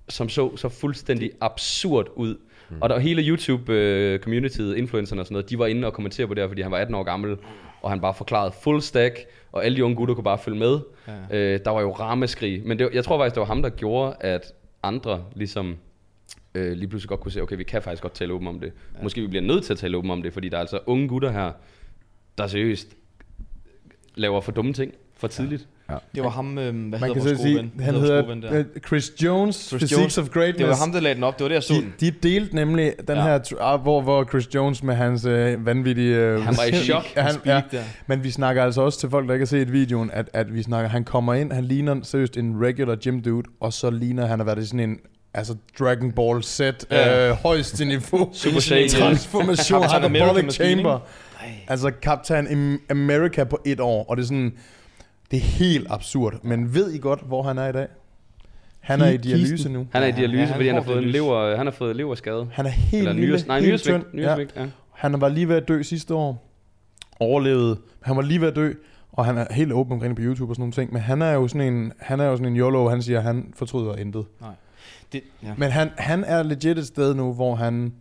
som 0.09 0.29
så 0.29 0.57
så 0.57 0.69
fuldstændig 0.69 1.31
absurd 1.41 2.07
ud. 2.15 2.35
Mm. 2.69 2.77
Og 2.81 2.89
der 2.89 2.99
hele 2.99 3.21
YouTube-communityet, 3.21 4.75
influencerne 4.77 5.21
og 5.21 5.25
sådan 5.25 5.33
noget, 5.33 5.49
de 5.49 5.59
var 5.59 5.65
inde 5.65 5.87
og 5.87 5.93
kommentere 5.93 6.27
på 6.27 6.33
det 6.33 6.43
her, 6.43 6.47
fordi 6.47 6.61
han 6.61 6.71
var 6.71 6.77
18 6.77 6.95
år 6.95 7.03
gammel, 7.03 7.37
og 7.81 7.89
han 7.89 8.01
bare 8.01 8.13
forklarede 8.13 8.53
full 8.63 8.81
stack, 8.81 9.19
og 9.51 9.65
alle 9.65 9.77
de 9.77 9.85
unge 9.85 9.95
gutter 9.95 10.15
kunne 10.15 10.23
bare 10.23 10.37
følge 10.37 10.59
med. 10.59 10.79
Ja. 11.07 11.37
Øh, 11.37 11.59
der 11.65 11.71
var 11.71 11.81
jo 11.81 11.91
rammeskrig, 11.91 12.61
men 12.65 12.79
det, 12.79 12.89
jeg 12.93 13.03
tror 13.03 13.19
faktisk, 13.19 13.35
det 13.35 13.41
var 13.41 13.47
ham, 13.47 13.61
der 13.61 13.69
gjorde, 13.69 14.15
at 14.19 14.53
andre 14.83 15.23
ligesom 15.35 15.77
øh, 16.55 16.71
lige 16.71 16.87
pludselig 16.87 17.09
godt 17.09 17.19
kunne 17.19 17.31
se, 17.31 17.41
okay, 17.41 17.57
vi 17.57 17.63
kan 17.63 17.81
faktisk 17.81 18.01
godt 18.01 18.13
tale 18.13 18.33
åben 18.33 18.47
om 18.47 18.59
det. 18.59 18.73
Ja. 18.97 19.03
Måske 19.03 19.21
vi 19.21 19.27
bliver 19.27 19.43
nødt 19.43 19.63
til 19.63 19.73
at 19.73 19.79
tale 19.79 19.97
åben 19.97 20.11
om 20.11 20.21
det, 20.21 20.33
fordi 20.33 20.49
der 20.49 20.57
er 20.57 20.61
altså 20.61 20.79
unge 20.85 21.07
gutter 21.07 21.31
her, 21.31 21.51
der 22.37 22.47
seriøst 22.47 22.97
laver 24.15 24.41
for 24.41 24.51
dumme 24.51 24.73
ting 24.73 24.93
for 25.13 25.27
tidligt. 25.27 25.67
Det 26.15 26.23
var 26.23 26.29
ham, 26.29 26.57
øh, 26.57 26.63
hvad 26.63 26.73
Man 26.73 26.91
hedder 26.93 26.99
kan 26.99 27.07
vores 27.15 27.23
så 27.23 27.35
gode 27.35 27.37
sige, 27.37 27.57
ven? 27.57 27.71
Han 27.79 27.95
hedder 27.95 28.35
der? 28.35 28.53
øh, 28.59 28.65
Chris 28.87 29.11
Jones, 29.23 29.55
Chris 29.55 29.79
Physiques 29.81 30.01
Jones. 30.01 30.17
of 30.17 30.29
Greatness. 30.29 30.57
Det 30.57 30.67
var 30.67 30.75
ham, 30.75 30.91
der 30.91 30.99
lagde 30.99 31.15
den 31.15 31.23
op. 31.23 31.37
Det 31.39 31.43
var 31.43 31.47
det, 31.47 31.55
jeg 31.55 31.63
så 31.63 31.73
de, 31.73 31.81
den. 31.81 31.93
de 31.99 32.11
delte 32.11 32.55
nemlig 32.55 32.93
den 33.07 33.15
Ja. 33.17 33.23
her, 33.23 33.39
ah, 33.61 33.81
hvor, 33.81 34.01
hvor 34.01 34.23
Chris 34.23 34.55
Jones 34.55 34.83
med 34.83 34.95
hans 34.95 35.25
øh, 35.25 35.65
vanvittige... 35.65 36.15
Øh, 36.15 36.41
Han 36.43 36.57
var 36.57 36.63
i 36.63 36.71
chok. 36.85 37.03
Ja, 37.15 37.21
han, 37.21 37.35
ja, 37.45 37.61
der. 37.71 37.81
men 38.07 38.23
vi 38.23 38.31
snakker 38.31 38.63
altså 38.63 38.81
også 38.81 38.99
til 38.99 39.09
folk, 39.09 39.27
der 39.27 39.33
ikke 39.33 39.43
har 39.43 39.47
set 39.47 39.71
videoen, 39.71 40.09
at, 40.13 40.29
at 40.33 40.53
vi 40.53 40.63
snakker, 40.63 40.89
han 40.89 41.03
kommer 41.03 41.33
ind, 41.33 41.51
han 41.51 41.63
ligner 41.63 41.95
seriøst 42.03 42.37
en 42.37 42.61
regular 42.65 42.95
gym 42.95 43.19
dude, 43.21 43.47
og 43.59 43.73
så 43.73 43.89
ligner 43.89 44.25
han 44.25 44.39
at 44.39 44.45
være 44.45 44.59
i 44.61 44.65
sådan 44.65 44.79
en 44.89 44.97
altså 45.33 45.55
Dragon 45.79 46.11
Ball 46.11 46.43
Z, 46.43 46.59
Ja. 46.91 47.29
øh, 47.29 47.35
højeste 47.35 47.85
niveau, 47.85 48.29
Super 48.33 48.59
Saiyan. 48.59 48.89
transformation, 48.89 49.83
hyperbolic 49.83 50.53
chamber. 50.53 50.99
Nej. 51.41 51.51
Altså 51.67 51.91
Captain 52.01 52.47
Am- 52.47 52.85
America 52.89 53.43
på 53.43 53.59
et 53.65 53.79
år, 53.79 54.05
og 54.09 54.17
det 54.17 54.23
er 54.23 54.27
sådan, 54.27 54.53
det 55.31 55.37
er 55.37 55.41
helt 55.41 55.87
absurd. 55.89 56.43
Men 56.43 56.73
ved 56.73 56.91
I 56.91 56.97
godt, 56.97 57.21
hvor 57.27 57.43
han 57.43 57.57
er 57.57 57.67
i 57.67 57.71
dag? 57.71 57.87
Han 58.79 59.01
er 59.01 59.09
i 59.09 59.17
dialyse 59.17 59.69
nu. 59.69 59.87
Han 59.91 60.03
er 60.03 60.07
i 60.07 60.11
dialyse, 60.11 60.39
ja, 60.41 60.45
han 60.45 60.55
fordi 60.55 60.67
han 60.67 60.75
har 60.75 60.83
fået 60.83 60.97
en 60.97 61.01
dialyse. 61.03 61.17
lever, 61.17 61.55
han 61.57 61.65
har 61.65 61.71
fået 61.73 61.95
leverskade. 61.95 62.47
Han 62.51 62.65
er 62.65 62.69
helt 62.69 62.99
Eller 62.99 63.13
lille, 63.13 63.29
nyres, 63.29 63.47
nej, 63.47 63.59
helt 63.59 63.69
nyresvigt. 63.69 64.03
tynd. 64.03 64.19
Ja. 64.19 64.27
Nyresvigt, 64.27 64.53
ja. 64.55 64.65
Han 64.91 65.21
var 65.21 65.29
lige 65.29 65.47
ved 65.47 65.55
at 65.55 65.67
dø 65.67 65.81
sidste 65.81 66.13
år. 66.15 66.47
Overlevede. 67.19 67.77
Han 68.01 68.15
var 68.15 68.21
lige 68.21 68.41
ved 68.41 68.47
at 68.47 68.55
dø. 68.55 68.73
Og 69.11 69.25
han 69.25 69.37
er 69.37 69.45
helt 69.53 69.71
åben 69.73 69.93
omkring 69.93 70.15
på 70.15 70.21
YouTube 70.21 70.51
og 70.51 70.55
sådan 70.55 70.61
nogle 70.61 70.73
ting. 70.73 70.93
Men 70.93 71.01
han 71.01 71.21
er 71.21 71.31
jo 71.31 71.47
sådan 71.47 71.73
en, 71.73 71.91
han 71.99 72.19
er 72.19 72.25
jo 72.25 72.35
sådan 72.37 72.51
en 72.51 72.57
YOLO. 72.57 72.89
Han 72.89 73.01
siger, 73.01 73.17
at 73.17 73.23
han 73.23 73.53
fortryder 73.55 73.95
intet. 73.95 74.25
Det, 75.13 75.21
ja. 75.43 75.53
Men 75.57 75.71
han, 75.71 75.89
han 75.97 76.23
er 76.23 76.43
legit 76.43 76.77
et 76.77 76.87
sted 76.87 77.13
nu, 77.13 77.33
hvor 77.33 77.55
han... 77.55 77.93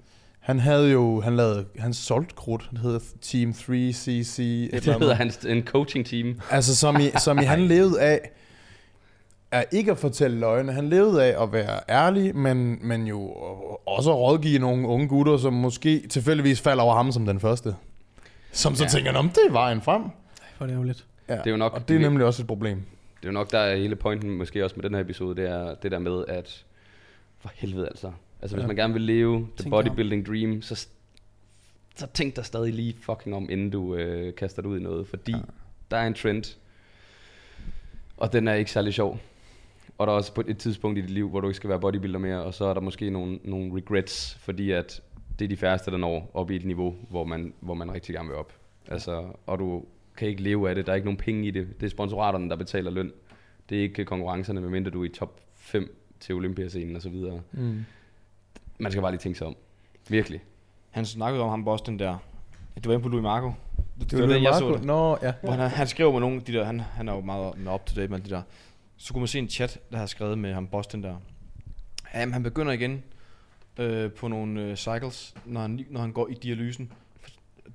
Han 0.51 0.59
havde 0.59 0.91
jo, 0.91 1.21
han 1.21 1.37
lavede, 1.37 1.67
han 1.79 1.95
solgte 1.95 2.35
krudt, 2.35 2.69
det 2.71 2.79
hedder 2.79 2.99
Team 3.23 3.51
3CC. 3.51 4.43
et 4.43 4.71
Det 4.73 4.85
hedder 4.85 5.15
hans 5.15 5.37
en 5.37 5.65
coaching 5.65 6.07
team. 6.07 6.41
Altså 6.51 6.77
som 6.77 7.01
i, 7.01 7.11
som 7.19 7.39
i 7.39 7.43
han 7.55 7.61
levede 7.61 8.01
af, 8.01 8.31
er 9.51 9.65
ikke 9.73 9.91
at 9.91 9.99
fortælle 9.99 10.41
løgne. 10.41 10.73
Han 10.73 10.89
levede 10.89 11.25
af 11.25 11.43
at 11.43 11.53
være 11.53 11.81
ærlig, 11.89 12.37
men, 12.37 12.79
men 12.83 13.07
jo 13.07 13.21
også 13.87 14.11
at 14.11 14.17
rådgive 14.17 14.59
nogle 14.59 14.89
unge 14.89 15.09
gutter, 15.09 15.37
som 15.37 15.53
måske 15.53 16.09
tilfældigvis 16.09 16.61
falder 16.61 16.83
over 16.83 16.95
ham 16.95 17.13
som 17.13 17.27
den 17.27 17.41
første. 17.41 17.75
Som 18.53 18.75
så 18.75 18.85
ja. 18.85 18.89
tænker, 18.89 19.13
om 19.13 19.29
det 19.29 19.43
er 19.49 19.53
vejen 19.53 19.81
frem. 19.81 20.03
For 20.59 20.67
det 20.67 20.73
er 20.73 20.77
jo 20.77 20.83
lidt. 20.83 21.05
Ja. 21.29 21.37
Det 21.37 21.47
er 21.47 21.51
jo 21.51 21.57
nok- 21.57 21.73
og 21.73 21.89
det 21.89 21.97
er 21.97 22.01
nemlig 22.01 22.27
også 22.27 22.43
et 22.43 22.47
problem. 22.47 22.77
Det 23.21 23.25
er 23.25 23.29
jo 23.29 23.33
nok, 23.33 23.51
der 23.51 23.59
er 23.59 23.77
hele 23.77 23.97
pointen, 23.97 24.31
måske 24.31 24.65
også 24.65 24.77
med 24.77 24.85
den 24.85 24.95
her 24.95 25.01
episode, 25.01 25.43
det 25.43 25.51
er 25.51 25.75
det 25.75 25.91
der 25.93 25.99
med, 25.99 26.25
at 26.29 26.65
for 27.41 27.51
helvede 27.55 27.87
altså. 27.87 28.13
Altså 28.43 28.57
hvis 28.57 28.63
Ja. 28.63 28.67
man 28.67 28.77
gerne 28.77 28.93
vil 28.93 29.03
leve 29.03 29.49
the 29.59 29.71
bodybuilding 29.71 30.27
dream, 30.27 30.63
så, 30.63 30.89
så 31.97 32.07
tænk 32.15 32.37
dig 32.37 32.45
stadig 32.45 32.75
lige 32.75 32.95
fucking 33.01 33.35
om, 33.37 33.51
inden 33.51 33.71
du 33.71 33.95
øh, 33.95 34.35
kaster 34.35 34.63
dig 34.63 34.71
ud 34.71 34.79
i 34.79 34.83
noget. 34.83 35.07
Fordi 35.09 35.33
ja. 35.33 35.39
der 35.91 35.97
er 35.97 36.07
en 36.07 36.15
trend, 36.15 36.57
og 38.17 38.33
den 38.33 38.49
er 38.49 38.55
ikke 38.55 38.71
særlig 38.71 38.95
sjov. 38.95 39.21
Og 39.99 40.07
der 40.07 40.13
er 40.13 40.17
også 40.17 40.35
på 40.35 40.43
et 40.49 40.59
tidspunkt 40.59 40.99
i 40.99 41.01
dit 41.01 41.11
liv, 41.11 41.29
hvor 41.29 41.41
du 41.41 41.47
ikke 41.49 41.57
skal 41.57 41.71
være 41.71 41.81
bodybuilder 41.81 42.19
mere, 42.19 42.43
og 42.43 42.55
så 42.55 42.65
er 42.65 42.75
der 42.75 42.81
måske 42.81 43.11
nogle, 43.11 43.39
nogle 43.45 43.77
regrets, 43.77 44.35
fordi 44.41 44.71
at 44.71 45.03
det 45.39 45.45
er 45.45 45.49
de 45.49 45.57
færreste, 45.57 45.91
der 45.91 45.97
når 45.97 46.31
op 46.35 46.51
i 46.51 46.57
et 46.57 46.65
niveau, 46.65 46.95
hvor 47.11 47.25
man, 47.25 47.55
hvor 47.61 47.75
man 47.75 47.93
rigtig 47.93 48.15
gerne 48.15 48.29
vil 48.29 48.37
op. 48.37 48.53
Altså, 48.89 49.25
og 49.47 49.59
du 49.59 49.85
kan 50.17 50.29
ikke 50.29 50.43
leve 50.43 50.69
af 50.69 50.75
det, 50.75 50.87
der 50.87 50.93
er 50.93 50.97
ikke 50.97 51.07
nogen 51.07 51.19
penge 51.19 51.47
i 51.47 51.51
det. 51.51 51.69
Det 51.81 51.87
er 51.87 51.91
sponsoraterne, 51.91 52.51
der 52.51 52.57
betaler 52.57 52.91
løn. 52.91 53.13
Det 53.69 53.79
er 53.79 53.83
ikke 53.83 54.05
konkurrencerne, 54.05 54.61
medmindre 54.61 54.91
du 54.91 55.01
er 55.03 55.05
i 55.05 55.09
top 55.09 55.41
5 55.55 55.97
til 56.21 56.35
Olympiascenen 56.35 56.97
og 56.97 57.03
så 57.03 57.09
videre. 57.09 57.41
Mm. 57.53 57.85
Man 58.81 58.93
skal 58.93 59.03
bare 59.03 59.13
lige 59.13 59.21
tænke 59.21 59.39
sig 59.39 59.47
om. 59.47 59.57
Virkelig. 60.09 60.41
Han 60.91 61.07
snakkede 61.07 61.43
om 61.43 61.51
ham 61.51 61.65
Boston 61.65 61.99
der. 61.99 62.17
Det 62.75 62.87
var 62.87 62.93
inde 62.93 63.03
på 63.03 63.09
Louis 63.09 63.23
Marco. 63.23 63.53
Det, 64.01 64.11
Det 64.11 64.21
var 64.21 64.27
det, 64.27 64.43
jeg 64.43 64.55
så 64.55 64.73
det. 64.73 64.85
Nå, 64.85 65.19
ja. 65.23 65.33
Hvor 65.43 65.51
han, 65.53 65.71
han 65.71 65.87
skrev 65.87 66.13
med 66.13 66.21
nogle 66.21 66.37
af 66.37 66.43
de 66.43 66.53
der, 66.53 66.65
han, 66.65 66.81
han 66.81 67.09
er 67.09 67.15
jo 67.15 67.21
meget 67.21 67.59
med 67.59 67.73
up 67.73 67.87
to 67.87 68.01
date 68.01 68.09
med 68.09 68.19
det 68.21 68.31
der. 68.31 68.43
Så 68.97 69.13
kunne 69.13 69.21
man 69.21 69.29
se 69.29 69.39
en 69.39 69.49
chat, 69.49 69.79
der 69.93 69.99
har 69.99 70.07
skrevet 70.07 70.39
med 70.39 70.55
ham 70.55 70.67
Boston 70.67 71.03
der. 71.03 71.15
Jamen, 72.15 72.33
han 72.33 72.43
begynder 72.43 72.73
igen 72.73 73.03
øh, 73.79 74.11
på 74.13 74.29
nogle 74.29 74.61
øh, 74.63 74.77
cycles, 74.77 75.35
når 75.45 75.61
han, 75.61 75.87
når 75.91 76.01
han 76.01 76.13
går 76.13 76.29
i 76.29 76.35
dialysen. 76.35 76.93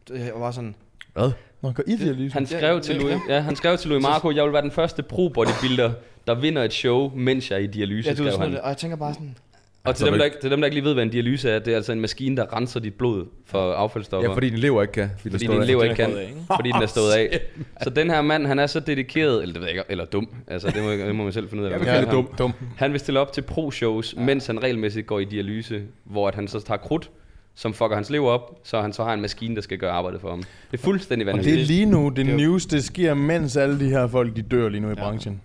Det 0.07 0.31
var 0.35 0.51
sådan, 0.51 0.75
Hvad? 1.13 1.31
Nå, 1.61 1.71
går 1.71 1.83
I 1.87 1.95
dialyse? 1.95 2.33
Han 2.33 2.45
skrev 2.45 2.81
til 2.81 2.95
Louis, 2.95 3.17
ja, 3.29 3.39
han 3.39 3.55
skrev 3.55 3.77
til 3.77 3.89
Louis 3.89 4.03
Marco, 4.03 4.31
jeg 4.31 4.43
vil 4.43 4.53
være 4.53 4.61
den 4.61 4.71
første 4.71 5.03
pro-bodybuilder, 5.03 5.93
der 6.27 6.35
vinder 6.35 6.63
et 6.63 6.73
show, 6.73 7.11
mens 7.15 7.51
jeg 7.51 7.57
er 7.57 7.63
i 7.63 7.67
dialyse, 7.67 8.09
ja, 8.09 8.13
du 8.13 8.17
skrev 8.17 8.31
sådan 8.31 8.41
han. 8.41 8.49
noget, 8.49 8.61
og 8.61 8.69
jeg 8.69 8.77
tænker 8.77 8.97
bare 8.97 9.13
sådan, 9.13 9.37
Og 9.85 9.95
til 9.95 10.05
dem, 10.05 10.17
der 10.17 10.25
ikke, 10.25 10.37
til 10.41 10.51
dem, 10.51 10.61
der 10.61 10.65
ikke 10.65 10.75
lige 10.75 10.83
ved, 10.85 10.93
hvad 10.93 11.03
en 11.03 11.09
dialyse 11.09 11.49
er, 11.49 11.59
det 11.59 11.71
er 11.71 11.75
altså 11.75 11.91
en 11.91 12.01
maskine, 12.01 12.37
der 12.37 12.55
renser 12.57 12.79
dit 12.79 12.93
blod 12.93 13.25
for 13.45 13.73
affaldsstoffer. 13.73 14.29
Ja, 14.29 14.35
fordi 14.35 14.49
din 14.49 14.59
lever 14.59 14.81
ikke 14.81 14.91
kan. 14.91 15.09
fordi 15.21 15.33
der 15.47 15.53
din 15.53 15.63
lever 15.63 15.81
den 15.81 15.91
ikke 15.91 16.03
er 16.03 16.07
kan, 16.07 16.13
gået 16.15 16.21
af, 16.23 16.27
ikke? 16.27 16.39
fordi 16.57 16.71
den 16.71 16.81
er 16.81 16.85
stået 16.85 17.11
af. 17.11 17.39
Så 17.83 17.89
den 17.89 18.09
her 18.09 18.21
mand, 18.21 18.47
han 18.47 18.59
er 18.59 18.67
så 18.67 18.79
dedikeret, 18.79 19.41
eller 19.41 19.53
det 19.53 19.61
ved 19.61 19.67
jeg 19.67 19.75
ikke, 19.77 19.83
eller 19.89 20.05
dum, 20.05 20.27
altså 20.47 20.67
det 20.67 20.83
må, 20.83 20.91
det 20.91 21.15
må 21.15 21.23
man 21.23 21.33
selv 21.33 21.49
finde 21.49 21.63
ud 21.63 21.67
af. 21.67 21.71
Jeg 21.71 21.79
vil 21.79 21.89
ham. 21.89 22.29
dum. 22.37 22.53
Han 22.77 22.91
vil 22.91 22.99
stille 22.99 23.19
op 23.19 23.33
til 23.33 23.41
pro-shows, 23.41 24.15
mens 24.17 24.47
han 24.47 24.63
regelmæssigt 24.63 25.07
går 25.07 25.19
i 25.19 25.25
dialyse, 25.25 25.81
hvor 26.03 26.27
at 26.27 26.35
han 26.35 26.47
så 26.47 26.59
tager 26.59 26.77
krudt, 26.77 27.09
som 27.55 27.73
fucker 27.73 27.95
hans 27.95 28.09
lever 28.09 28.29
op, 28.29 28.59
så 28.63 28.81
han 28.81 28.93
så 28.93 29.03
har 29.03 29.13
en 29.13 29.21
maskine, 29.21 29.55
der 29.55 29.61
skal 29.61 29.77
gøre 29.77 29.91
arbejdet 29.91 30.21
for 30.21 30.29
ham. 30.29 30.43
Det 30.71 30.77
er 30.77 30.83
fuldstændig 30.83 31.27
Og 31.27 31.33
det 31.33 31.39
er 31.39 31.43
vanvittigt. 31.43 31.67
lige 31.67 31.85
nu, 31.85 32.09
det 32.09 32.25
det 32.25 32.35
news, 32.35 32.65
det 32.65 32.83
sker, 32.83 33.13
mens 33.13 33.57
alle 33.57 33.79
de 33.79 33.89
her 33.89 34.07
folk, 34.07 34.35
de 34.35 34.41
dør 34.41 34.69
lige 34.69 34.81
nu 34.81 34.91
i 34.91 34.95
branchen. 34.95 35.41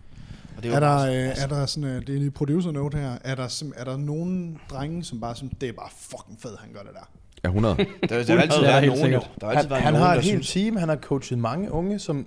Og 0.56 0.62
det 0.62 0.72
Er 0.74 0.80
bare 0.80 0.92
der, 0.92 0.98
sådan, 0.98 1.22
øh, 1.22 1.28
altså, 1.28 1.44
er 1.44 1.48
der 1.48 1.66
sådan, 1.66 1.90
øh, 1.90 2.00
det 2.06 2.08
er 2.08 2.16
en 2.16 2.22
ny 2.22 2.32
producer 2.32 2.70
note 2.70 2.98
her, 2.98 3.18
er 3.24 3.34
der, 3.34 3.48
sim- 3.48 3.72
er 3.80 3.84
der 3.84 3.96
nogen 3.96 4.60
drenge, 4.70 5.04
som 5.04 5.20
bare 5.20 5.36
synes, 5.36 5.52
det 5.60 5.68
er 5.68 5.72
bare 5.72 5.88
fucking 5.96 6.40
fedt, 6.40 6.60
han 6.60 6.72
gør 6.72 6.80
det 6.80 6.90
der? 6.94 7.10
Ja, 7.44 7.48
100. 7.48 7.76
der, 7.76 7.86
der 8.06 8.14
altid 8.16 8.28
Det 8.28 8.38
er 8.38 8.62
været 8.62 8.86
nogen, 8.86 9.12
jo. 9.12 9.20
Der 9.40 9.46
altid 9.48 9.70
Han, 9.70 9.82
han 9.82 9.92
nogen, 9.92 10.06
har 10.06 10.12
der 10.14 10.20
et 10.20 10.24
helt 10.24 10.46
team, 10.46 10.76
han 10.76 10.88
har 10.88 10.96
coachet 10.96 11.38
mange 11.38 11.72
unge, 11.72 11.98
som... 11.98 12.26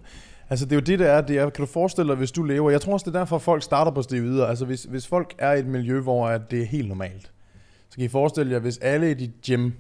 Altså 0.50 0.66
det 0.66 0.72
er 0.72 0.76
jo 0.76 0.82
det, 0.82 1.00
der 1.00 1.06
er, 1.12 1.22
det 1.22 1.38
er, 1.38 1.50
kan 1.50 1.66
du 1.66 1.72
forestille 1.72 2.10
dig, 2.10 2.18
hvis 2.18 2.32
du 2.32 2.44
lever... 2.44 2.70
Jeg 2.72 2.82
tror 2.82 2.94
også, 2.94 3.04
det 3.10 3.16
er 3.16 3.20
derfor, 3.20 3.38
folk 3.38 3.64
starter 3.64 3.92
på 3.92 4.02
steroider. 4.02 4.46
Altså 4.46 4.66
hvis, 4.66 4.84
hvis 4.84 5.08
folk 5.08 5.34
er 5.38 5.52
i 5.52 5.60
et 5.60 5.66
miljø, 5.66 6.00
hvor 6.02 6.28
at 6.28 6.52
det 6.52 6.62
er 6.62 6.66
helt 6.66 6.88
normalt, 6.88 7.32
så 7.90 7.96
kan 7.96 8.06
I 8.06 8.08
forestille 8.08 8.52
jer, 8.52 8.60
hvis 8.60 8.78
alle 8.78 9.12
i 9.12 9.14
dit 9.14 9.32
gym 9.46 9.72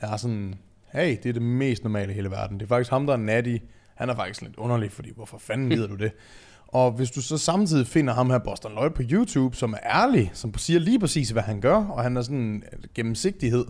er 0.00 0.16
sådan, 0.16 0.54
hey, 0.92 1.16
det 1.22 1.28
er 1.28 1.32
det 1.32 1.42
mest 1.42 1.82
normale 1.84 2.12
i 2.12 2.14
hele 2.14 2.30
verden. 2.30 2.58
Det 2.60 2.64
er 2.64 2.68
faktisk 2.68 2.90
ham, 2.90 3.06
der 3.06 3.12
er 3.12 3.16
natty. 3.16 3.56
Han 3.94 4.08
er 4.08 4.14
faktisk 4.14 4.42
lidt 4.42 4.56
underlig, 4.56 4.92
fordi 4.92 5.10
hvorfor 5.16 5.38
fanden 5.38 5.70
gider 5.70 5.86
du 5.86 5.94
det? 5.94 6.12
Og 6.68 6.92
hvis 6.92 7.10
du 7.10 7.22
så 7.22 7.38
samtidig 7.38 7.86
finder 7.86 8.14
ham 8.14 8.30
her, 8.30 8.38
Boston 8.38 8.72
Lloyd, 8.72 8.90
på 8.90 9.02
YouTube, 9.10 9.56
som 9.56 9.72
er 9.72 9.78
ærlig, 10.02 10.30
som 10.34 10.58
siger 10.58 10.80
lige 10.80 10.98
præcis, 10.98 11.30
hvad 11.30 11.42
han 11.42 11.60
gør, 11.60 11.76
og 11.76 12.02
han 12.02 12.16
er 12.16 12.22
sådan 12.22 12.62
øh, 12.72 12.78
gennemsigtighed, 12.94 13.64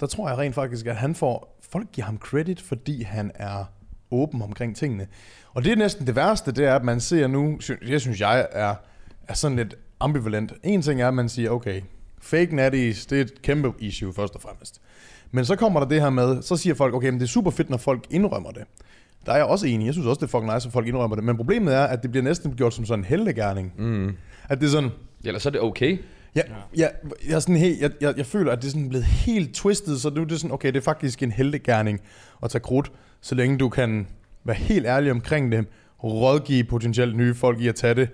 der 0.00 0.06
tror 0.06 0.28
jeg 0.28 0.38
rent 0.38 0.54
faktisk, 0.54 0.86
at 0.86 0.96
han 0.96 1.14
får, 1.14 1.58
folk 1.70 1.92
giver 1.92 2.04
ham 2.04 2.18
credit, 2.18 2.60
fordi 2.60 3.02
han 3.02 3.30
er 3.34 3.64
åben 4.10 4.42
omkring 4.42 4.76
tingene. 4.76 5.06
Og 5.54 5.64
det 5.64 5.72
er 5.72 5.76
næsten 5.76 6.06
det 6.06 6.16
værste, 6.16 6.52
det 6.52 6.64
er, 6.64 6.74
at 6.74 6.84
man 6.84 7.00
ser 7.00 7.26
nu, 7.26 7.58
jeg 7.86 8.00
synes 8.00 8.20
jeg 8.20 8.48
er, 8.52 8.74
er 9.28 9.34
sådan 9.34 9.56
lidt 9.56 9.74
ambivalent. 10.00 10.52
En 10.62 10.82
ting 10.82 11.02
er, 11.02 11.08
at 11.08 11.14
man 11.14 11.28
siger, 11.28 11.50
okay, 11.50 11.80
fake 12.20 12.56
natties, 12.56 13.06
det 13.06 13.18
er 13.18 13.22
et 13.22 13.42
kæmpe 13.42 13.72
issue 13.78 14.12
først 14.12 14.34
og 14.34 14.40
fremmest. 14.42 14.80
Men 15.30 15.44
så 15.44 15.56
kommer 15.56 15.80
der 15.80 15.88
det 15.88 16.00
her 16.00 16.10
med, 16.10 16.42
så 16.42 16.56
siger 16.56 16.74
folk, 16.74 16.94
okay, 16.94 17.08
men 17.08 17.20
det 17.20 17.24
er 17.24 17.28
super 17.28 17.50
fedt, 17.50 17.70
når 17.70 17.76
folk 17.76 18.06
indrømmer 18.10 18.50
det. 18.50 18.64
Der 19.26 19.32
er 19.32 19.36
jeg 19.36 19.46
også 19.46 19.66
enig. 19.66 19.86
Jeg 19.86 19.94
synes 19.94 20.06
også, 20.06 20.18
det 20.18 20.26
er 20.26 20.30
fucking 20.30 20.54
nice, 20.54 20.68
at 20.68 20.72
folk 20.72 20.86
indrømmer 20.86 21.16
det. 21.16 21.24
Men 21.24 21.36
problemet 21.36 21.74
er, 21.74 21.84
at 21.84 22.02
det 22.02 22.10
bliver 22.10 22.24
næsten 22.24 22.54
gjort 22.54 22.74
som 22.74 22.84
sådan 22.84 23.00
en 23.00 23.04
heldegærning. 23.04 23.72
Mm. 23.78 24.16
At 24.48 24.60
det 24.60 24.66
er 24.66 24.70
sådan, 24.70 24.90
Ja, 25.24 25.28
Eller 25.28 25.40
så 25.40 25.48
er 25.48 25.50
det 25.50 25.60
okay. 25.60 25.98
Ja, 26.36 26.40
ja. 26.48 26.86
Jeg, 27.28 27.34
er 27.36 27.38
sådan 27.40 27.56
helt, 27.56 27.80
jeg, 27.80 27.90
jeg, 28.00 28.14
jeg 28.16 28.26
føler, 28.26 28.52
at 28.52 28.62
det 28.62 28.66
er 28.66 28.70
sådan 28.70 28.88
blevet 28.88 29.04
helt 29.04 29.54
twistet, 29.54 30.00
så 30.00 30.10
nu 30.10 30.20
er 30.20 30.24
det 30.24 30.40
sådan, 30.40 30.54
okay, 30.54 30.68
det 30.68 30.76
er 30.76 30.80
faktisk 30.80 31.22
en 31.22 31.32
heldegærning 31.32 32.00
at 32.42 32.50
tage 32.50 32.62
krudt, 32.62 32.92
så 33.20 33.34
længe 33.34 33.58
du 33.58 33.68
kan 33.68 34.06
være 34.44 34.56
helt 34.56 34.86
ærlig 34.86 35.10
omkring 35.10 35.52
det, 35.52 35.66
rådgive 36.04 36.64
potentielt 36.64 37.16
nye 37.16 37.34
folk 37.34 37.60
i 37.60 37.68
at 37.68 37.74
tage 37.74 37.94
det, 37.94 38.08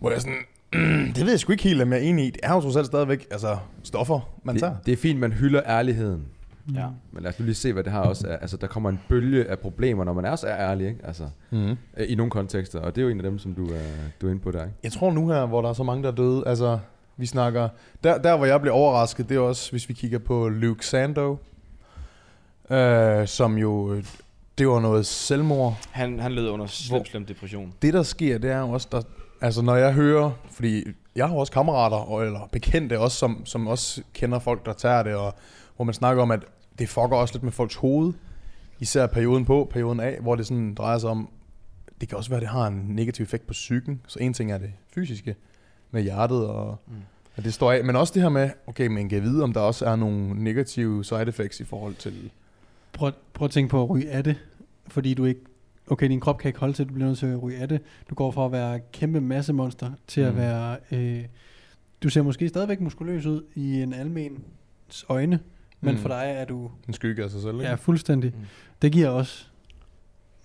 hvor 0.00 0.10
jeg 0.10 0.20
sådan, 0.20 0.36
mm, 0.72 1.12
det 1.14 1.24
ved 1.24 1.30
jeg 1.30 1.40
sgu 1.40 1.52
ikke 1.52 1.64
helt, 1.64 1.82
om 1.82 1.92
jeg 1.92 1.98
er 1.98 2.02
enig 2.02 2.26
i. 2.26 2.30
Det 2.30 2.40
er 2.42 2.54
jo 2.54 2.60
trods 2.60 2.76
alt 2.76 2.86
stadigvæk 2.86 3.26
altså, 3.30 3.56
stoffer, 3.82 4.20
man 4.44 4.58
tager. 4.58 4.72
Det, 4.72 4.86
det 4.86 4.92
er 4.92 4.96
fint, 4.96 5.20
man 5.20 5.32
hylder 5.32 5.62
ærligheden. 5.66 6.24
Ja. 6.74 6.86
Men 7.12 7.22
lad 7.22 7.30
os 7.32 7.38
nu 7.38 7.44
lige 7.44 7.54
se, 7.54 7.72
hvad 7.72 7.84
det 7.84 7.92
har 7.92 8.00
også 8.02 8.28
er. 8.28 8.36
Altså, 8.36 8.56
der 8.56 8.66
kommer 8.66 8.90
en 8.90 9.00
bølge 9.08 9.44
af 9.50 9.58
problemer, 9.58 10.04
når 10.04 10.12
man 10.12 10.24
er 10.24 10.36
så 10.36 10.46
ærlig, 10.48 10.86
ikke? 10.88 11.00
Altså, 11.06 11.24
Mm. 11.50 11.70
øh, 11.70 11.76
i 12.08 12.14
nogle 12.14 12.30
kontekster. 12.30 12.80
Og 12.80 12.94
det 12.94 13.00
er 13.00 13.04
jo 13.04 13.10
en 13.10 13.16
af 13.18 13.22
dem, 13.22 13.38
som 13.38 13.54
du 13.54 13.66
er, 13.66 13.80
du 14.20 14.26
er 14.26 14.30
inde 14.30 14.42
på 14.42 14.50
der, 14.50 14.62
ikke? 14.64 14.76
Jeg 14.82 14.92
tror 14.92 15.12
nu 15.12 15.28
her, 15.28 15.46
hvor 15.46 15.62
der 15.62 15.68
er 15.68 15.72
så 15.72 15.82
mange, 15.82 16.02
der 16.02 16.10
er 16.10 16.14
døde, 16.14 16.42
altså, 16.46 16.78
vi 17.16 17.26
snakker, 17.26 17.68
der, 18.04 18.18
der 18.18 18.36
hvor 18.36 18.46
jeg 18.46 18.60
blev 18.60 18.72
overrasket, 18.74 19.28
det 19.28 19.34
er 19.36 19.40
også, 19.40 19.70
hvis 19.70 19.88
vi 19.88 19.94
kigger 19.94 20.18
på 20.18 20.48
Luke 20.48 20.86
Sando, 20.86 21.36
øh, 22.70 23.26
som 23.28 23.58
jo, 23.58 23.92
øh, 23.92 24.04
det 24.58 24.68
var 24.68 24.80
noget 24.80 25.06
selvmord, 25.06 25.78
Han, 25.90 26.18
han 26.20 26.32
led 26.32 26.48
under 26.48 26.66
slem, 26.66 27.04
slem 27.04 27.26
depression. 27.26 27.72
det 27.82 27.94
der 27.94 28.02
sker, 28.02 28.38
det 28.38 28.50
er 28.50 28.58
jo 28.60 28.70
også, 28.70 28.88
der, 28.92 29.02
altså 29.40 29.62
når 29.62 29.76
jeg 29.76 29.92
hører, 29.92 30.30
fordi 30.50 30.84
jeg 31.16 31.28
har 31.28 31.34
også 31.36 31.52
kammerater, 31.52 31.96
og, 31.96 32.24
eller 32.24 32.48
bekendte 32.52 32.98
også, 33.00 33.16
som, 33.18 33.46
som 33.46 33.66
også 33.66 34.02
kender 34.14 34.38
folk, 34.38 34.66
der 34.66 34.72
tager 34.72 35.02
det, 35.02 35.14
og 35.14 35.34
hvor 35.76 35.84
man 35.84 35.94
snakker 35.94 36.22
om, 36.22 36.30
at 36.30 36.40
det 36.78 36.88
fucker 36.88 37.16
også 37.16 37.34
lidt 37.34 37.42
med 37.42 37.52
folks 37.52 37.74
hoved, 37.74 38.12
især 38.80 39.06
perioden 39.06 39.44
på, 39.44 39.68
perioden 39.70 40.00
af, 40.00 40.18
hvor 40.20 40.34
det 40.34 40.46
sådan 40.46 40.74
drejer 40.74 40.98
sig 40.98 41.10
om, 41.10 41.28
det 42.00 42.08
kan 42.08 42.18
også 42.18 42.30
være, 42.30 42.36
at 42.36 42.42
det 42.42 42.50
har 42.50 42.66
en 42.66 42.84
negativ 42.88 43.22
effekt 43.22 43.46
på 43.46 43.52
psyken, 43.52 44.00
så 44.06 44.18
en 44.18 44.34
ting 44.34 44.52
er 44.52 44.58
det 44.58 44.72
fysiske, 44.94 45.36
med 45.90 46.02
hjertet, 46.02 46.46
og, 46.46 46.76
mm. 46.86 46.94
og 47.36 47.44
det 47.44 47.54
står 47.54 47.72
af, 47.72 47.84
men 47.84 47.96
også 47.96 48.14
det 48.14 48.22
her 48.22 48.28
med, 48.28 48.50
okay, 48.66 48.86
man 48.86 49.08
kan 49.08 49.22
vide, 49.22 49.42
om 49.42 49.52
der 49.52 49.60
også 49.60 49.86
er 49.86 49.96
nogle 49.96 50.44
negative 50.44 51.04
side 51.04 51.28
effects 51.28 51.60
i 51.60 51.64
forhold 51.64 51.94
til, 51.94 52.30
Prøv, 52.92 53.12
prøv 53.32 53.44
at 53.44 53.50
tænke 53.50 53.70
på 53.70 53.82
at 53.82 53.90
ryge 53.90 54.10
af 54.10 54.24
det, 54.24 54.36
fordi 54.86 55.14
du 55.14 55.24
ikke... 55.24 55.40
Okay, 55.90 56.08
din 56.08 56.20
krop 56.20 56.38
kan 56.38 56.48
ikke 56.48 56.60
holde 56.60 56.74
til, 56.74 56.82
at 56.82 56.88
du 56.88 56.94
bliver 56.94 57.08
nødt 57.08 57.18
til 57.18 57.26
at 57.26 57.42
ryge 57.42 57.58
af 57.58 57.68
det. 57.68 57.80
Du 58.10 58.14
går 58.14 58.30
fra 58.30 58.44
at 58.44 58.52
være 58.52 58.80
kæmpe 58.92 59.20
massemonster 59.20 59.90
til 60.06 60.20
at 60.20 60.32
Mm. 60.32 60.38
være... 60.38 60.76
Øh, 60.92 61.24
du 62.02 62.08
ser 62.08 62.22
måske 62.22 62.48
stadigvæk 62.48 62.80
muskuløs 62.80 63.26
ud 63.26 63.42
i 63.54 63.82
en 63.82 63.92
almens 63.92 65.04
øjne, 65.08 65.40
men 65.84 65.94
Mm. 65.94 66.00
for 66.00 66.08
dig 66.08 66.34
er 66.36 66.44
du 66.44 66.70
en 66.88 66.94
skygge 66.94 67.24
af 67.24 67.30
sig 67.30 67.42
selv, 67.42 67.54
ikke? 67.54 67.64
ja, 67.66 67.74
fuldstændig. 67.74 68.32
Mm. 68.36 68.40
Det 68.82 68.92
giver 68.92 69.08
også 69.08 69.46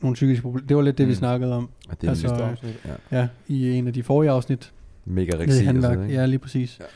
nogle 0.01 0.13
psykiske 0.13 0.41
problemer. 0.41 0.67
Det 0.67 0.77
var 0.77 0.83
lidt 0.83 0.97
det, 0.97 1.07
vi 1.07 1.11
Mm. 1.11 1.15
snakkede 1.15 1.53
om 1.55 1.69
Og 1.89 2.01
det 2.01 2.07
er 2.07 2.11
Altså, 2.11 2.27
øh, 2.27 2.49
afsnit. 2.51 2.85
Ja. 3.11 3.19
ja, 3.19 3.27
i 3.47 3.71
en 3.71 3.87
af 3.87 3.93
de 3.93 4.03
forrige 4.03 4.31
afsnit. 4.31 4.73
Mega 5.05 5.31
Nede 5.31 5.43
i 5.43 5.47
rexi 5.47 5.65
og 5.67 5.81
sådan 5.81 6.03
ikke? 6.03 6.13
Ja, 6.19 6.25
lige 6.25 6.39
præcis. 6.39 6.79
Ja. 6.79 6.83
Ja. 6.83 6.89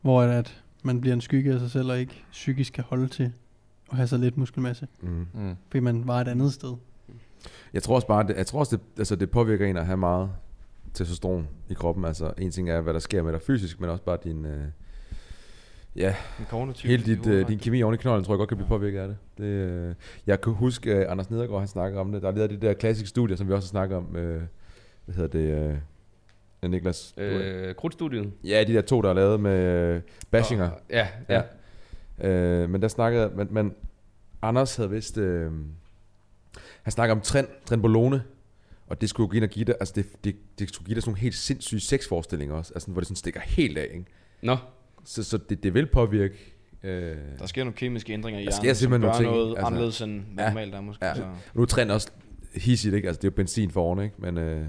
Hvor 0.00 0.22
at, 0.22 0.30
at 0.30 0.62
man 0.82 1.00
bliver 1.00 1.14
en 1.14 1.20
skygge 1.20 1.52
af 1.52 1.60
sig 1.60 1.70
selv, 1.70 1.90
og 1.90 1.98
ikke 1.98 2.24
psykisk 2.32 2.72
kan 2.72 2.84
holde 2.84 3.08
til 3.08 3.32
at 3.90 3.96
have 3.96 4.06
så 4.06 4.16
lidt 4.16 4.36
muskelmasse. 4.36 4.86
Mm. 5.02 5.26
Mm. 5.34 5.54
Fordi 5.70 5.80
man 5.80 6.06
var 6.08 6.20
et 6.20 6.28
andet 6.28 6.52
sted. 6.52 6.74
Jeg 7.72 7.82
tror 7.82 7.94
også 7.94 8.06
bare, 8.06 8.26
det, 8.26 8.36
jeg 8.36 8.46
tror 8.46 8.58
også, 8.60 8.76
det, 8.76 8.84
altså, 8.98 9.16
det 9.16 9.30
påvirker 9.30 9.66
en 9.66 9.76
at 9.76 9.86
have 9.86 9.96
meget 9.96 10.30
testosteron 10.94 11.48
i 11.70 11.74
kroppen. 11.74 12.04
Altså, 12.04 12.32
en 12.38 12.50
ting 12.50 12.70
er, 12.70 12.80
hvad 12.80 12.94
der 12.94 13.00
sker 13.00 13.22
med 13.22 13.32
dig 13.32 13.42
fysisk, 13.42 13.80
men 13.80 13.90
også 13.90 14.04
bare 14.04 14.18
din... 14.24 14.44
Øh, 14.44 14.64
ja, 15.96 16.14
hele 16.88 17.04
dit, 17.04 17.26
øh, 17.26 17.48
din 17.48 17.58
kemi 17.58 17.82
oven 17.82 17.94
i 17.94 17.98
knolden, 17.98 18.24
tror 18.24 18.34
jeg 18.34 18.38
godt 18.38 18.48
kan 18.48 18.56
blive 18.56 18.68
påvirket 18.68 18.98
af 19.00 19.08
det. 19.08 19.16
det 19.38 19.44
øh, 19.44 19.94
jeg 20.26 20.40
kan 20.40 20.52
huske, 20.52 20.90
øh, 20.94 21.10
Anders 21.12 21.30
Nedergaard, 21.30 21.58
han 21.60 21.68
snakker 21.68 22.00
om 22.00 22.12
det. 22.12 22.22
Der 22.22 22.28
er 22.28 22.32
lavet 22.32 22.50
det 22.50 22.62
der 22.62 22.72
klassiske 22.72 23.08
studie, 23.08 23.36
som 23.36 23.48
vi 23.48 23.52
også 23.52 23.66
har 23.66 23.70
snakket 23.70 23.96
om. 23.98 24.16
Øh, 24.16 24.42
hvad 25.04 25.14
hedder 25.14 25.28
det? 25.38 25.74
Øh, 26.62 26.70
Niklas? 26.70 27.14
Øh, 27.16 27.74
krudtstudiet. 27.74 28.32
Ja, 28.44 28.64
de 28.66 28.72
der 28.72 28.82
to, 28.82 29.02
der 29.02 29.08
er 29.10 29.14
lavet 29.14 29.40
med 29.40 29.64
øh, 29.64 30.00
bashinger. 30.30 30.70
Og- 30.70 30.80
Ja, 30.90 31.08
ja. 31.28 31.42
Ja. 32.20 32.28
Øh, 32.28 32.70
men 32.70 32.82
der 32.82 32.88
snakkede, 32.88 33.30
men, 33.36 33.48
men 33.50 33.74
Anders 34.42 34.76
havde 34.76 34.90
vist, 34.90 35.18
øh, 35.18 35.50
han 36.82 36.92
snakkede 36.92 37.12
om 37.12 37.20
tren, 37.20 37.46
trenbolone, 37.66 38.22
og 38.86 39.00
det 39.00 39.08
skulle 39.08 39.24
jo 39.26 39.30
give 39.30 39.36
ind 39.36 39.44
og 39.44 39.50
give 39.50 39.64
dig, 39.64 39.74
altså 39.80 39.94
det, 39.96 40.24
det, 40.24 40.36
det 40.58 40.68
skulle 40.68 40.86
give 40.86 40.94
dig 40.94 41.02
sådan 41.02 41.10
nogle 41.10 41.20
helt 41.20 41.34
sindssyge 41.34 41.80
sexforestillinger 41.80 42.54
også, 42.54 42.72
altså 42.74 42.90
hvor 42.90 43.00
det 43.00 43.06
sådan 43.06 43.16
stikker 43.16 43.40
helt 43.40 43.78
af, 43.78 43.88
ikke? 43.92 44.04
Nå, 44.42 44.56
Så, 45.04 45.22
så 45.24 45.38
det, 45.38 45.62
det 45.62 45.74
vil 45.74 45.86
påvirke, 45.86 46.34
øh, 46.82 47.16
Der 47.38 47.46
sker 47.46 47.64
nogle 47.64 47.76
kemiske 47.76 48.12
ændringer 48.12 48.40
i 48.40 48.44
Der 48.44 48.50
sker 48.50 48.62
hjernen, 48.62 48.76
som 48.76 48.90
gør 48.90 48.98
nogle 48.98 49.14
ting, 49.16 49.30
noget 49.30 49.48
altså. 49.50 49.66
anderledes 49.66 50.00
end 50.00 50.22
Ja. 50.38 50.46
normalt 50.48 50.74
er 50.74 50.80
måske. 50.80 51.06
Ja. 51.06 51.14
Så. 51.14 51.24
nu 51.54 51.62
er 51.62 51.66
tren 51.66 51.90
også 51.90 52.08
hissigt, 52.54 52.94
ikke? 52.94 53.08
Altså 53.08 53.18
det 53.20 53.24
er 53.24 53.30
jo 53.32 53.36
benzin 53.36 53.70
for 53.70 53.82
årene, 53.82 54.04
ikke? 54.04 54.16
Men 54.18 54.38
øh, 54.38 54.66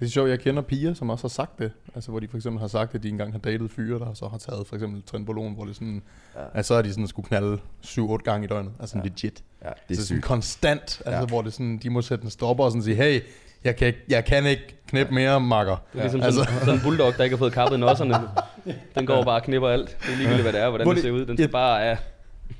Det 0.00 0.06
er 0.06 0.10
sjovt, 0.10 0.30
jeg 0.30 0.40
kender 0.40 0.62
piger, 0.62 0.94
som 0.94 1.10
også 1.10 1.24
har 1.24 1.28
sagt 1.28 1.58
det. 1.58 1.72
Altså, 1.94 2.10
hvor 2.10 2.20
de 2.20 2.28
for 2.28 2.36
eksempel 2.36 2.60
har 2.60 2.68
sagt, 2.68 2.94
at 2.94 3.02
de 3.02 3.08
engang 3.08 3.32
har 3.32 3.38
datet 3.38 3.70
fyre, 3.70 3.98
der 3.98 4.14
så 4.14 4.28
har 4.28 4.38
taget 4.38 4.66
for 4.66 4.74
eksempel 4.76 5.02
trenbolon, 5.02 5.54
hvor 5.54 5.64
det 5.64 5.74
sådan, 5.74 6.02
ja. 6.34 6.40
altså, 6.54 6.68
så 6.68 6.74
er 6.74 6.82
de 6.82 6.90
sådan 6.90 7.06
skulle 7.06 7.28
knalde 7.28 7.58
7-8 7.86 8.16
gange 8.16 8.44
i 8.44 8.48
døgnet. 8.48 8.72
Altså 8.80 8.96
Ja. 8.98 9.02
ja. 9.02 9.08
legit. 9.08 9.44
ja, 9.64 9.68
Det 9.68 9.74
er 9.74 9.74
er 9.90 9.94
sådan 9.94 10.04
sygt. 10.04 10.22
konstant, 10.24 10.82
altså, 10.82 11.10
Ja. 11.10 11.26
hvor 11.26 11.42
det 11.42 11.52
sådan, 11.52 11.78
de 11.78 11.90
må 11.90 12.02
sætte 12.02 12.24
en 12.24 12.30
stopper 12.30 12.64
og 12.64 12.70
sådan 12.70 12.82
sige, 12.82 12.96
hey, 12.96 13.20
jeg 13.66 13.76
kan 13.76 13.86
ikke, 13.86 13.98
jeg 14.08 14.24
kan 14.24 14.46
ikke 14.46 14.76
knæppe 14.88 15.14
mere, 15.14 15.40
makker. 15.40 15.76
det 15.92 15.98
er 15.98 16.02
ligesom 16.02 16.22
altså- 16.22 16.44
sådan, 16.44 16.58
sådan 16.60 16.74
en 16.74 16.80
bulldog, 16.84 17.12
der 17.16 17.24
ikke 17.24 17.36
har 17.36 17.38
fået 17.38 17.52
kappet 17.52 17.80
nosserne. 17.80 18.14
Den 18.98 19.06
går 19.06 19.24
bare 19.24 19.34
og 19.34 19.42
knipper 19.42 19.68
alt. 19.68 19.96
Det 20.02 20.12
er 20.12 20.16
ligegyldigt, 20.16 20.42
hvad 20.42 20.52
det 20.52 20.60
er, 20.60 20.68
hvordan 20.68 20.86
Hvor 20.86 20.94
det 20.94 21.02
det- 21.02 21.08
ser 21.08 21.14
ud. 21.14 21.26
Den 21.26 21.36
skal 21.36 21.44
Ja. 21.46 21.50
bare 21.52 21.82
er... 21.82 21.96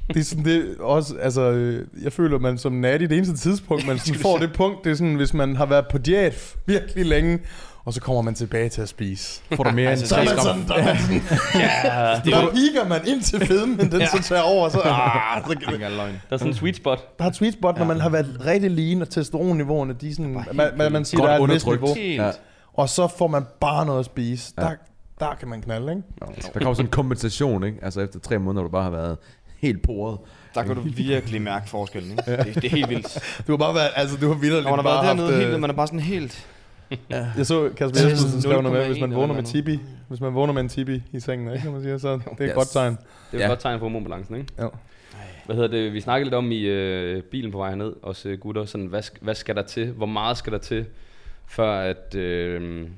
Det 0.08 0.16
er 0.16 0.24
sådan 0.24 0.44
det 0.44 0.74
også, 0.80 1.14
altså, 1.20 1.40
øh, 1.50 1.86
jeg 2.02 2.12
føler, 2.12 2.38
man 2.38 2.58
som 2.58 2.72
natty, 2.72 3.04
det 3.06 3.16
eneste 3.16 3.36
tidspunkt, 3.36 3.86
man 3.86 3.98
sådan 3.98 4.20
får 4.26 4.38
det 4.38 4.52
punkt, 4.52 4.84
det 4.84 4.90
er 4.90 4.94
sådan, 4.94 5.14
hvis 5.14 5.34
man 5.34 5.56
har 5.56 5.66
været 5.66 5.84
på 5.90 5.98
diæt 5.98 6.54
virkelig 6.66 7.06
længe, 7.06 7.38
og 7.86 7.92
så 7.92 8.00
kommer 8.00 8.22
man 8.22 8.34
tilbage 8.34 8.68
til 8.68 8.82
at 8.82 8.88
spise. 8.88 9.42
Får 9.54 9.64
du 9.64 9.70
mere 9.70 9.92
end 9.92 10.00
Altså, 10.00 10.06
så 10.06 10.16
man 10.16 10.26
tre 10.26 10.42
sådan, 10.42 10.68
der, 10.68 10.74
er 10.74 10.84
man 10.84 10.96
sådan, 10.96 11.22
Ja, 11.54 12.30
der 12.30 12.50
piker 12.50 12.88
man 12.88 13.00
ind 13.06 13.22
til 13.22 13.46
fedmen, 13.46 13.90
den 13.90 14.06
så 14.06 14.22
tager 14.22 14.42
over, 14.42 14.68
så, 14.68 14.80
ah, 14.84 15.44
så 15.46 15.54
det 15.54 15.68
er 15.68 15.72
ikke 15.72 15.88
løgn. 15.88 16.12
Der 16.12 16.18
er 16.30 16.36
sådan 16.36 16.46
en 16.46 16.54
sweet 16.54 16.76
spot. 16.76 17.18
Der 17.18 17.24
er 17.24 17.28
et 17.28 17.36
sweet 17.36 17.54
spot, 17.54 17.78
når 17.78 17.84
man 17.84 18.00
har 18.00 18.08
været 18.08 18.40
rigtig 18.46 18.70
lean, 18.70 19.02
og 19.02 19.08
testosteronniveauerne, 19.08 19.92
de 19.92 20.08
er 20.08 20.14
sådan, 20.14 20.44
man, 20.52 20.70
man, 20.76 20.92
man 20.92 21.04
siger, 21.04 21.20
Godt 21.20 21.28
der 21.28 21.38
er 21.38 21.44
et 21.44 21.50
vist 21.50 21.66
niveau, 21.66 21.94
Helt. 21.94 22.40
og 22.74 22.88
så 22.88 23.08
får 23.18 23.26
man 23.26 23.46
bare 23.60 23.86
noget 23.86 23.98
at 23.98 24.04
spise. 24.06 24.52
Ja. 24.58 24.62
Der, 24.62 24.70
der 25.20 25.34
kan 25.40 25.48
man 25.48 25.62
knalde, 25.62 25.92
ikke? 25.92 26.02
Der 26.54 26.60
kommer 26.60 26.74
sådan 26.74 26.86
en 26.86 26.90
kompensation, 26.90 27.64
ikke? 27.64 27.78
Altså 27.82 28.00
efter 28.00 28.20
tre 28.20 28.38
måneder, 28.38 28.62
hvor 28.62 28.68
du 28.68 28.72
bare 28.72 28.82
har 28.82 28.90
været 28.90 29.16
helt 29.58 29.82
poret. 29.82 30.18
Der 30.54 30.62
kan 30.62 30.74
du 30.74 30.80
virkelig 30.80 31.42
mærke 31.42 31.68
forskellen, 31.68 32.10
ikke? 32.10 32.22
Det, 32.44 32.54
det 32.54 32.64
er 32.64 32.68
helt 32.70 32.88
vildt. 32.88 33.18
Du 33.46 33.52
har 33.52 33.56
bare 33.56 33.74
været, 33.74 33.90
altså 33.96 34.16
du 34.16 34.28
har 34.28 34.34
vildt 34.34 34.64
man 34.64 34.74
har 34.74 34.82
bare 34.82 34.84
været 34.84 35.06
haft... 35.06 35.18
dernede 35.18 35.36
helt, 35.36 35.54
øh, 35.54 35.60
man 35.60 35.70
er 35.70 35.74
bare 35.74 35.86
sådan 35.86 36.00
helt... 36.00 36.46
Jeg 37.10 37.46
så 37.46 37.70
Kasper 37.76 38.00
er 38.00 38.08
Jespersen 38.08 38.42
skrev 38.42 38.62
noget 38.62 38.78
med, 38.78 38.86
hvis 38.86 38.96
0,1 38.96 39.00
man 39.00 39.14
vågner 39.14 39.34
med 39.34 39.42
tibi, 39.42 39.78
hvis 40.08 40.20
man 40.20 40.34
vågner 40.34 40.52
med 40.52 40.62
en 40.62 40.68
tibi 40.68 41.02
i 41.12 41.20
sengen, 41.20 41.52
ikke, 41.52 41.62
kan 41.62 41.72
man 41.72 41.82
sige, 41.82 41.98
så 41.98 42.12
det 42.12 42.22
er 42.26 42.30
et 42.44 42.48
Yes. 42.48 42.54
godt 42.54 42.68
tegn. 42.72 42.92
Det 42.92 43.00
er 43.32 43.36
et 43.36 43.42
Ja. 43.42 43.48
godt 43.48 43.60
tegn 43.60 43.78
for 43.78 43.84
hormonbalancen, 43.84 44.36
ikke? 44.36 44.48
Ja. 44.58 44.66
Hvad 45.46 45.56
hedder 45.56 45.70
det? 45.70 45.92
Vi 45.92 46.00
snakkede 46.00 46.24
lidt 46.24 46.34
om 46.34 46.52
i 46.52 46.60
øh, 46.60 47.22
bilen 47.22 47.52
på 47.52 47.58
vej 47.58 47.68
herned, 47.68 47.92
os 48.02 48.26
øh, 48.26 48.38
gutter, 48.38 48.64
sådan, 48.64 48.86
hvad, 48.86 49.02
hvad 49.20 49.34
skal 49.34 49.56
der 49.56 49.62
til? 49.62 49.90
Hvor 49.90 50.06
meget 50.06 50.36
skal 50.36 50.52
der 50.52 50.58
til, 50.58 50.86
før 51.46 51.70
at, 51.80 52.14
øh, 52.14 52.88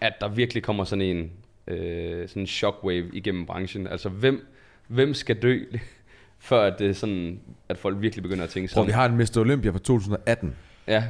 at 0.00 0.12
der 0.20 0.28
virkelig 0.28 0.62
kommer 0.62 0.84
sådan 0.84 1.02
en 1.02 1.30
øh, 1.66 2.28
sådan 2.28 2.42
en 2.42 2.46
shockwave 2.46 3.04
igennem 3.12 3.46
branchen? 3.46 3.86
Altså, 3.86 4.08
hvem, 4.08 4.46
hvem 4.86 5.14
skal 5.14 5.42
dø, 5.42 5.60
før 6.38 6.62
at, 6.66 6.78
det 6.78 6.90
er 6.90 6.92
sådan, 6.94 7.40
at 7.68 7.78
folk 7.78 7.96
virkelig 8.00 8.22
begynder 8.22 8.44
at 8.44 8.50
tænke 8.50 8.68
sådan? 8.68 8.86
vi 8.86 8.92
har 8.92 9.06
en 9.06 9.16
Mr. 9.16 9.36
Olympia 9.38 9.70
fra 9.70 9.78
2018. 9.78 10.54
Ja, 10.88 11.04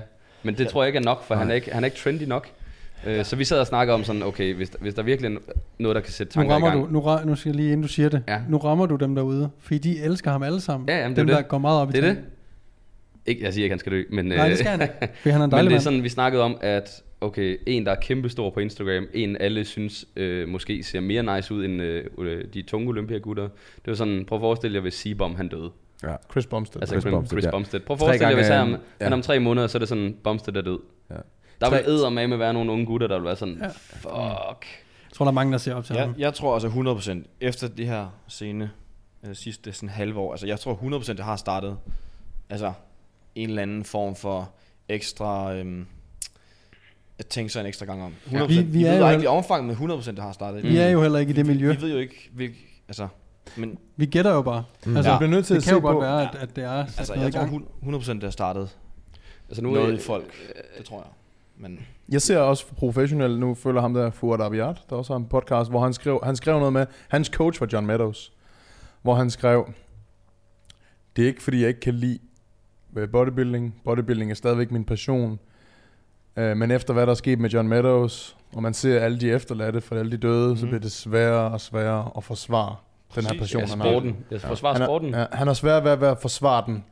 men 0.47 0.55
det 0.55 0.69
tror 0.69 0.83
jeg 0.83 0.89
ikke 0.89 0.99
er 0.99 1.03
nok, 1.03 1.25
for 1.25 1.35
han 1.35 1.43
er 1.43 1.47
Nej. 1.47 1.55
ikke, 1.55 1.73
han 1.73 1.83
er 1.83 1.87
ikke 1.87 1.97
trendy 1.97 2.23
nok. 2.23 2.49
Øh, 3.07 3.25
så 3.25 3.37
vi 3.37 3.45
sad 3.45 3.61
og 3.61 3.67
snakkede 3.67 3.95
om 3.95 4.05
sådan, 4.05 4.23
okay, 4.23 4.55
hvis, 4.55 4.71
der- 4.71 4.79
hvis 4.81 4.95
der 4.95 5.03
virkelig 5.03 5.35
er 5.35 5.39
noget, 5.79 5.95
der 5.95 6.01
kan 6.01 6.13
sætte 6.13 6.39
Nu 6.39 6.43
tanker 6.43 6.51
i 6.51 6.55
rammer 6.55 6.69
gang. 6.69 6.87
du, 6.87 6.93
nu, 6.93 7.01
ra- 7.01 7.25
nu 7.27 7.35
skal 7.37 7.49
jeg 7.49 7.57
lige, 7.57 7.67
inden 7.67 7.83
du 7.83 7.89
siger 7.89 8.09
det, 8.09 8.23
Ja. 8.29 8.41
nu 8.49 8.57
rammer 8.59 8.87
du 8.87 8.97
dem 8.97 9.15
derude, 9.15 9.51
fordi 9.61 9.79
de 9.79 10.01
elsker 10.03 10.31
ham 10.31 10.43
alle 10.43 10.61
sammen. 10.61 10.89
Ja, 10.89 10.97
jamen, 10.97 11.11
det 11.11 11.17
dem, 11.17 11.27
det. 11.27 11.37
der 11.37 11.43
går 11.43 11.59
meget 11.59 11.81
op 11.81 11.89
i 11.89 11.93
Det 11.93 12.05
er 12.05 12.09
det. 12.09 12.19
Ikke, 13.27 13.45
jeg 13.45 13.53
siger 13.53 13.65
ikke, 13.65 13.73
han 13.73 13.79
skal 13.79 13.93
dø, 13.93 14.03
men... 14.11 14.25
Nej, 14.25 14.45
det 14.45 14.51
øh, 14.53 14.57
skal 14.59 14.71
han 14.71 14.83
ikke, 14.83 14.95
fordi 15.01 15.31
han 15.33 15.41
er 15.41 15.45
en 15.45 15.51
Men 15.57 15.67
det 15.67 15.73
er 15.75 15.79
sådan, 15.79 16.03
vi 16.03 16.09
snakkede 16.09 16.43
om, 16.43 16.57
at 16.61 17.03
okay, 17.21 17.57
en, 17.67 17.87
der 17.87 17.93
er 17.93 18.01
kæmpestor 18.01 18.51
på 18.51 18.61
Instagram, 18.61 19.07
en 19.15 19.37
alle 19.41 19.65
synes 19.65 20.05
øh, 20.17 20.49
måske 20.49 20.83
ser 20.83 21.01
mere 21.01 21.37
nice 21.37 21.55
ud 21.55 21.65
end 21.65 21.83
øh, 21.83 22.45
de 22.55 22.63
tunge 22.63 22.89
olympiagutter. 22.89 23.43
Det 23.77 23.87
var 23.87 23.95
sådan, 23.95 24.25
prøv 24.29 24.37
at 24.39 24.41
forestille 24.43 24.75
jer, 24.75 24.81
hvis 24.83 24.95
Seabom 24.95 25.35
han 25.37 25.49
døde. 25.49 25.71
Chris 26.31 26.47
Bumstead. 26.47 26.83
Altså 26.83 26.93
Chris 26.95 27.03
Chris, 27.03 27.13
Bumstead, 27.13 27.37
Chris 27.37 27.45
ja. 27.45 27.51
Bumstead. 27.51 27.81
Prøv 27.81 27.95
at 27.95 27.99
forestille 27.99 28.29
jer, 28.29 28.35
hvis 28.35 28.49
han, 28.49 28.69
ja. 28.71 28.77
han 29.05 29.13
om 29.13 29.23
tre 29.23 29.41
måneder, 29.41 29.67
så 29.67 29.79
er 29.79 29.81
det 29.81 29.89
sådan, 29.89 30.17
Bumstead 30.25 30.57
er 30.57 30.63
død. 30.63 30.79
Ja. 31.11 31.15
Der 31.61 31.71
vil 31.71 31.79
eddermame 31.87 32.39
være 32.39 32.53
nogle 32.55 32.73
unge 32.73 32.87
gutter, 32.87 33.07
der 33.07 33.17
vil 33.19 33.25
være 33.25 33.37
sådan, 33.37 33.59
Ja. 33.63 33.69
fuck. 33.69 34.07
Jeg 35.05 35.13
tror, 35.19 35.25
der 35.25 35.31
er 35.31 35.35
mange, 35.35 35.53
der 35.53 35.59
ser 35.59 35.75
op 35.75 35.85
til 35.85 35.95
Jeg, 35.95 36.05
ham. 36.05 36.15
jeg 36.19 36.35
tror 36.35 36.55
altså 36.55 36.69
100% 36.69 37.27
efter 37.41 37.69
det 37.69 37.87
her 37.87 38.07
scene, 38.29 38.71
øh, 39.29 39.35
sidste 39.37 39.73
sådan 39.73 39.89
halve 39.89 40.21
år, 40.21 40.31
altså 40.33 40.47
jeg 40.47 40.61
tror 40.61 40.75
100% 40.75 41.17
det 41.17 41.25
har 41.25 41.37
startet, 41.37 41.77
altså 42.51 42.73
en 43.35 43.49
eller 43.49 43.63
anden 43.63 43.85
form 43.85 44.17
for 44.17 44.51
ekstra, 44.89 45.55
øhm, 45.55 45.87
at 47.19 47.27
tænke 47.27 47.53
sig 47.53 47.61
en 47.61 47.67
ekstra 47.67 47.87
gang 47.87 48.03
om. 48.03 48.15
100%. 48.27 48.49
Vi- 48.49 48.57
Vi, 48.57 48.63
vi 48.63 48.79
vi 48.79 48.85
er 48.85 48.91
ved 48.93 48.99
jo 49.01 49.09
ikke 49.09 49.25
i 49.25 49.27
omfang, 49.27 49.67
men 49.67 49.77
100% 49.77 50.11
det 50.17 50.19
har 50.25 50.33
startet. 50.33 50.63
Vi 50.63 50.77
er 50.79 50.89
jo 50.89 51.03
heller 51.03 51.19
ikke 51.19 51.31
i 51.31 51.37
det 51.37 51.47
miljø. 51.47 51.73
Vi 51.73 51.81
ved 51.83 51.93
jo 51.93 51.99
ikke, 51.99 52.31
hvil, 52.33 52.51
altså, 52.89 53.09
men 53.57 53.79
Vi 53.97 54.07
gætter 54.07 54.33
jo 54.35 54.43
bare. 54.43 54.65
Mm. 54.87 54.97
Altså, 54.97 55.11
Jeg 55.11 55.19
bliver 55.19 55.31
nødt 55.31 55.47
til 55.47 55.57
det 55.57 55.63
at 55.63 55.65
kan 55.69 55.75
jo 55.75 55.81
godt 55.81 55.95
på- 55.95 56.01
være, 56.01 56.23
at, 56.29 56.35
at 56.35 56.57
det 56.57 56.65
er 56.65 56.87
sat 56.87 56.99
altså, 56.99 57.15
noget 57.15 57.25
jeg 57.25 57.33
tror 57.33 57.41
gang. 57.41 57.51
hun- 57.83 57.95
100% 57.95 58.13
det 58.15 58.23
har 58.23 58.31
startet 58.31 58.77
Altså 59.49 59.63
nu, 59.63 59.71
noget 59.71 59.95
i 59.95 59.99
folk, 59.99 60.33
det 60.79 60.85
tror 60.87 60.97
jeg. 60.99 61.07
Men 61.57 61.79
Jeg 62.09 62.23
ser 62.23 62.39
også 62.39 62.67
professionelt, 62.67 63.39
nu 63.41 63.55
følger 63.55 63.81
ham 63.81 63.95
der 63.95 64.11
Fuad 64.11 64.41
Abiyat, 64.41 64.83
der 64.91 64.97
også 64.97 65.13
har 65.13 65.19
en 65.19 65.27
podcast, 65.27 65.71
hvor 65.71 65.81
han 65.81 65.93
skrev, 65.93 66.21
han 66.25 66.37
skrev 66.37 66.59
noget 66.59 66.73
med, 66.73 66.87
hans 67.09 67.29
coach 67.29 67.61
var 67.61 67.69
John 67.73 67.87
Meadows, 67.87 68.33
hvor 69.03 69.15
han 69.15 69.31
skrev, 69.31 69.69
det 71.17 71.23
er 71.23 71.27
ikke 71.29 71.43
fordi 71.43 71.61
jeg 71.61 71.69
ikke 71.69 71.81
kan 71.81 71.95
lide 71.95 72.19
øh, 72.97 73.09
bodybuilding, 73.11 73.75
bodybuilding 73.85 74.31
er 74.31 74.35
stadigvæk 74.35 74.71
min 74.71 74.85
passion, 74.85 75.39
Øh, 76.39 76.57
men 76.57 76.71
efter 76.71 76.95
hvad 76.95 77.07
der 77.07 77.11
er 77.11 77.15
sket 77.17 77.39
med 77.41 77.51
John 77.51 77.69
Meadows, 77.69 78.37
og 78.55 78.63
man 78.63 78.75
ser 78.75 79.01
alle 79.01 79.21
de 79.21 79.31
efterladte 79.31 79.81
for 79.81 79.97
alle 79.97 80.11
de 80.13 80.17
døde, 80.17 80.51
mm. 80.51 80.57
så 80.57 80.67
bliver 80.67 80.81
det 80.81 80.93
sværere 80.93 81.51
og 81.53 81.61
sværere 81.61 82.11
at 82.17 82.25
forsvare 82.25 82.77
den 83.15 83.25
her 83.25 83.39
passion, 83.39 83.63
ja, 83.63 83.69
han 83.69 83.81
har. 83.81 83.87
sporten. 83.87 84.17
Jeg 84.31 84.41
forsvarer 84.41 84.75
Han 84.75 84.87
sporten. 84.87 85.15
er, 85.15 85.21
ja, 85.21 85.27
han 85.33 85.47
har 85.47 85.55
svært 85.55 85.85
ved 85.85 85.91
at, 85.91 86.03
at 86.03 86.19
forsvare 86.19 86.63
den. 86.67 86.85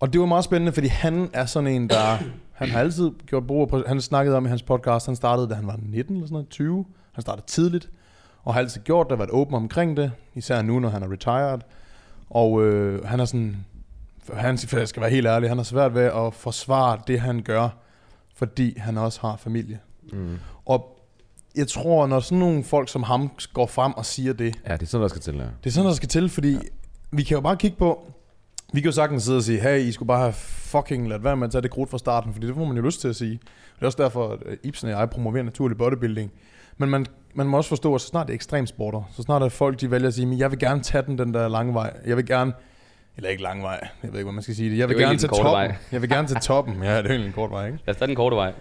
Og 0.00 0.12
det 0.12 0.20
var 0.20 0.26
meget 0.26 0.44
spændende, 0.44 0.72
fordi 0.72 0.86
han 0.86 1.30
er 1.32 1.46
sådan 1.46 1.66
en, 1.66 1.88
der... 1.88 2.16
han 2.52 2.68
har 2.68 2.80
altid 2.80 3.10
gjort 3.26 3.46
brug 3.46 3.74
af... 3.74 3.82
Han 3.88 4.00
snakkede 4.00 4.36
om 4.36 4.46
i 4.46 4.48
hans 4.48 4.62
podcast, 4.62 5.06
han 5.06 5.16
startede, 5.16 5.48
da 5.48 5.54
han 5.54 5.66
var 5.66 5.78
19 5.82 6.14
eller 6.14 6.26
sådan 6.26 6.32
noget, 6.34 6.48
20. 6.48 6.84
Han 7.12 7.22
startede 7.22 7.46
tidligt, 7.46 7.90
og 8.42 8.54
har 8.54 8.60
altid 8.60 8.80
gjort 8.80 9.06
det, 9.10 9.18
været 9.18 9.30
åben 9.30 9.54
omkring 9.54 9.96
det. 9.96 10.12
Især 10.34 10.62
nu, 10.62 10.80
når 10.80 10.88
han 10.88 11.02
er 11.02 11.12
retired. 11.12 11.60
Og 12.30 12.62
øh, 12.62 13.04
han 13.04 13.20
er 13.20 13.24
sådan... 13.24 13.56
Han 14.34 14.58
jeg 14.72 14.88
skal 14.88 15.00
være 15.02 15.10
helt 15.10 15.26
ærlig, 15.26 15.48
han 15.48 15.56
har 15.58 15.64
svært 15.64 15.94
ved 15.94 16.02
at 16.02 16.34
forsvare 16.34 16.98
det, 17.06 17.20
han 17.20 17.42
gør, 17.42 17.68
fordi 18.34 18.78
han 18.78 18.98
også 18.98 19.20
har 19.20 19.36
familie. 19.36 19.78
Mm. 20.12 20.38
Og 20.64 20.95
jeg 21.56 21.68
tror, 21.68 22.06
når 22.06 22.20
sådan 22.20 22.38
nogle 22.38 22.64
folk 22.64 22.88
som 22.88 23.02
ham 23.02 23.30
går 23.52 23.66
frem 23.66 23.92
og 23.92 24.06
siger 24.06 24.32
det, 24.32 24.56
Ja, 24.66 24.72
det 24.72 24.82
er 24.82 24.86
sådan, 24.86 25.02
der 25.02 25.08
skal 25.08 25.20
til, 25.20 25.34
ja. 25.34 25.40
det 25.40 25.66
er 25.66 25.70
sådan, 25.70 25.88
der 25.88 25.94
skal 25.94 26.08
til, 26.08 26.28
fordi 26.28 26.52
ja. 26.52 26.58
vi 27.10 27.22
kan 27.22 27.34
jo 27.34 27.40
bare 27.40 27.56
kigge 27.56 27.76
på, 27.76 28.12
vi 28.72 28.80
kan 28.80 28.88
jo 28.88 28.92
sagtens 28.92 29.22
sidde 29.22 29.36
og 29.36 29.42
sige, 29.42 29.60
hey, 29.60 29.80
I 29.80 29.92
skulle 29.92 30.06
bare 30.06 30.18
have 30.20 30.32
fucking 30.32 31.08
ladt 31.08 31.24
være 31.24 31.36
med 31.36 31.46
at 31.46 31.52
tage 31.52 31.62
det 31.62 31.70
krudt 31.70 31.90
fra 31.90 31.98
starten, 31.98 32.32
fordi 32.32 32.46
det 32.46 32.54
får 32.54 32.64
man 32.64 32.76
jo 32.76 32.82
lyst 32.82 33.00
til 33.00 33.08
at 33.08 33.16
sige. 33.16 33.30
Det 33.76 33.82
er 33.82 33.86
også 33.86 34.02
derfor, 34.02 34.28
at 34.32 34.38
øh, 34.46 34.56
Ibsen 34.62 34.90
og 34.90 35.00
jeg 35.00 35.10
promoverer 35.10 35.44
naturlig 35.44 35.78
bodybuilding. 35.78 36.30
Men 36.78 36.90
man, 36.90 37.06
man 37.34 37.46
må 37.46 37.56
også 37.56 37.68
forstå, 37.68 37.94
at 37.94 38.00
så 38.00 38.06
snart 38.06 38.26
det 38.26 38.32
er 38.32 38.34
ekstremsporter, 38.34 39.02
så 39.16 39.22
snart 39.22 39.42
er 39.42 39.48
folk, 39.48 39.80
de 39.80 39.90
vælger 39.90 40.08
at 40.08 40.14
sige, 40.14 40.26
men 40.26 40.38
jeg 40.38 40.50
vil 40.50 40.58
gerne 40.58 40.82
tage 40.82 41.02
den, 41.06 41.18
den 41.18 41.34
der 41.34 41.48
lange 41.48 41.74
vej. 41.74 41.92
Jeg 42.06 42.16
vil 42.16 42.26
gerne, 42.26 42.52
eller 43.16 43.30
ikke 43.30 43.42
lang 43.42 43.62
vej, 43.62 43.88
jeg 44.02 44.12
ved 44.12 44.18
ikke, 44.18 44.24
hvad 44.24 44.32
man 44.34 44.42
skal 44.42 44.54
sige 44.56 44.70
det. 44.70 44.78
Jeg 44.78 44.88
vil 44.88 44.96
Det 44.96 45.02
er 45.02 45.06
gerne 45.08 45.18
til 45.18 45.28
toppen. 45.28 45.52
vej. 45.52 45.74
Jeg 45.92 46.02
vil 46.02 46.10
gerne 46.10 46.28
til 46.28 46.36
toppen. 46.36 46.74
Ja, 46.82 46.88
det 46.90 46.98
er 46.98 47.02
jo 47.02 47.08
egentlig 47.08 47.26
en 47.26 47.32
kort 47.32 47.50
vej, 47.50 47.66
ikke? 47.66 47.78
Lad 47.86 47.94
os 47.94 47.98
tage 47.98 48.06
den 48.06 48.16
korte 48.16 48.36
vej. 48.36 48.52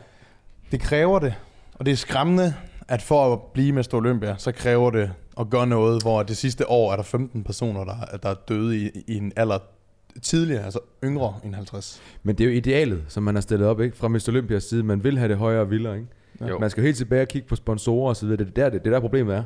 Det 0.72 0.80
kræver 0.80 1.20
det, 1.20 1.34
og 1.74 1.86
det 1.86 1.92
er 1.92 1.96
skræmmende, 1.96 2.54
at 2.88 3.02
for 3.02 3.34
at 3.34 3.40
blive 3.54 3.72
Mester 3.72 3.98
Olympia, 3.98 4.36
så 4.38 4.52
kræver 4.52 4.92
det 4.92 5.12
at 5.40 5.50
gøre 5.50 5.68
noget, 5.68 6.04
hvor 6.04 6.24
det 6.24 6.38
sidste 6.38 6.70
år 6.70 6.92
er 6.92 6.96
der 6.96 7.04
15 7.04 7.44
personer, 7.44 7.84
der, 7.84 8.18
der 8.24 8.30
er 8.30 8.36
døde 8.48 8.78
i, 8.78 8.90
i 9.08 9.18
en 9.18 9.32
alder 9.36 9.58
tidligere, 10.22 10.64
altså 10.64 10.80
yngre 11.04 11.34
end 11.44 11.56
50. 11.56 12.02
Men 12.24 12.36
det 12.36 12.44
er 12.44 12.50
jo 12.50 12.56
idealet, 12.56 13.04
som 13.08 13.24
man 13.24 13.36
har 13.36 13.42
stillet 13.42 13.68
op, 13.68 13.82
ikke? 13.82 13.98
Fra 13.98 14.08
Mr. 14.08 14.26
Olympias 14.30 14.64
side. 14.64 14.84
Man 14.84 15.04
vil 15.04 15.18
have 15.18 15.30
det 15.30 15.38
højere 15.38 15.62
og 15.62 15.70
vildere, 15.72 15.96
ikke? 15.96 16.08
Ja. 16.42 16.48
Jo. 16.48 16.60
Man 16.60 16.70
skal 16.70 16.82
jo 16.82 16.86
helt 16.86 16.98
tilbage 16.98 17.22
og 17.22 17.28
kigge 17.28 17.48
på 17.48 17.56
sponsorer 17.56 18.10
og 18.10 18.16
så 18.16 18.26
videre. 18.26 18.38
Det 18.38 18.48
er 18.48 18.52
der, 18.52 18.70
det, 18.70 18.84
det 18.84 18.90
er 18.90 18.94
der 18.94 19.00
problemet 19.00 19.36
er. 19.36 19.44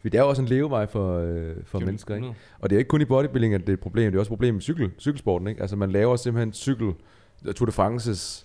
For 0.00 0.08
det 0.08 0.18
er 0.18 0.22
jo 0.22 0.28
også 0.28 0.42
en 0.42 0.48
levevej 0.48 0.86
for, 0.86 1.18
øh, 1.18 1.54
for 1.64 1.80
Jo, 1.80 1.86
mennesker, 1.86 2.14
ikke? 2.14 2.24
100. 2.24 2.40
Og 2.58 2.70
det 2.70 2.76
er 2.76 2.78
ikke 2.78 2.88
kun 2.88 3.00
i 3.00 3.04
bodybuilding, 3.04 3.54
at 3.54 3.60
det 3.60 3.68
er 3.68 3.72
et 3.72 3.80
problem. 3.80 4.12
Det 4.12 4.14
er 4.14 4.20
også 4.20 4.28
et 4.28 4.38
problem 4.38 4.56
i 4.56 4.60
cykel, 4.60 4.90
cykelsporten, 4.98 5.48
ikke? 5.48 5.60
Altså 5.60 5.76
man 5.76 5.90
laver 5.90 6.16
simpelthen 6.16 6.52
cykel, 6.52 6.92
Tour 7.56 7.66
de 7.66 7.72
France's 7.72 8.44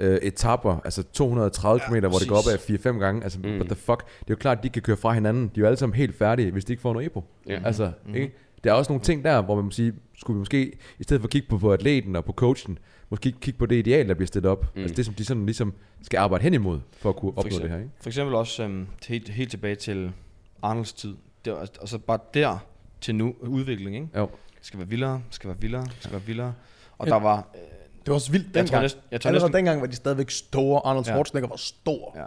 øh, 0.00 0.16
etapper, 0.22 0.80
altså 0.84 1.02
230 1.02 1.80
Ja, 1.82 1.88
km, 2.00 2.06
hvor 2.08 2.18
det 2.18 2.28
går 2.28 2.36
op 2.36 2.44
af 2.52 2.58
4-5 2.70 2.98
gange. 2.98 3.22
Altså, 3.22 3.38
Mm. 3.38 3.44
mm. 3.48 3.54
what 3.54 3.66
the 3.66 3.74
fuck? 3.76 4.04
Det 4.06 4.20
er 4.20 4.24
jo 4.30 4.36
klart, 4.36 4.58
at 4.58 4.64
de 4.64 4.68
kan 4.68 4.82
køre 4.82 4.96
fra 4.96 5.12
hinanden. 5.12 5.42
De 5.42 5.50
er 5.56 5.60
jo 5.60 5.66
alle 5.66 5.76
sammen 5.76 5.96
helt 5.96 6.14
færdige, 6.18 6.50
hvis 6.50 6.64
de 6.64 6.72
ikke 6.72 6.80
får 6.80 6.92
noget 6.92 7.06
EPO. 7.06 7.24
Ja. 7.48 7.60
Altså, 7.64 7.92
Mhm. 8.06 8.14
ikke? 8.14 8.32
Der 8.64 8.70
er 8.70 8.74
også 8.74 8.92
nogle 8.92 9.02
ting 9.04 9.24
der, 9.24 9.42
hvor 9.42 9.54
man 9.54 9.64
må 9.64 9.70
sige, 9.70 9.92
skulle 10.18 10.34
vi 10.34 10.38
måske, 10.38 10.72
i 10.98 11.02
stedet 11.02 11.20
for 11.20 11.26
at 11.26 11.30
kigge 11.32 11.48
på, 11.48 11.58
på 11.58 11.72
atleten 11.72 12.16
og 12.16 12.24
på 12.24 12.32
coachen, 12.32 12.78
måske 13.10 13.32
kigge 13.32 13.58
på 13.58 13.66
det 13.66 13.76
ideal, 13.76 14.08
der 14.08 14.14
bliver 14.14 14.26
stillet 14.26 14.50
op. 14.50 14.60
Mm. 14.62 14.68
Mm. 14.74 14.80
Altså 14.82 14.94
det, 14.96 15.04
som 15.06 15.14
de 15.14 15.24
sådan 15.24 15.46
ligesom 15.46 15.72
skal 16.02 16.18
arbejde 16.18 16.42
hen 16.44 16.54
imod, 16.54 16.80
for 16.92 17.08
at 17.08 17.16
kunne 17.16 17.30
opnå 17.30 17.42
eksempel. 17.46 17.62
det 17.62 17.70
her, 17.76 17.78
ikke? 17.78 17.90
For 18.00 18.08
eksempel 18.10 18.34
også 18.34 18.62
øhm, 18.62 18.86
helt, 19.08 19.28
helt 19.28 19.50
tilbage 19.50 19.74
til 19.74 20.12
Arnolds 20.62 20.92
tid. 20.92 21.14
Det 21.44 21.52
var, 21.52 21.68
og 21.80 21.88
så 21.88 21.98
bare 21.98 22.18
der 22.34 22.58
til 23.00 23.14
nu 23.14 23.34
udvikling, 23.40 23.96
ikke? 23.96 24.08
Jo. 24.16 24.22
Det 24.58 24.66
skal 24.66 24.78
være 24.78 24.88
vildere, 24.88 25.22
skal 25.30 25.48
være 25.48 25.60
vildere, 25.60 25.86
skal 26.00 26.12
være 26.12 26.22
vildere. 26.22 26.52
Og 26.98 27.06
Ja. 27.06 27.12
der 27.14 27.20
var, 27.20 27.36
øh, 27.54 27.60
Det 28.00 28.08
var 28.08 28.14
også 28.14 28.32
vildt 28.32 28.46
jeg 28.46 28.54
tror 28.54 28.60
dengang. 28.62 28.82
næsten, 28.82 29.00
jeg 29.10 29.20
tror 29.20 29.28
Allerede 29.28 29.44
næsten, 29.48 29.56
dengang 29.56 29.80
var 29.80 29.86
de 29.86 29.96
stadigvæk 29.96 30.30
store. 30.30 30.80
Arnold 30.86 31.06
Ja. 31.06 31.12
Schwarzenegger 31.12 31.48
var 31.48 31.56
stor. 31.56 32.12
Ja. 32.16 32.24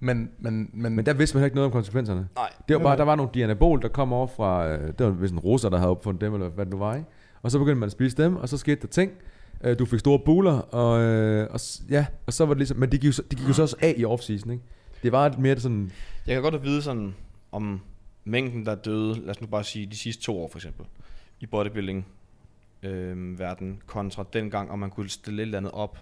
Men, 0.00 0.30
men, 0.38 0.70
men, 0.72 0.96
Men 0.96 1.06
der 1.06 1.12
vidste 1.12 1.36
man 1.36 1.40
heller 1.40 1.46
ikke 1.46 1.54
noget 1.56 1.66
om 1.66 1.72
konsekvenserne. 1.72 2.28
nej, 2.36 2.50
Det 2.68 2.76
var 2.76 2.82
bare, 2.82 2.96
der 2.96 3.02
var 3.04 3.14
nogle 3.16 3.30
dianabol, 3.34 3.82
der 3.82 3.88
kom 3.88 4.12
over 4.12 4.26
fra, 4.26 4.68
øh, 4.68 4.86
det 4.98 5.06
var 5.06 5.10
vist 5.12 5.32
en 5.32 5.38
russer, 5.38 5.68
der 5.68 5.76
havde 5.78 5.90
opfundet 5.90 6.20
dem, 6.20 6.34
eller 6.34 6.48
hvad 6.48 6.64
det 6.66 6.72
nu 6.72 6.78
var, 6.78 6.94
ikke? 6.94 7.06
Og 7.42 7.50
så 7.50 7.58
begyndte 7.58 7.80
man 7.80 7.86
at 7.86 7.92
spise 7.92 8.16
dem, 8.16 8.36
og 8.36 8.48
så 8.48 8.56
skete 8.58 8.80
der 8.82 8.86
ting. 8.88 9.12
Øh, 9.64 9.78
Du 9.78 9.84
fik 9.84 9.98
store 10.00 10.18
buler, 10.18 10.52
og, 10.58 11.00
øh, 11.02 11.48
og, 11.50 11.60
ja, 11.90 12.06
og 12.26 12.32
så 12.32 12.44
var 12.46 12.54
det 12.54 12.58
ligesom, 12.58 12.76
men 12.76 12.92
de 12.92 12.98
gik, 12.98 13.06
jo 13.06 13.12
så- 13.12 13.22
de 13.30 13.36
gik 13.36 13.48
jo 13.48 13.52
så 13.52 13.62
også 13.62 13.76
af 13.80 13.94
i 13.96 14.04
offseason, 14.04 14.50
ikke? 14.50 14.64
Det 15.02 15.12
var 15.12 15.34
mere 15.38 15.60
sådan, 15.60 15.92
Jeg 16.26 16.34
kan 16.34 16.42
godt 16.50 16.62
vide 16.64 16.82
sådan, 16.82 17.14
om 17.52 17.80
mængden, 18.24 18.66
der 18.66 18.74
døde, 18.74 19.14
lad 19.20 19.30
os 19.30 19.40
nu 19.40 19.46
bare 19.46 19.64
sige, 19.64 19.86
de 19.86 19.96
sidste 19.96 20.22
to 20.22 20.42
år 20.42 20.48
for 20.48 20.58
eksempel, 20.58 20.86
i 21.40 21.46
bodybuilding 21.46 22.06
øh, 22.86 23.38
verden 23.38 23.82
kontra 23.86 24.24
dengang, 24.32 24.70
om 24.70 24.78
man 24.78 24.90
kunne 24.90 25.08
stille 25.08 25.42
et 25.42 25.46
eller 25.46 25.58
andet 25.58 25.72
op. 25.72 25.98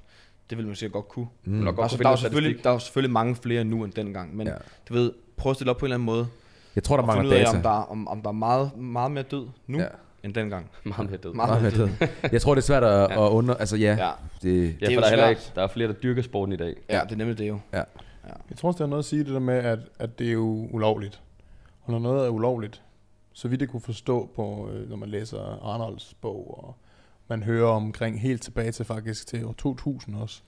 Det 0.51 0.59
ville 0.59 0.67
man 0.69 0.77
sikkert 0.77 0.93
godt 0.93 1.09
kunne. 1.09 1.27
mm, 1.45 1.53
Nok 1.53 1.77
godt 1.77 1.85
Altså, 1.85 1.97
kunne 1.99 2.05
der, 2.05 2.11
er 2.11 2.17
selvfølgelig, 2.17 2.65
der 2.65 2.71
er 2.71 2.79
selvfølgelig 2.79 3.13
mange 3.13 3.37
flere 3.37 3.65
nu 3.65 3.85
end 3.85 3.93
dengang, 3.93 4.37
men 4.37 4.47
Ja. 4.47 4.53
ja. 4.53 4.59
du 4.89 4.95
ved, 4.95 5.13
prøv 5.37 5.51
at 5.51 5.57
stille 5.57 5.71
op 5.71 5.77
på 5.77 5.85
en 5.85 5.87
eller 5.87 5.97
anden 5.97 6.07
måde, 6.07 6.27
jeg 6.75 6.83
tror, 6.83 6.97
der 6.97 7.07
mangler 7.07 7.29
ud 7.29 7.33
af, 7.35 7.45
data. 7.45 7.57
om 7.57 7.63
der, 7.63 7.71
er- 7.71 7.91
om, 7.91 8.09
om 8.09 8.23
der 8.23 8.29
er 8.29 8.33
meget, 8.33 8.77
meget 8.77 9.11
mere 9.11 9.23
død 9.25 9.47
nu, 9.67 9.79
Ja. 9.79 9.85
ja. 9.85 9.89
end 10.25 10.35
dengang. 10.35 10.71
Meget 10.85 11.11
mere 11.11 11.19
død. 11.19 11.35
Meget 11.35 11.63
mere 11.63 11.71
død. 11.71 11.89
Jeg 12.33 12.41
tror, 12.43 12.55
det 12.55 12.63
er 12.63 12.67
svært 12.67 12.85
at, 12.85 12.91
Ja. 13.11 13.27
at 13.27 13.31
under... 13.31 13.55
Altså 13.55 13.77
ja, 13.77 13.97
Ja, 13.99 14.11
det, 14.43 14.77
Ja, 14.81 14.87
er 14.87 14.89
for 14.89 14.93
jo 14.95 15.01
der 15.01 15.07
er 15.07 15.11
heller 15.11 15.29
ikke, 15.29 15.43
der 15.55 15.63
er 15.63 15.67
flere, 15.67 15.89
der 15.89 15.95
dyrker 15.95 16.23
sporten 16.23 16.53
i 16.53 16.57
dag. 16.57 16.75
ja, 16.91 17.01
det 17.05 17.13
er 17.13 17.17
nemlig 17.17 17.39
det 17.39 17.49
jo. 17.49 17.59
jeg 17.73 17.85
tror 18.57 18.69
også, 18.69 18.79
det 18.79 18.81
har 18.85 18.87
noget 18.87 19.03
at 19.03 19.05
sige 19.05 19.25
det 19.25 19.33
der 19.33 19.39
med, 19.39 19.55
at, 19.55 19.79
at 19.99 20.19
det 20.19 20.29
er 20.29 20.33
jo 20.33 20.69
ulovligt. 20.71 21.21
Og 21.85 21.93
når 21.93 21.99
noget 21.99 22.27
er 22.27 22.29
ulovligt, 22.31 22.83
så 23.33 23.49
vidt 23.49 23.61
jeg 23.61 23.69
kunne 23.69 23.81
forstå 23.81 24.31
på, 24.37 24.69
øh, 24.73 24.89
når 24.91 24.97
man 24.97 25.09
læser 25.09 25.39
Arnolds 25.73 26.15
bog, 26.21 26.65
og 26.65 26.77
man 27.29 27.43
hører 27.43 27.69
omkring 27.69 28.21
helt 28.21 28.43
tilbage 28.43 28.73
til 28.73 28.85
faktisk 28.85 29.27
til 29.27 29.45
år 29.45 29.53
2000 29.59 30.17
også, 30.17 30.43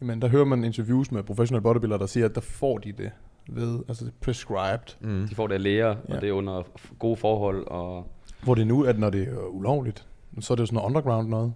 jamen 0.00 0.22
der 0.22 0.28
hører 0.28 0.44
man 0.44 0.64
interviews 0.64 1.12
med 1.12 1.22
professionelle 1.22 1.62
bodybuildere, 1.62 1.98
der 1.98 2.06
siger, 2.06 2.26
at 2.26 2.34
der 2.34 2.40
får 2.40 2.78
de 2.78 2.92
det 2.92 3.10
ved, 3.48 3.78
altså 3.88 4.10
prescribed. 4.20 4.96
Mm. 5.00 5.26
De 5.28 5.34
får 5.34 5.46
det 5.46 5.54
af 5.54 5.62
læger. 5.62 5.96
Ja. 6.08 6.14
og 6.14 6.20
det 6.20 6.28
er 6.28 6.32
under 6.32 6.62
gode 6.98 7.16
forhold, 7.16 7.66
og 7.66 8.06
Hvor 8.42 8.54
det 8.54 8.66
nu, 8.66 8.84
at 8.84 8.98
når 8.98 9.10
det 9.10 9.22
er 9.28 9.46
ulovligt, 9.46 10.06
så 10.40 10.52
er 10.52 10.56
det 10.56 10.60
jo 10.60 10.66
sådan 10.66 10.74
noget 10.74 10.86
underground 10.88 11.28
noget. 11.28 11.52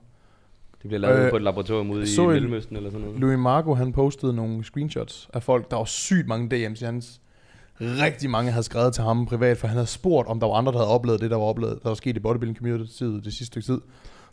det 0.83 0.89
bliver 0.89 1.01
lavet 1.01 1.25
Øh, 1.25 1.31
på 1.31 1.37
et 1.37 1.43
laboratorium 1.43 1.91
ude 1.91 2.03
i 2.03 2.27
Mellemøsten 2.27 2.77
eller 2.77 2.91
sådan 2.91 3.07
noget. 3.07 3.21
Louis 3.21 3.39
Marco, 3.39 3.75
han 3.75 3.93
postede 3.93 4.33
nogle 4.33 4.65
screenshots 4.65 5.31
af 5.35 5.43
folk, 5.43 5.71
der 5.71 5.77
var 5.77 5.85
sygt 5.85 6.27
mange 6.29 6.67
DM's 6.67 6.83
i 6.83 6.85
hans. 6.85 7.21
Rigtig 7.81 8.31
mange 8.31 8.51
havde 8.51 8.63
skrevet 8.63 8.95
til 8.95 9.05
ham 9.05 9.27
privat, 9.27 9.59
for 9.59 9.67
han 9.67 9.77
havde 9.77 9.87
spurgt, 9.87 10.29
om 10.29 10.41
der 10.41 10.47
var 10.47 10.55
andre, 10.55 10.73
der 10.73 10.79
havde 10.79 10.91
oplevet 10.91 11.21
det, 11.21 11.31
der 11.31 11.37
var 11.37 11.45
oplevet, 11.45 11.79
der 11.83 11.89
var 11.89 11.95
sket 11.95 12.17
i 12.17 12.21
bodybuilding 12.21 12.59
community 12.59 13.05
det 13.05 13.25
sidste 13.25 13.47
stykke 13.47 13.67
tid. 13.67 13.81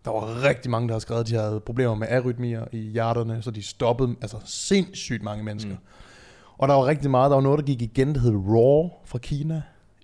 Der 0.06 0.12
var 0.12 0.44
rigtig 0.44 0.72
mange, 0.72 0.88
der 0.88 0.94
havde 0.94 1.02
skrevet, 1.02 1.22
at 1.22 1.28
de 1.28 1.36
havde 1.36 1.60
problemer 1.66 1.96
med 1.96 2.08
arytmier 2.08 2.66
i 2.72 2.78
hjerterne, 2.78 3.42
så 3.42 3.52
de 3.52 3.64
stoppede, 3.64 4.16
altså 4.22 4.38
sindssygt 4.46 5.24
mange 5.24 5.44
mennesker. 5.44 5.72
Mm. 5.72 5.78
Og 6.58 6.68
der 6.68 6.74
var 6.74 6.86
rigtig 6.86 7.12
meget, 7.12 7.30
der 7.30 7.36
var 7.36 7.44
noget, 7.44 7.60
der 7.60 7.66
gik 7.66 7.82
igen, 7.82 8.16
der 8.16 8.22
hed 8.22 8.32
Raw 8.32 8.90
fra 9.06 9.18
Kina. 9.18 9.62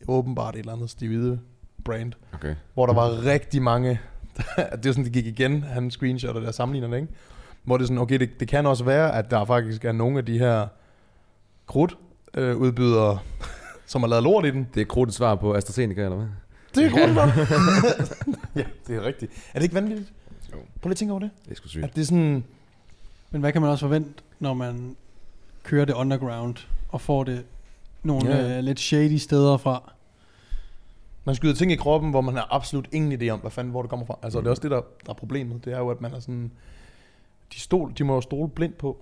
Åbenbart 0.07 0.55
et 0.55 0.59
eller 0.59 0.73
andet 0.73 0.89
stivide 0.89 1.39
brand 1.85 2.13
Okay. 2.33 2.55
hvor 2.73 2.85
der 2.85 2.93
var 2.93 3.25
rigtig 3.25 3.61
mange, 3.61 3.89
det 4.57 4.85
var 4.85 4.91
sådan, 4.91 5.03
det 5.03 5.13
gik 5.13 5.25
igen, 5.25 5.63
han 5.63 5.91
screenshotter 5.91 6.41
der 6.41 6.51
sammenligner 6.51 6.87
det, 6.87 7.01
ikke? 7.01 7.13
Hvor 7.63 7.77
det 7.77 7.83
er 7.83 7.87
sådan, 7.87 7.97
okay, 7.97 8.19
det, 8.19 8.29
det 8.39 8.47
kan 8.47 8.65
også 8.65 8.83
være, 8.83 9.15
at 9.15 9.31
der 9.31 9.45
faktisk 9.45 9.85
er 9.85 9.91
nogle 9.91 10.17
af 10.17 10.25
de 10.25 10.39
her 10.39 10.67
krudt 11.67 11.97
øh, 12.33 12.57
udbydere, 12.57 13.19
som 13.85 14.01
har 14.01 14.07
lavet 14.09 14.23
lort 14.23 14.45
i 14.45 14.51
den. 14.51 14.67
Det 14.73 14.81
er 14.81 14.85
krudtet 14.85 15.15
svar 15.15 15.35
på 15.35 15.55
AstraZeneca, 15.55 16.01
eller 16.03 16.17
hvad? 16.17 16.27
Det 16.75 16.85
er 16.85 16.89
krudt, 16.89 17.17
ja, 18.55 18.63
det 18.87 18.95
er 18.95 19.05
rigtigt. 19.05 19.31
Er 19.53 19.59
det 19.59 19.63
ikke 19.63 19.75
vanvittigt? 19.75 20.13
Jo. 20.51 20.57
Prøv 20.81 20.89
lige 20.89 20.91
at 20.91 20.97
tænke 20.97 21.11
over 21.11 21.19
det. 21.19 21.29
Det 21.45 21.51
er 21.51 21.55
sgu 21.55 21.67
sygt. 21.67 21.83
At 21.83 21.95
det 21.95 22.01
er 22.01 22.05
sådan, 22.05 22.43
Men 23.31 23.41
hvad 23.41 23.51
kan 23.51 23.61
man 23.61 23.71
også 23.71 23.85
forvente, 23.85 24.09
når 24.39 24.53
man 24.53 24.95
kører 25.63 25.85
det 25.85 25.93
underground 25.93 26.55
og 26.89 27.01
får 27.01 27.23
det 27.23 27.43
nogle 28.03 28.29
Ja. 28.29 28.47
ja. 28.47 28.57
øh, 28.57 28.63
lidt 28.63 28.79
shady 28.79 29.17
steder 29.17 29.57
fra? 29.57 29.91
man 31.25 31.35
skyder 31.35 31.53
ting 31.53 31.71
i 31.71 31.75
kroppen, 31.75 32.09
hvor 32.09 32.21
man 32.21 32.35
har 32.35 32.47
absolut 32.51 32.87
ingen 32.91 33.21
idé 33.21 33.29
om, 33.29 33.39
hvad 33.39 33.51
fanden, 33.51 33.71
hvor 33.71 33.81
det 33.81 33.89
kommer 33.89 34.05
fra. 34.05 34.17
Altså, 34.23 34.39
mm. 34.39 34.43
det 34.43 34.47
er 34.47 34.51
også 34.51 34.61
det, 34.61 34.71
der, 34.71 34.81
der 35.05 35.09
er 35.09 35.13
problemet. 35.13 35.65
Det 35.65 35.73
er 35.73 35.77
jo, 35.77 35.89
at 35.89 36.01
man 36.01 36.13
er 36.13 36.19
sådan, 36.19 36.51
de, 37.53 37.59
stol, 37.59 37.93
de 37.97 38.03
må 38.03 38.13
jo 38.15 38.21
stole 38.21 38.49
blindt 38.49 38.77
på, 38.77 38.97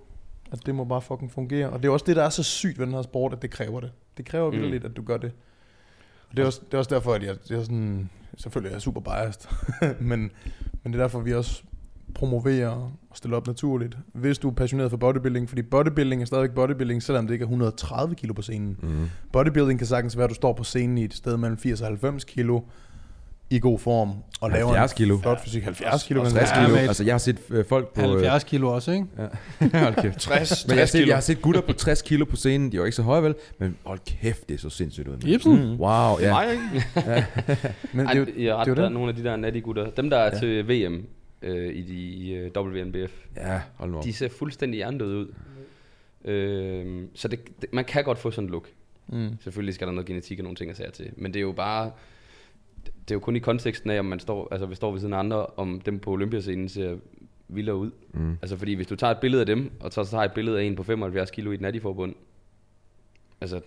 at 0.52 0.66
det 0.66 0.76
må 0.76 0.84
bare 0.84 1.02
fucking 1.02 1.32
fungere. 1.32 1.70
Og 1.70 1.84
det 1.84 1.88
er 1.90 1.92
også 1.94 2.06
det, 2.08 2.16
der 2.16 2.24
er 2.24 2.30
så 2.30 2.44
sygt 2.44 2.80
ved 2.80 2.86
den 2.86 2.94
her 2.96 3.02
sport, 3.02 3.34
at 3.34 3.42
det 3.42 3.50
kræver 3.52 3.80
det. 3.80 3.92
Det 4.18 4.26
kræver 4.26 4.52
Mm. 4.52 4.58
mm. 4.58 4.64
lidt, 4.64 4.86
at 4.86 4.98
du 4.98 5.02
gør 5.02 5.18
det. 5.18 5.32
Og 6.30 6.38
det 6.38 6.42
er 6.42 6.46
også, 6.46 6.62
det 6.66 6.74
er 6.74 6.78
også 6.78 6.96
derfor, 6.96 7.14
at 7.14 7.24
jeg, 7.24 7.36
jeg 7.50 7.62
sådan, 7.66 8.10
selvfølgelig 8.38 8.76
er 8.76 8.80
super 8.80 9.02
biased, 9.02 9.42
men, 10.10 10.20
men 10.84 10.94
det 10.94 11.00
er 11.00 11.04
derfor, 11.04 11.20
vi 11.20 11.34
også 11.34 11.64
promoverer 12.16 12.70
og 13.10 13.18
stiller 13.18 13.38
op 13.38 13.48
naturligt. 13.48 13.98
Hvis 14.14 14.38
du 14.38 14.50
er 14.50 14.54
passioneret 14.54 14.90
for 14.90 14.98
bodybuilding, 14.98 15.50
fordi 15.50 15.62
bodybuilding 15.62 16.22
er 16.22 16.26
stadigvæk 16.26 16.56
bodybuilding, 16.56 17.04
selvom 17.04 17.28
det 17.28 17.34
ikke 17.34 17.44
er 17.44 17.48
130 17.48 18.16
kilo 18.16 18.34
på 18.34 18.42
scenen. 18.42 18.78
Mm. 18.82 19.10
Bodybuilding 19.34 19.80
kan 19.80 19.88
sagtens 19.88 20.18
være, 20.18 20.24
at 20.24 20.30
du 20.30 20.36
står 20.36 20.54
på 20.54 20.64
scenen 20.64 20.98
i 20.98 21.04
et 21.04 21.14
sted 21.14 21.38
mellem 21.38 21.58
80 21.58 21.82
og 21.82 21.88
90 21.88 22.24
kilo 22.24 22.62
i 23.50 23.60
god 23.60 23.80
form. 23.80 24.12
Og 24.42 24.52
laver 24.52 24.68
70 24.68 24.92
en 24.92 24.98
kilo. 24.98 25.18
Flot 25.18 25.44
fysik. 25.44 25.64
70 25.64 26.04
kilo. 26.04 26.22
kan 26.24 26.32
60 26.32 26.50
det 26.50 26.56
Ja, 26.58 26.66
kilo. 26.66 26.76
Altså, 26.78 27.04
jeg 27.04 27.14
har 27.14 27.18
set 27.20 27.40
øh, 27.50 27.66
folk 27.66 27.94
på... 27.94 28.02
70 28.02 28.44
kilo 28.44 28.74
også, 28.74 28.92
ikke? 28.92 29.06
Øh, 29.62 29.74
hold 29.84 29.96
kæft. 30.02 30.20
60, 30.20 30.68
Men 30.68 30.76
jeg 30.76 30.82
har, 30.82 30.86
60 30.86 30.90
set, 30.92 31.08
jeg 31.08 31.16
har 31.16 31.22
set 31.22 31.42
gutter 31.42 31.62
på 31.62 31.74
60 31.74 32.02
kilo 32.02 32.26
på 32.26 32.36
scenen. 32.36 32.72
De 32.72 32.76
er 32.78 32.80
jo 32.80 32.86
ikke 32.86 32.96
så 32.96 33.02
høje, 33.04 33.24
vel? 33.24 33.36
Men 33.60 33.78
hold 33.84 34.00
kæft, 34.06 34.50
det 34.50 34.56
er 34.56 34.60
så 34.60 34.70
sindssygt 34.70 35.08
ud. 35.08 35.18
Ibsen? 35.26 35.52
Mm. 35.54 35.60
Wow, 35.80 36.18
Det 36.18 36.26
er 36.26 36.28
ja. 36.28 36.34
mig, 36.34 36.52
ikke? 36.52 36.86
Men 37.94 38.06
Ej, 38.08 38.14
det, 38.14 38.20
er 38.22 38.26
jo- 38.44 38.44
jeg 38.58 38.66
det 38.66 38.78
er 38.80 38.84
det. 38.84 38.92
nogle 38.92 39.10
af 39.10 39.16
de 39.16 39.24
der 39.24 39.36
natty 39.36 39.60
gutter. 39.62 39.90
Dem, 39.90 40.10
der 40.10 40.18
er 40.18 40.24
Ja. 40.26 40.30
ja. 40.34 40.40
til 40.64 40.68
VM 40.88 41.06
øh, 41.42 41.76
i 41.76 41.82
de 41.82 41.94
i, 41.94 42.34
øh, 42.34 42.52
WNBF, 42.58 43.12
Ja, 43.38 43.62
hold 43.76 43.92
nu 43.92 43.98
op. 43.98 44.04
de 44.04 44.14
ser 44.14 44.30
fuldstændig 44.30 44.78
hjernedøde 44.78 45.18
ud. 45.18 45.28
Øh, 46.26 47.04
så 47.16 47.28
det, 47.28 47.40
det, 47.62 47.74
man 47.74 47.86
kan 47.86 48.04
godt 48.04 48.18
få 48.18 48.32
sådan 48.32 48.48
en 48.48 48.52
look. 48.52 48.68
mm. 49.08 49.30
Selvfølgelig 49.44 49.74
skal 49.76 49.88
der 49.88 49.94
noget 49.94 50.08
genetik 50.08 50.40
og 50.40 50.44
nogle 50.44 50.56
ting 50.56 50.70
at 50.72 50.78
sige 50.78 50.92
til. 50.92 51.10
Men 51.18 51.34
det 51.34 51.40
er 51.40 51.44
jo 51.44 51.52
bare... 51.52 51.92
Det 53.02 53.12
er 53.12 53.15
jo 53.15 53.19
kun 53.19 53.36
i 53.36 53.39
konteksten 53.39 53.89
af, 53.89 53.99
om 53.99 54.06
man 54.06 54.19
står, 54.19 54.47
altså, 54.52 54.65
vi 54.65 54.75
står 54.75 54.91
ved 54.91 54.99
siden 54.99 55.13
af 55.13 55.19
andre, 55.19 55.45
om 55.45 55.82
dem 55.82 55.99
på 55.99 56.12
Olympiascenen 56.12 56.69
ser 56.69 56.95
vildere 57.47 57.75
ud. 57.75 57.91
Mm. 58.13 58.38
Altså 58.41 58.58
fordi 58.58 58.73
hvis 58.73 58.88
du 58.88 58.95
tager 58.95 59.12
et 59.12 59.19
billede 59.19 59.41
af 59.41 59.45
dem, 59.45 59.71
og 59.80 59.93
så 59.93 60.04
tager 60.06 60.23
et 60.23 60.32
billede 60.32 60.60
af 60.60 60.63
en 60.63 60.75
på 60.75 60.84
75 60.84 61.32
kilo 61.32 61.52
i 61.52 61.54
et 61.54 61.62
natty-forbund, 61.62 62.15
altså, 63.41 63.62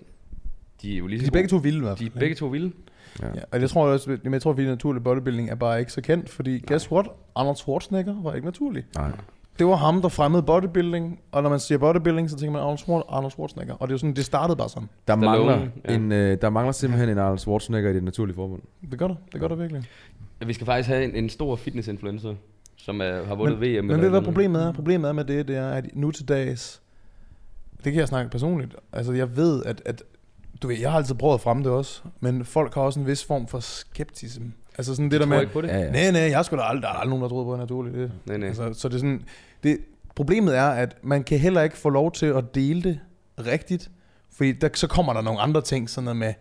de 0.82 0.94
er 0.94 0.98
jo 0.98 1.06
lige 1.06 1.20
De 1.20 1.26
er 1.26 1.30
begge 1.30 1.48
to 1.48 1.56
vilde 1.56 1.78
i 1.78 1.80
hvert 1.80 1.98
De 1.98 2.06
er 2.06 2.10
begge 2.10 2.34
to 2.34 2.46
vilde. 2.46 2.72
Ja. 3.20 3.26
Ja, 3.26 3.42
og 3.52 3.60
jeg 3.60 3.70
tror 3.70 3.86
også, 3.86 4.18
men 4.22 4.32
jeg 4.32 4.42
tror, 4.42 4.50
at 4.50 4.58
naturlig 4.58 5.04
bodybuilding 5.04 5.50
er 5.50 5.54
bare 5.54 5.80
ikke 5.80 5.92
så 5.92 6.00
kendt, 6.00 6.28
fordi 6.28 6.58
guess 6.66 6.92
what? 6.92 7.06
Arnold 7.34 7.56
Schwarzenegger 7.56 8.22
var 8.22 8.34
ikke 8.34 8.46
naturlig. 8.46 8.84
Nej. 8.94 9.10
Det 9.58 9.66
var 9.66 9.76
ham, 9.76 10.02
der 10.02 10.08
fremmede 10.08 10.42
bodybuilding, 10.42 11.20
og 11.32 11.42
når 11.42 11.50
man 11.50 11.60
siger 11.60 11.78
bodybuilding, 11.78 12.30
så 12.30 12.36
tænker 12.36 12.52
man 12.52 12.62
Arnold, 12.62 12.78
Schwar- 12.78 13.14
Arnold 13.14 13.30
Schwarzenegger. 13.30 13.74
Og 13.74 13.88
det 13.88 13.92
er 13.92 13.94
jo 13.94 13.98
sådan, 13.98 14.16
det 14.16 14.24
startede 14.24 14.56
bare 14.56 14.68
sådan. 14.68 14.88
Der 15.08 15.16
mangler, 15.16 15.68
ja. 15.88 15.94
en, 15.94 16.12
øh, 16.12 16.38
der 16.42 16.50
mangler 16.50 16.72
simpelthen 16.72 17.08
en 17.08 17.18
Arnold 17.18 17.38
Schwarzenegger 17.38 17.90
i 17.90 17.94
det 17.94 18.02
naturlige 18.04 18.34
forbund. 18.34 18.62
Det 18.90 18.98
gør 18.98 19.08
der, 19.08 19.14
det 19.32 19.40
gør 19.40 19.48
der 19.48 19.54
virkelig. 19.54 19.82
Vi 20.46 20.52
skal 20.52 20.66
faktisk 20.66 20.88
have 20.88 21.04
en, 21.04 21.14
en 21.14 21.28
stor 21.30 21.56
fitness-influencer, 21.56 22.34
som 22.76 23.00
er, 23.00 23.24
har 23.24 23.34
vundet 23.34 23.56
VM. 23.60 23.62
Men 23.64 23.90
eller 23.90 23.96
ved 23.96 24.04
du, 24.04 24.10
hvad 24.10 24.22
problemet 24.22 24.62
er? 24.62 24.72
Problemet 24.72 25.08
er 25.08 25.12
med 25.12 25.24
det, 25.24 25.48
det 25.48 25.56
er, 25.56 25.68
at 25.70 25.86
nu 25.94 26.10
til 26.10 26.28
dags, 26.28 26.82
det 27.84 27.92
kan 27.92 28.00
jeg 28.00 28.08
snakke 28.08 28.30
personligt, 28.30 28.74
altså 28.92 29.12
jeg 29.12 29.36
ved, 29.36 29.64
at, 29.64 29.82
at 29.84 30.02
du 30.62 30.68
ved, 30.68 30.76
jeg 30.80 30.90
har 30.90 30.98
altid 30.98 31.14
prøvet 31.14 31.34
at 31.34 31.40
fremme 31.40 31.62
det 31.64 31.72
også, 31.72 32.02
men 32.20 32.44
folk 32.44 32.74
har 32.74 32.82
også 32.82 33.00
en 33.00 33.06
vis 33.06 33.24
form 33.24 33.46
for 33.46 33.60
skeptism. 33.60 34.42
Altså 34.78 34.94
sådan 34.94 35.10
det 35.10 35.20
der 35.20 35.26
med, 35.26 35.40
ikke 35.40 35.52
på 35.52 35.60
det? 35.60 35.68
Ja, 35.68 35.78
ja. 35.78 35.90
nej, 35.90 36.10
nej, 36.10 36.20
jeg 36.20 36.44
skulle 36.44 36.62
da 36.62 36.68
aldrig, 36.68 36.82
der 36.82 36.88
er 36.88 36.92
aldrig 36.92 37.08
nogen, 37.08 37.22
der 37.22 37.28
troede 37.28 37.44
på, 37.44 37.52
det 37.52 37.58
naturligt. 37.60 37.96
Det. 37.96 38.12
Nej, 38.26 38.36
nej. 38.36 38.48
Altså, 38.48 38.72
så 38.72 38.88
det 38.88 38.94
er 38.94 38.98
sådan, 38.98 39.22
det, 39.62 39.78
problemet 40.14 40.56
er, 40.58 40.68
at 40.68 40.96
man 41.02 41.22
kan 41.24 41.38
heller 41.38 41.62
ikke 41.62 41.76
få 41.76 41.88
lov 41.90 42.12
til 42.12 42.26
at 42.26 42.54
dele 42.54 42.82
det 42.82 43.00
rigtigt, 43.46 43.90
fordi 44.36 44.52
der, 44.52 44.68
så 44.74 44.86
kommer 44.86 45.12
der 45.12 45.20
nogle 45.22 45.40
andre 45.40 45.60
ting, 45.60 45.90
sådan 45.90 46.04
noget 46.04 46.16
med, 46.16 46.34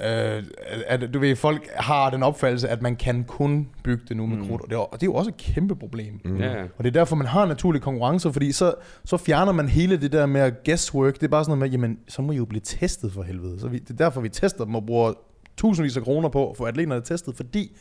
øh, 0.00 0.42
at 0.86 1.10
du 1.14 1.18
ved, 1.18 1.36
folk 1.36 1.68
har 1.76 2.10
den 2.10 2.22
opfattelse, 2.22 2.68
at 2.68 2.82
man 2.82 2.96
kan 2.96 3.24
kun 3.24 3.68
bygge 3.84 4.02
det 4.08 4.16
nu 4.16 4.26
med 4.26 4.36
Mm. 4.36 4.46
krudt, 4.46 4.62
og 4.62 4.68
det, 4.70 4.74
er, 4.74 4.78
og 4.78 4.92
det 4.92 5.02
er 5.02 5.06
jo 5.10 5.14
også 5.14 5.30
et 5.30 5.36
kæmpe 5.36 5.76
problem. 5.76 6.20
Mm. 6.24 6.36
Ja. 6.40 6.62
Og 6.62 6.84
det 6.84 6.86
er 6.86 6.90
derfor, 7.00 7.16
man 7.16 7.26
har 7.26 7.46
naturlig 7.46 7.82
konkurrence, 7.82 8.32
fordi 8.32 8.52
så, 8.52 8.74
så 9.04 9.16
fjerner 9.16 9.52
man 9.52 9.68
hele 9.68 10.00
det 10.00 10.12
der 10.12 10.26
med 10.26 10.40
at 10.40 10.64
guesswork. 10.64 11.14
Det 11.14 11.22
er 11.22 11.28
bare 11.28 11.44
sådan 11.44 11.58
noget 11.58 11.70
med, 11.72 11.80
jamen, 11.80 11.98
så 12.08 12.22
må 12.22 12.32
I 12.32 12.36
jo 12.36 12.44
blive 12.44 12.60
testet 12.64 13.12
for 13.12 13.22
helvede. 13.22 13.60
Så 13.60 13.68
vi, 13.68 13.78
det 13.78 13.90
er 13.90 13.94
derfor, 13.94 14.20
vi 14.20 14.28
tester 14.28 14.64
dem 14.64 14.74
og 14.74 14.86
bruger 14.86 15.12
tusindvis 15.58 15.96
af 15.96 16.02
kroner 16.02 16.28
på 16.28 16.50
at 16.50 16.56
få 16.56 16.64
atleterne 16.64 17.00
testet, 17.04 17.36
fordi 17.36 17.76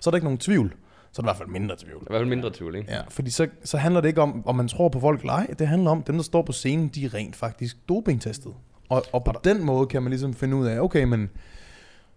så 0.00 0.10
er 0.10 0.12
der 0.12 0.16
ikke 0.16 0.24
nogen 0.26 0.38
tvivl. 0.38 0.74
Så 1.12 1.22
er 1.22 1.24
der 1.24 1.28
i 1.28 1.30
hvert 1.30 1.36
fald 1.36 1.48
mindre 1.48 1.76
tvivl. 1.78 2.02
I 2.02 2.06
hvert 2.10 2.20
fald 2.20 2.28
mindre 2.28 2.50
tvivl, 2.50 2.76
ikke? 2.76 2.92
Ja, 2.92 3.00
fordi 3.08 3.30
så, 3.30 3.48
så 3.64 3.76
handler 3.78 4.00
det 4.00 4.08
ikke 4.08 4.22
om, 4.22 4.46
om 4.46 4.56
man 4.56 4.68
tror 4.68 4.88
på 4.88 5.00
folk 5.00 5.20
eller 5.20 5.32
ej. 5.32 5.46
Det 5.58 5.68
handler 5.68 5.90
om, 5.90 6.02
dem, 6.02 6.14
der 6.16 6.22
står 6.22 6.42
på 6.42 6.52
scenen, 6.52 6.88
de 6.88 7.04
er 7.04 7.14
rent 7.14 7.36
faktisk 7.36 7.76
dopingtestet. 7.88 8.52
Og, 8.88 9.02
og 9.12 9.24
på 9.24 9.32
den 9.44 9.64
måde 9.64 9.86
kan 9.86 10.02
man 10.02 10.10
ligesom 10.10 10.34
finde 10.34 10.56
ud 10.56 10.66
af, 10.66 10.80
okay, 10.80 11.04
men 11.04 11.30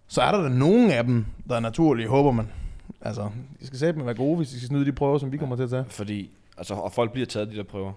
så 0.08 0.22
er 0.22 0.32
der 0.32 0.42
da 0.42 0.50
nogen 0.50 0.92
af 0.92 1.04
dem, 1.04 1.26
der 1.50 1.56
er 1.56 1.60
naturlige, 1.60 2.08
håber 2.08 2.32
man. 2.32 2.48
Altså, 3.02 3.30
de 3.62 3.68
skal 3.68 3.80
sætte 3.80 4.06
være 4.06 4.16
gode, 4.16 4.38
hvis 4.38 4.50
de 4.50 4.58
skal 4.58 4.68
snyde 4.68 4.86
de 4.86 4.92
prøver, 4.92 5.18
som 5.18 5.32
vi 5.32 5.38
kommer 5.38 5.56
til 5.56 5.64
at 5.64 5.70
tage. 5.70 5.86
Fordi, 5.90 6.30
altså, 6.58 6.74
og 6.74 6.92
folk 6.92 7.12
bliver 7.12 7.26
taget 7.26 7.52
de 7.52 7.56
der 7.56 7.64
prøver. 7.64 7.92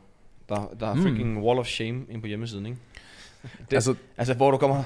Der, 0.48 0.70
der 0.80 0.86
er 0.86 0.94
Mm. 0.94 1.02
freaking 1.02 1.38
wall 1.42 1.58
of 1.58 1.66
shame 1.66 2.00
ind 2.10 2.20
på 2.20 2.26
hjemmesiden, 2.26 2.66
ikke? 2.66 2.78
Det- 3.70 3.74
altså, 3.76 3.94
Altså, 4.16 4.34
hvor 4.34 4.50
du 4.50 4.56
kommer, 4.56 4.82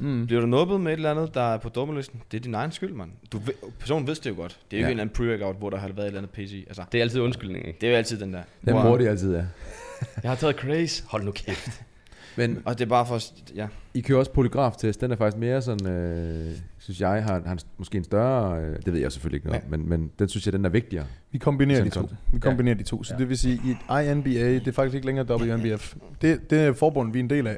mm. 0.00 0.26
bliver 0.26 0.40
du 0.40 0.46
nubbet 0.46 0.80
med 0.80 0.92
et 0.92 0.96
eller 0.96 1.10
andet, 1.10 1.34
der 1.34 1.40
er 1.54 1.58
på 1.58 1.68
dummelisten, 1.68 2.22
det 2.32 2.36
er 2.38 2.42
din 2.42 2.54
egen 2.54 2.72
skyld, 2.72 2.92
mand. 2.92 3.10
Du, 3.32 3.38
ved- 3.38 3.54
personen 3.80 4.06
vidste 4.06 4.30
det 4.30 4.36
jo 4.36 4.40
godt. 4.40 4.58
Det 4.70 4.76
er 4.76 4.80
jo 4.80 4.84
Ja. 4.86 4.88
ikke 4.90 5.00
en 5.02 5.08
eller 5.08 5.30
anden 5.30 5.44
pre-workout, 5.50 5.58
hvor 5.58 5.70
der 5.70 5.76
har 5.78 5.88
været 5.88 5.98
et 5.98 6.06
eller 6.06 6.18
andet 6.18 6.32
PC. 6.32 6.64
Altså, 6.68 6.82
Det 6.92 6.98
er 6.98 7.02
altid 7.02 7.20
undskyldning, 7.20 7.66
ikke? 7.66 7.78
det 7.80 7.86
er 7.86 7.90
jo 7.90 7.96
altid 7.96 8.20
den 8.20 8.32
der. 8.32 8.42
Den 8.64 8.74
Wow. 8.74 8.82
bruger 8.82 8.98
de 8.98 9.08
altid, 9.08 9.34
ja. 9.36 9.44
Jeg 10.22 10.30
har 10.30 10.36
taget 10.36 10.56
craze. 10.56 11.04
Hold 11.08 11.24
nu 11.24 11.30
kæft. 11.30 11.82
Men 12.36 12.62
Og 12.64 12.78
det 12.78 12.84
er 12.84 12.88
bare 12.88 13.06
for, 13.06 13.20
ja. 13.54 13.66
I 13.94 14.00
kører 14.00 14.18
også 14.18 14.32
polygraf-test. 14.32 15.00
Den 15.00 15.10
er 15.10 15.16
faktisk 15.16 15.38
mere 15.40 15.62
sådan, 15.62 15.92
øh, 15.92 16.52
synes 16.78 17.00
jeg, 17.00 17.24
har, 17.24 17.42
har 17.46 17.52
en, 17.52 17.58
måske 17.78 17.98
en 17.98 18.04
større... 18.04 18.60
Øh, 18.62 18.76
det 18.84 18.92
ved 18.92 19.00
jeg 19.00 19.12
selvfølgelig 19.12 19.36
ikke 19.36 19.46
noget 19.46 19.62
om, 19.64 19.70
men, 19.70 19.88
men 19.88 20.10
den 20.18 20.28
synes 20.28 20.46
jeg, 20.46 20.52
den 20.52 20.64
er 20.64 20.68
vigtigere. 20.68 21.04
Vi 21.32 21.38
kombinerer 21.38 21.84
de 21.84 21.90
Sådan 21.90 22.08
to. 22.08 22.14
Vi 22.32 22.38
kombinerer 22.38 22.74
de 22.76 22.82
to. 22.82 23.02
Så 23.02 23.14
Ja. 23.14 23.18
det 23.18 23.28
vil 23.28 23.38
sige, 23.38 23.60
i 23.64 23.70
et 23.70 24.10
INBA, 24.10 24.30
det 24.54 24.68
er 24.68 24.72
faktisk 24.72 24.94
ikke 24.94 25.06
længere 25.06 25.26
WNBF. 25.36 25.94
Det, 26.22 26.50
det 26.50 26.58
er 26.58 26.72
forbundet, 26.72 27.14
vi 27.14 27.18
er 27.18 27.22
en 27.22 27.30
del 27.30 27.46
af. 27.46 27.56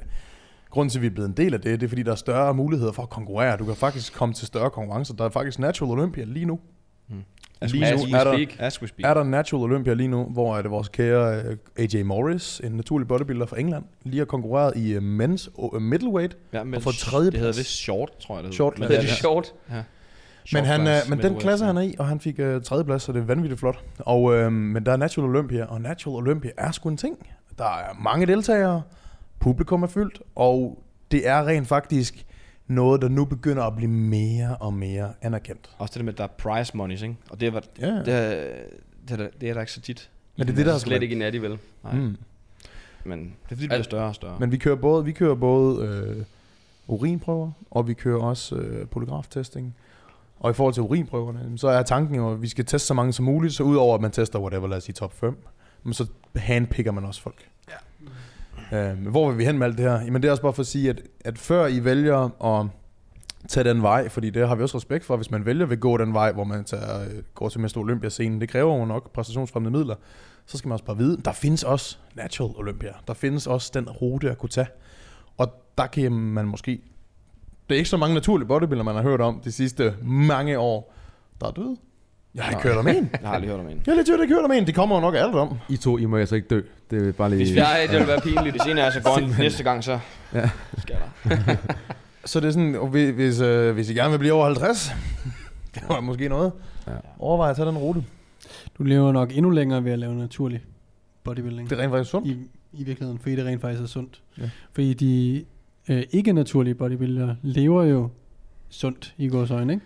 Grunden 0.71 0.91
til, 0.91 0.99
at 0.99 1.03
vi 1.03 1.07
er 1.07 1.11
blevet 1.11 1.29
en 1.29 1.37
del 1.37 1.55
af 1.55 1.61
det, 1.61 1.81
det 1.81 1.87
er, 1.87 1.89
fordi 1.89 2.03
der 2.03 2.12
er 2.12 2.16
større 2.16 2.55
muligheder 2.55 2.93
for 2.93 3.03
at 3.03 3.11
konkurrere. 3.11 3.57
Du 3.57 3.64
kan 3.64 3.77
faktisk 3.77 4.14
komme 4.14 4.35
til 4.35 4.47
større 4.47 4.71
konkurrencer. 4.71 5.14
Der 5.14 5.25
er 5.25 5.29
faktisk 5.29 5.59
Natural 5.59 5.93
Olympia 5.93 6.25
lige 6.25 6.47
nu. 6.47 6.61
As 7.61 7.73
Lige 7.73 7.97
nu 7.97 8.16
er 8.16 8.25
der-. 8.25 8.47
Er 9.05 9.14
der 9.14 9.25
Natural 9.25 9.62
Olympia 9.64 9.95
lige 9.95 10.09
nu, 10.09 10.25
hvor 10.25 10.57
er 10.57 10.62
det 10.62 10.71
vores 10.71 10.89
kære 10.89 11.43
øh, 11.43 11.57
AJ 11.79 12.03
Morris, 12.03 12.61
en 12.64 12.73
naturlig 12.73 13.09
bodybuilder 13.09 13.47
fra 13.47 13.61
England, 13.61 13.85
lige 14.03 14.18
har 14.18 14.25
konkurreret 14.25 14.77
i 14.77 14.97
uh, 14.97 15.03
men's 15.03 15.49
uh, 15.55 15.83
middleweight. 15.83 16.37
ja, 16.53 16.64
men 16.64 16.75
og 16.75 16.83
for 16.83 16.91
tredje 16.91 17.31
Det 17.31 17.39
hedder 17.39 17.53
vist 17.53 17.77
short, 17.77 18.11
tror 18.21 18.37
jeg 18.37 18.45
det 18.45 18.55
Short 18.55 18.79
Men 18.79 18.89
Det 18.89 18.97
er 18.97 19.01
det 19.01 19.09
det 19.09 19.14
er 19.14 19.21
sjovt. 19.21 19.55
Men, 19.68 19.85
short 20.47 20.64
han, 20.66 20.81
class, 20.81 21.07
øh, 21.07 21.11
men 21.11 21.23
den 21.23 21.39
klasse, 21.39 21.64
ja. 21.64 21.66
han 21.66 21.77
er 21.77 21.81
i, 21.81 21.95
og 21.99 22.07
han 22.07 22.21
fik 22.21 22.39
øh, 22.39 22.62
tredje 22.62 22.85
plads, 22.85 23.03
så 23.03 23.12
det 23.12 23.21
er 23.21 23.25
vanvittigt 23.25 23.61
flot. 23.61 23.85
Og, 23.99 24.35
øh, 24.35 24.53
men 24.53 24.87
der 24.87 24.93
er 24.93 24.97
Natural 24.97 25.31
Olympia, 25.31 25.64
og 25.64 25.81
Natural 25.81 26.16
Olympia 26.16 26.51
er 26.59 26.71
sgu 26.71 26.89
en 26.89 26.97
ting. 26.97 27.16
Der 27.59 27.64
er 27.64 28.03
mange 28.03 28.27
deltagere, 28.27 28.83
publikum 29.41 29.82
er 29.82 29.86
fyldt, 29.86 30.22
og 30.34 30.82
det 31.11 31.28
er 31.28 31.47
rent 31.47 31.68
faktisk 31.68 32.26
noget, 32.66 33.03
der 33.03 33.09
nu 33.09 33.24
begynder 33.24 33.62
at 33.62 33.76
blive 33.76 33.91
mere 33.91 34.57
og 34.57 34.72
mere 34.74 35.12
anerkendt. 35.22 35.70
Også 35.78 35.93
det 35.93 35.99
der 35.99 36.05
med, 36.05 36.12
at 36.12 36.18
der 36.18 36.24
er 36.24 36.55
prize 36.55 36.76
monies, 36.76 37.03
ikke? 37.03 37.16
Og 37.30 37.41
det 37.41 37.55
er, 37.55 37.61
Ja, 37.80 37.86
det 37.86 38.09
er, 38.14 38.45
det 39.09 39.12
er, 39.12 39.16
der- 39.16 39.28
det 39.41 39.49
er 39.49 39.55
der 39.55 39.61
ikke 39.61 39.72
så 39.72 39.80
tit. 39.80 40.11
men 40.36 40.47
det 40.47 40.53
er 40.53 40.57
det, 40.57 40.66
der 40.66 40.74
er 40.74 40.78
Slet 40.78 41.03
ikke 41.03 41.14
i 41.14 41.18
natty, 41.18 41.38
vel? 41.38 41.59
Nej. 41.84 41.95
Mm. 41.95 42.16
men 43.05 43.18
det 43.20 43.26
er 43.26 43.49
fordi, 43.49 43.61
det 43.62 43.68
bliver 43.68 43.82
større 43.82 44.09
og 44.09 44.14
større. 44.14 44.36
Men 44.41 44.53
vi 44.53 44.57
kører 44.57 44.76
både, 44.76 45.05
vi 45.05 45.12
kører 45.12 45.34
både 45.34 45.86
øh, 45.86 46.24
urinprøver, 46.86 47.51
og 47.70 47.88
vi 47.88 47.95
kører 47.95 48.20
også 48.22 48.57
øh, 48.57 48.86
polygraftesting. 48.88 49.74
Og 50.41 50.51
i 50.51 50.55
forhold 50.55 50.74
til 50.74 50.82
urinprøverne, 50.82 51.59
så 51.59 51.68
er 51.68 51.82
tanken 51.82 52.14
jo, 52.16 52.32
at 52.32 52.43
vi 52.43 52.49
skal 52.49 52.64
teste 52.64 52.86
så 52.88 52.95
mange 52.95 53.12
som 53.12 53.24
muligt, 53.24 53.55
så 53.55 53.62
udover 53.62 53.95
at 53.95 54.01
man 54.01 54.11
tester 54.11 54.38
whatever, 54.38 54.68
lad 54.68 54.76
os 54.76 54.84
sige 54.84 54.93
top 54.95 55.12
5, 55.12 55.36
men 55.82 55.93
så 55.95 56.07
handpicker 56.36 56.93
man 56.93 57.05
også 57.05 57.22
folk. 57.22 57.49
Øh, 58.73 59.07
hvor 59.09 59.29
vil 59.29 59.39
vi 59.39 59.45
hen 59.45 59.59
med 59.59 59.66
alt 59.66 59.79
det 59.79 59.85
her? 59.85 60.01
Jamen 60.01 60.23
det 60.23 60.29
er 60.29 60.33
også 60.33 60.43
bare 60.43 60.53
for 60.53 60.62
at 60.62 60.66
sige, 60.66 60.91
at, 60.91 61.03
at 61.25 61.39
før 61.39 61.66
I 61.66 61.85
vælger 61.85 62.45
at 62.45 62.66
tage 63.49 63.64
den 63.64 63.83
vej, 63.83 64.09
fordi 64.09 64.31
det 64.31 64.49
har 64.49 64.55
vi 64.55 64.62
også 64.62 64.77
respekt 64.77 65.05
for, 65.05 65.16
hvis 65.16 65.31
man 65.31 65.47
vælger 65.47 65.66
at 65.66 65.81
gå 65.81 65.97
den 65.97 66.14
vej, 66.14 66.33
hvor 66.33 66.45
man 66.45 66.64
tager, 66.64 67.01
øh, 67.01 67.23
går 67.35 67.49
til 67.49 67.61
Mester 67.61 67.81
Olympia-scenen, 67.81 68.41
det 68.41 68.49
kræver 68.49 68.79
jo 68.79 68.85
nok 68.85 69.12
præstationsfremmende 69.12 69.79
midler, 69.79 69.95
så 70.47 70.59
skal 70.59 70.68
man 70.68 70.73
også 70.73 70.85
bare 70.85 70.97
vide, 70.97 71.16
der 71.25 71.33
findes 71.33 71.62
også 71.62 71.97
Natural 72.14 72.55
Olympia. 72.57 72.93
Der 73.07 73.14
findes 73.14 73.47
også 73.47 73.71
den 73.75 73.91
rute 73.91 74.31
at 74.31 74.39
kunne 74.39 74.49
tage. 74.49 74.68
Og 75.37 75.49
der 75.79 75.87
kan 75.87 76.12
man 76.12 76.47
måske... 76.47 76.81
Det 77.68 77.75
er 77.75 77.79
ikke 77.79 77.91
så 77.91 77.97
mange 77.97 78.14
naturlige 78.14 78.49
bodybuilder, 78.49 78.85
man 78.85 78.95
har 78.95 79.03
hørt 79.03 79.21
om 79.21 79.41
de 79.45 79.53
sidste 79.53 79.95
mange 80.03 80.59
år, 80.59 80.95
der 81.41 81.47
er 81.47 81.51
døde. 81.51 81.77
Jeg 82.35 82.45
har 82.45 82.51
ikke 82.51 82.62
hørt 82.62 82.76
om 82.76 82.89
en. 82.89 82.95
Jeg 83.20 83.28
har 83.28 83.35
aldrig 83.35 83.51
hørt 83.51 83.61
om 83.61 83.66
en. 83.66 83.83
Jeg 83.87 83.95
har 83.95 83.95
lidt 83.95 84.22
ikke 84.22 84.35
hørt 84.35 84.45
om 84.45 84.53
en. 84.53 84.66
Det 84.66 84.74
kommer 84.74 84.97
jo 84.97 85.01
nok 85.01 85.14
alt 85.14 85.35
om. 85.35 85.59
I 85.68 85.76
to, 85.76 85.99
I 85.99 86.05
må 86.05 86.16
altså 86.16 86.35
ikke 86.35 86.49
dø. 86.49 86.61
Det 86.91 87.09
er 87.09 87.12
bare 87.12 87.31
lige... 87.31 87.39
Hvis 87.39 87.57
jeg 87.57 87.78
det 87.83 87.91
ville 87.93 88.07
være 88.07 88.20
pinligt. 88.20 88.51
Hvis 88.51 88.72
en 88.72 88.78
af 88.78 88.93
så 88.93 89.01
går 89.03 89.18
ind 89.18 89.35
næste 89.39 89.62
gang, 89.62 89.85
så 89.85 89.99
Ja. 90.35 90.51
skal 90.78 90.97
der. 91.24 91.37
Så 92.24 92.41
det 92.41 92.47
er 92.47 92.51
sådan, 92.51 92.74
og 92.74 92.89
hvis, 92.89 93.14
hvis, 93.14 93.41
øh, 93.41 93.74
hvis 93.74 93.91
I 93.91 93.95
gerne 93.95 94.11
vil 94.11 94.18
blive 94.18 94.33
over 94.33 94.45
50, 94.45 94.93
det 95.74 95.83
var 95.89 96.01
måske 96.01 96.28
noget. 96.28 96.53
Ja. 96.87 96.93
Ja. 96.93 96.99
Overvej 97.18 97.51
at 97.51 97.57
tage 97.57 97.68
den 97.68 97.78
rute. 97.78 98.05
Du 98.78 98.83
lever 98.83 99.12
nok 99.12 99.37
endnu 99.37 99.51
længere 99.51 99.85
ved 99.85 99.93
at 99.93 99.99
lave 99.99 100.14
naturlig 100.14 100.61
bodybuilding. 101.24 101.70
Det 101.70 101.78
er 101.78 101.83
rent 101.83 101.93
faktisk 101.93 102.11
sundt. 102.11 102.26
I, 102.28 102.31
I 102.72 102.85
virkeligheden, 102.85 103.18
fordi 103.18 103.37
det 103.37 103.45
rent 103.47 103.61
faktisk 103.61 103.83
er 103.83 103.87
sundt. 103.87 104.20
Ja. 104.39 104.51
Fordi 104.72 104.95
de 104.95 105.45
øh, 105.89 106.03
ikke-naturlige 106.11 106.74
bodybuildere 106.74 107.37
lever 107.43 107.85
jo 107.85 108.09
sundt 108.68 109.14
i 109.18 109.28
vores 109.28 109.51
øjne, 109.51 109.72
ikke? 109.72 109.85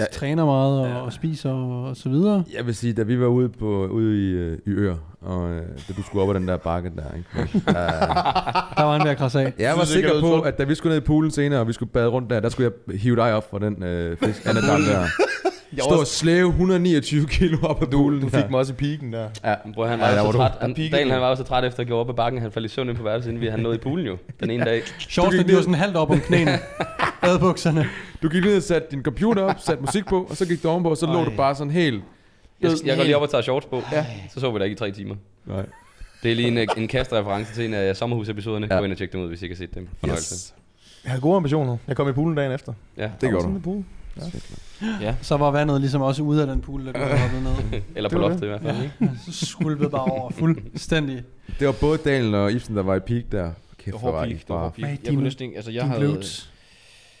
Ja. 0.00 0.04
træner 0.12 0.44
meget 0.44 0.80
og, 0.80 1.02
og 1.02 1.12
spiser 1.12 1.50
og, 1.50 1.84
og 1.84 1.96
så 1.96 2.08
videre. 2.08 2.44
Jeg 2.56 2.66
vil 2.66 2.74
sige, 2.74 2.92
da 2.92 3.02
vi 3.02 3.20
var 3.20 3.26
ude, 3.26 3.48
på, 3.48 3.86
ude 3.86 4.30
i, 4.30 4.30
øh, 4.30 4.58
i 4.66 4.70
Ør, 4.70 4.94
og 5.20 5.50
øh, 5.50 5.62
da 5.88 5.92
du 5.96 6.02
skulle 6.02 6.22
op 6.22 6.30
ad 6.30 6.34
den 6.34 6.48
der 6.48 6.56
bakke 6.56 6.92
der, 6.96 7.16
ikke? 7.16 7.52
Uh, 7.54 7.74
Der 8.78 8.82
var 8.82 8.96
en 8.96 9.04
ved 9.04 9.10
at 9.10 9.16
krasse 9.16 9.40
af. 9.40 9.52
jeg 9.58 9.74
var 9.76 9.84
sikker 9.84 10.20
på, 10.20 10.40
at 10.40 10.58
da 10.58 10.64
vi 10.64 10.74
skulle 10.74 10.94
ned 10.94 11.02
i 11.02 11.06
poolen 11.06 11.30
senere, 11.30 11.60
og 11.60 11.68
vi 11.68 11.72
skulle 11.72 11.92
bade 11.92 12.06
rundt 12.06 12.30
der, 12.30 12.40
der 12.40 12.48
skulle 12.48 12.72
jeg 12.88 12.98
hive 12.98 13.16
dig 13.16 13.34
op 13.34 13.50
fra 13.50 13.58
den 13.58 13.82
øh, 13.82 14.16
fisk, 14.16 14.44
der. 14.44 15.06
Jeg 15.76 15.84
Stå 15.84 16.00
og 16.00 16.06
slæve 16.06 16.48
129 16.48 17.26
kilo 17.26 17.58
op 17.62 17.82
ad 17.82 17.86
poolen. 17.86 18.20
Du 18.20 18.28
fik 18.28 18.50
mig 18.50 18.58
også 18.58 18.72
i 18.72 18.76
piken 18.76 19.12
der. 19.12 19.28
Ja. 19.44 19.54
Bror, 19.74 19.86
han 19.86 20.00
var 20.00 20.10
der 20.10 20.16
så 20.16 20.22
var 20.22 20.32
du. 20.32 20.38
træt. 20.38 20.52
Han, 20.60 20.74
Daniel, 20.74 21.06
du. 21.06 21.12
han 21.12 21.20
var 21.20 21.28
også 21.28 21.42
så 21.42 21.48
træt 21.48 21.64
efter 21.64 21.80
at 21.80 21.88
gå 21.88 21.96
op 21.98 22.08
ad 22.08 22.14
bakken. 22.14 22.40
Han 22.42 22.52
faldt 22.52 22.70
i 22.70 22.74
søvn 22.74 22.88
ind 22.88 22.96
på 22.96 23.02
værelset, 23.02 23.28
inden 23.28 23.40
vi 23.42 23.46
han 23.48 23.60
nåede 23.60 23.76
i 23.76 23.78
poolen 23.78 24.06
jo. 24.06 24.16
Den 24.40 24.50
ene 24.50 24.64
dag. 24.64 24.82
Shortsene, 24.98 25.42
de 25.42 25.54
var 25.54 25.60
sådan 25.60 25.74
halvt 25.74 25.96
op 25.96 26.10
om 26.10 26.20
knæene. 26.20 26.58
Badebukserne. 27.22 27.86
Du 28.22 28.28
gik 28.28 28.44
ned 28.44 28.56
og 28.56 28.62
satte 28.62 28.88
din 28.90 29.02
computer 29.02 29.42
op, 29.42 29.56
satte 29.58 29.82
musik 29.82 30.06
på, 30.06 30.26
og 30.30 30.36
så 30.36 30.46
gik 30.46 30.62
du 30.62 30.68
ovenpå, 30.68 30.90
og 30.90 30.96
så 30.96 31.06
lå 31.06 31.18
Ej. 31.18 31.24
du 31.24 31.30
bare 31.36 31.54
sådan 31.54 31.70
helt... 31.70 32.02
Jeg, 32.60 32.70
jeg 32.84 32.96
går 32.96 33.04
lige 33.04 33.16
op 33.16 33.22
og 33.22 33.30
tager 33.30 33.42
shorts 33.42 33.66
på. 33.66 33.82
Ja. 33.92 34.06
Så 34.34 34.40
så 34.40 34.50
vi 34.50 34.58
der 34.58 34.64
ikke 34.64 34.74
i 34.74 34.78
tre 34.78 34.90
timer. 34.90 35.14
Nej. 35.46 35.66
Det 36.22 36.30
er 36.30 36.36
lige 36.36 36.48
en, 36.48 36.68
en 36.76 36.88
kastreference 36.88 37.54
til 37.54 37.64
en 37.64 37.74
af 37.74 37.96
sommerhusepisoderne. 37.96 38.66
Ja. 38.70 38.74
Ja. 38.74 38.80
Gå 38.80 38.84
ind 38.84 38.92
og 38.92 38.98
tjek 38.98 39.12
dem 39.12 39.20
ud, 39.20 39.28
hvis 39.28 39.42
I 39.42 39.44
ikke 39.44 39.54
har 39.54 39.58
set 39.58 39.74
dem. 39.74 39.88
Fornøjelse. 40.00 40.34
Yes. 40.34 40.54
Jeg 41.04 41.10
havde 41.10 41.20
gode 41.22 41.36
ambitioner. 41.36 41.76
Jeg 41.88 41.96
kom 41.96 42.08
i 42.08 42.12
poolen 42.12 42.36
dagen 42.36 42.52
efter. 42.52 42.72
Ja. 42.96 43.10
Det 43.20 43.28
gjorde 43.28 43.42
sådan 43.42 43.60
du. 43.60 43.84
Ja. 45.00 45.14
Så 45.22 45.36
var 45.36 45.50
vandet 45.50 45.80
ligesom 45.80 46.02
også 46.02 46.22
ude 46.22 46.40
af 46.40 46.46
den 46.46 46.60
pool, 46.60 46.86
der 46.86 46.92
du 46.92 46.98
var 47.08 47.16
hoppet 47.16 47.42
ned. 47.42 47.80
Eller 47.94 48.10
på 48.10 48.14
Det 48.18 48.20
loftet 48.20 48.42
i 48.42 48.46
hvert 48.46 48.62
fald. 48.62 48.82
Ikke? 48.82 49.10
Så 49.30 49.46
skulpede 49.46 49.90
bare 49.90 50.04
over 50.04 50.30
fuldstændig. 50.30 51.22
Det 51.58 51.66
var 51.66 51.72
både 51.72 51.98
Daniel 51.98 52.34
og 52.34 52.52
Ibsen, 52.52 52.76
der 52.76 52.82
var 52.82 52.96
i 52.96 53.00
peak 53.00 53.24
der. 53.32 53.50
Kæft, 53.78 53.84
Det 53.84 53.92
var 53.92 53.98
hård 53.98 54.12
var 54.12 54.20
peak. 54.20 54.30
I 54.30 54.34
Det 54.34 54.48
var 54.48 54.58
hård 54.58 54.74
peak. 54.74 54.98
Jeg 55.04 55.12
kunne 55.12 55.24
næsten 55.24 55.44
ikke, 55.44 55.56
altså 55.56 55.70
jeg 55.70 55.84
havde... 55.84 56.00
glutes. 56.00 56.50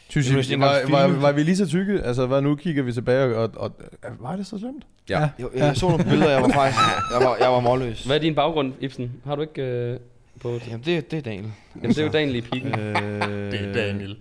Synes 0.08 0.50
Jeg 0.50 0.60
var, 0.60 0.90
var, 0.90 1.06
var, 1.06 1.32
vi 1.32 1.42
lige 1.42 1.56
så 1.56 1.66
tykke? 1.66 2.02
Altså, 2.02 2.26
hvad, 2.26 2.42
nu 2.42 2.54
kigger 2.54 2.82
vi 2.82 2.92
tilbage, 2.92 3.36
og, 3.36 3.50
og, 3.56 3.76
og 4.02 4.10
var 4.20 4.36
det 4.36 4.46
så 4.46 4.58
slemt? 4.58 4.84
Ja. 5.10 5.18
Jeg, 5.20 5.46
jeg 5.54 5.76
så 5.76 5.88
nogle 5.88 6.04
billeder, 6.04 6.30
jeg 6.30 6.42
var 6.42 6.48
faktisk... 6.48 6.80
Jeg 7.18 7.26
var, 7.28 7.36
jeg 7.40 7.50
var 7.50 7.60
målløs. 7.60 8.04
Hvad 8.04 8.16
er 8.16 8.20
din 8.20 8.34
baggrund, 8.34 8.72
Ibsen? 8.80 9.12
Har 9.24 9.36
du 9.36 9.42
ikke 9.42 9.62
øh, 9.62 9.98
på... 10.40 10.58
Jamen, 10.68 10.84
det, 10.84 11.10
det 11.10 11.16
er 11.16 11.20
Daniel. 11.22 11.52
Jamen, 11.76 11.90
det 11.90 11.98
er 11.98 12.02
jo 12.04 12.10
Daniel 12.10 12.36
i 12.36 12.40
piken. 12.40 12.78
Øh, 12.78 12.94
Det 13.52 13.60
er 13.60 13.72
Daniel. 13.72 14.16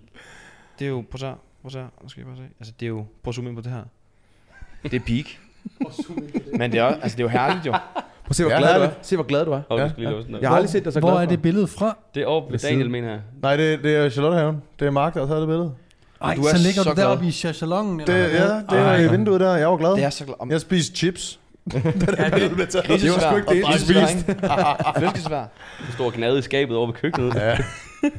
Det 0.79 0.85
er 0.85 0.89
jo... 0.89 1.03
At 1.13 1.19
se. 1.19 1.25
Prøv 1.73 1.81
at 1.81 1.87
se. 1.89 2.03
Nu 2.03 2.09
skal 2.09 2.21
jeg 2.21 2.27
bare 2.27 2.37
se. 2.37 2.43
Altså, 2.59 2.73
det 2.79 2.85
er 2.85 2.89
jo... 2.89 3.05
Prøv 3.23 3.29
at 3.31 3.35
zoome 3.35 3.49
ind 3.49 3.57
på 3.57 3.61
det 3.61 3.71
her. 3.71 3.83
Det 4.83 4.93
er 4.93 4.99
peak. 4.99 5.25
Men 6.59 6.71
det 6.71 6.79
er, 6.79 6.85
altså, 6.85 7.17
det 7.17 7.19
er 7.19 7.23
jo 7.23 7.27
herligt 7.29 7.65
jo. 7.65 7.71
Prøv 7.71 7.79
at 8.29 8.35
se, 8.35 8.43
hvor 8.43 8.51
Ja, 8.51 8.57
glad 8.59 8.75
du 8.75 8.81
er. 8.81 8.89
Se, 9.01 9.15
hvor 9.15 9.25
glad 9.25 9.45
du 9.45 9.51
er. 9.51 9.61
Og 9.69 9.79
Ja, 9.79 9.89
skal 9.89 9.99
lige 10.01 10.09
ja. 10.09 10.15
låse 10.15 10.25
den 10.27 10.33
der. 10.33 10.39
Jeg 10.41 10.49
har 10.49 10.55
aldrig 10.55 10.69
set 10.69 10.85
dig 10.85 10.93
så 10.93 10.99
glad 10.99 11.11
Hvor 11.11 11.19
er 11.19 11.25
det 11.25 11.41
billede 11.41 11.67
fra? 11.67 11.97
Det 12.15 12.23
er 12.23 12.27
over 12.27 12.49
ved 12.51 12.59
Daniel, 12.59 12.89
mener 12.89 13.09
jeg. 13.09 13.19
Nej, 13.41 13.55
det, 13.55 13.83
det 13.83 13.95
er 13.95 14.09
Charlottehaven. 14.09 14.61
Det 14.79 14.87
er 14.87 14.91
Mark, 14.91 15.13
der 15.13 15.19
har 15.19 15.27
taget 15.27 15.41
det 15.41 15.47
billede. 15.47 15.73
Ej, 16.21 16.35
Du 16.35 16.43
så 16.43 16.49
er 16.49 16.57
ligger 16.57 16.83
så 16.83 16.89
du 16.89 16.93
glad. 16.93 17.05
deroppe 17.05 17.25
i 17.27 17.31
chachalongen. 17.31 17.99
Det, 17.99 18.07
ja, 18.09 18.55
det 18.69 18.79
er 18.79 18.95
i 18.95 19.11
vinduet 19.11 19.39
der. 19.39 19.55
Jeg 19.55 19.69
var 19.69 19.77
glad. 19.77 19.91
Det 19.95 20.03
er 20.03 20.09
så 20.09 20.25
glad. 20.25 20.35
Om, 20.39 20.51
Jeg 20.51 20.61
spiste 20.61 20.95
chips. 20.97 21.39
Det, 21.71 21.83
det 21.83 21.93
var 23.11 23.19
sgu 23.19 23.35
ikke 23.35 23.49
det, 23.49 23.75
I 23.75 23.79
spiste. 23.79 24.35
Flæskesvær. 24.99 25.45
Står 25.93 26.05
og 26.05 26.13
gnade 26.13 26.39
i 26.39 26.41
skabet 26.41 26.77
over 26.77 26.87
ved 26.87 26.93
køkkenet. 26.93 27.35
Ja. 27.35 27.57
Det 28.01 28.11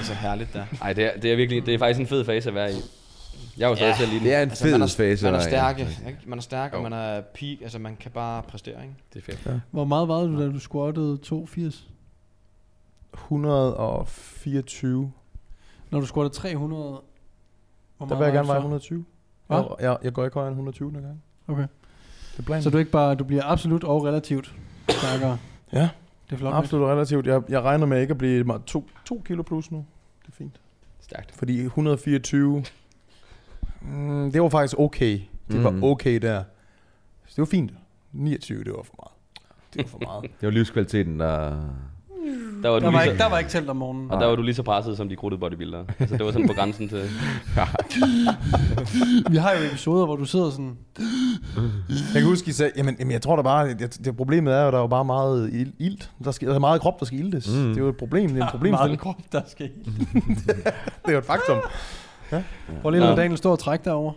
er 0.00 0.02
så 0.04 0.14
herligt 0.14 0.52
der. 0.52 0.64
Nej, 0.80 0.92
det 0.92 1.04
er, 1.04 1.20
det 1.20 1.32
er 1.32 1.36
virkelig, 1.36 1.66
det 1.66 1.74
er 1.74 1.78
faktisk 1.78 2.00
en 2.00 2.06
fed 2.06 2.24
fase 2.24 2.48
at 2.48 2.54
være 2.54 2.72
i. 2.72 2.76
Jeg 3.58 3.68
var 3.68 3.74
stadig 3.74 3.94
Ja, 4.00 4.04
den. 4.14 4.22
Det 4.22 4.34
er 4.34 4.42
en 4.42 4.48
Altså, 4.50 4.64
fed 4.64 4.72
man 4.72 4.82
er, 4.82 4.86
fase. 4.86 5.24
man 5.24 5.34
er 5.34 5.40
stærk, 5.40 5.78
ja. 5.78 5.86
ikke? 6.06 6.18
Man 6.26 6.38
er 6.38 6.42
stærk, 6.42 6.72
og 6.72 6.78
Jo. 6.78 6.82
man 6.82 6.92
er 6.92 7.20
peak. 7.20 7.58
Altså, 7.62 7.78
man 7.78 7.96
kan 7.96 8.10
bare 8.10 8.42
præstere, 8.42 8.82
ikke? 8.82 8.94
Det 9.14 9.28
er 9.28 9.32
fedt. 9.32 9.60
hvor 9.70 9.84
meget 9.84 10.08
var 10.08 10.20
du, 10.22 10.40
da 10.42 10.46
du 10.48 10.58
squattede 10.58 11.16
82? 11.16 11.88
124. 13.14 15.12
Når 15.90 16.00
du 16.00 16.06
squattede 16.06 16.34
300? 16.34 17.00
Hvor 17.98 18.06
Der 18.06 18.16
vil 18.16 18.24
jeg 18.24 18.32
gerne 18.32 18.48
veje 18.48 18.56
så? 18.58 18.60
120. 18.60 19.04
Hvad? 19.46 19.56
Jeg, 19.58 19.66
jeg, 19.80 19.96
jeg 20.02 20.12
går 20.12 20.24
ikke 20.24 20.34
højere 20.34 20.48
end 20.48 20.54
120 20.54 20.90
den 20.92 21.02
gang. 21.02 21.22
Okay. 21.48 21.62
Det 22.32 22.38
er 22.38 22.42
planen. 22.42 22.62
Så 22.62 22.70
du 22.70 22.76
er 22.76 22.78
ikke 22.78 22.90
bare, 22.90 23.14
du 23.14 23.24
bliver 23.24 23.42
absolut 23.44 23.84
og 23.84 24.04
relativt 24.04 24.54
stærkere? 24.88 25.38
Ja. 25.72 25.88
Det 26.38 26.44
er 26.46 26.50
flot. 26.50 26.54
Absolut 26.54 26.86
relativt. 26.88 27.26
Jeg, 27.26 27.42
jeg 27.48 27.62
regner 27.62 27.86
med 27.86 28.00
ikke 28.00 28.10
at 28.10 28.18
blive 28.18 28.44
meget- 28.44 28.64
to, 28.64 28.88
to 29.04 29.22
kilo 29.24 29.42
plus 29.42 29.70
nu. 29.70 29.84
Det 30.22 30.28
er 30.28 30.36
fint. 30.36 30.60
Stærkt. 31.00 31.32
Fordi 31.34 31.60
124, 31.64 32.64
mm, 33.82 34.32
det 34.32 34.42
var 34.42 34.48
faktisk 34.48 34.78
okay. 34.78 35.20
Det 35.50 35.64
var 35.64 35.70
Mhm. 35.70 35.84
okay 35.84 36.18
der. 36.22 36.44
Så 37.26 37.32
det 37.36 37.38
var 37.38 37.44
fint. 37.46 37.72
29, 38.12 38.64
det 38.64 38.72
var 38.72 38.82
for 38.82 38.94
meget. 39.02 39.14
Det 39.74 39.82
var 39.84 39.88
for 39.88 39.98
meget. 39.98 40.22
Det 40.40 40.46
var 40.46 40.50
livskvaliteten, 40.50 41.20
der... 41.20 41.64
Der 42.64 42.70
var, 42.70 42.78
Der 42.78 42.90
var, 42.90 43.02
ikke, 43.02 43.16
så, 43.18 43.24
der 43.24 43.30
var 43.30 43.38
ikke 43.38 43.50
telt 43.50 43.70
om 43.70 43.76
morgenen. 43.76 44.10
og 44.10 44.20
der 44.20 44.26
var 44.26 44.34
du 44.36 44.42
lige 44.42 44.54
så 44.54 44.62
presset 44.62 44.96
som 44.96 45.08
de 45.08 45.16
krudtede 45.16 45.40
bodybuildere. 45.40 45.84
Altså, 45.98 46.16
det 46.16 46.26
var 46.26 46.32
sådan 46.32 46.46
på 46.48 46.52
grænsen 46.54 46.88
til... 46.88 46.98
Vi 49.30 49.36
har 49.36 49.52
jo 49.52 49.66
episoder, 49.66 50.06
hvor 50.06 50.16
du 50.16 50.24
sidder 50.24 50.50
sådan... 50.50 50.76
Jeg 51.88 52.22
kan 52.22 52.24
huske, 52.24 52.48
I 52.48 52.52
sagde, 52.52 52.72
jamen, 52.76 52.96
jamen 52.98 53.12
jeg 53.12 53.22
tror 53.22 53.36
da 53.36 53.42
bare, 53.42 53.68
det, 53.74 53.98
det 54.04 54.16
problemet 54.16 54.54
er 54.54 54.60
jo, 54.60 54.66
at 54.66 54.72
der 54.72 54.78
er 54.78 54.82
jo 54.82 54.86
bare 54.88 55.04
meget 55.04 55.48
il- 55.48 55.76
ilt. 55.78 56.10
Der, 56.24 56.30
skal, 56.30 56.48
der 56.48 56.54
er 56.54 56.58
meget 56.58 56.80
krop, 56.80 57.00
der 57.00 57.06
skal 57.06 57.18
iltes. 57.18 57.48
Mm. 57.48 57.68
Det 57.68 57.76
er 57.76 57.80
jo 57.82 57.88
et 57.88 57.96
problem. 57.96 58.30
Det 58.30 58.30
er 58.30 58.34
en 58.34 58.38
Meget 58.40 58.50
problemstilling. 58.52 59.00
krop, 59.00 59.16
der 59.32 59.40
skal 59.46 59.66
i. 59.86 59.90
Det 60.24 60.64
er 61.04 61.12
jo 61.12 61.18
et 61.18 61.24
faktum. 61.24 61.58
Prøv 62.82 62.90
lige 62.90 63.02
at 63.02 63.08
lade. 63.08 63.20
Daniel 63.20 63.38
stå 63.38 63.52
og 63.52 63.58
trække 63.58 63.84
derovre. 63.84 64.14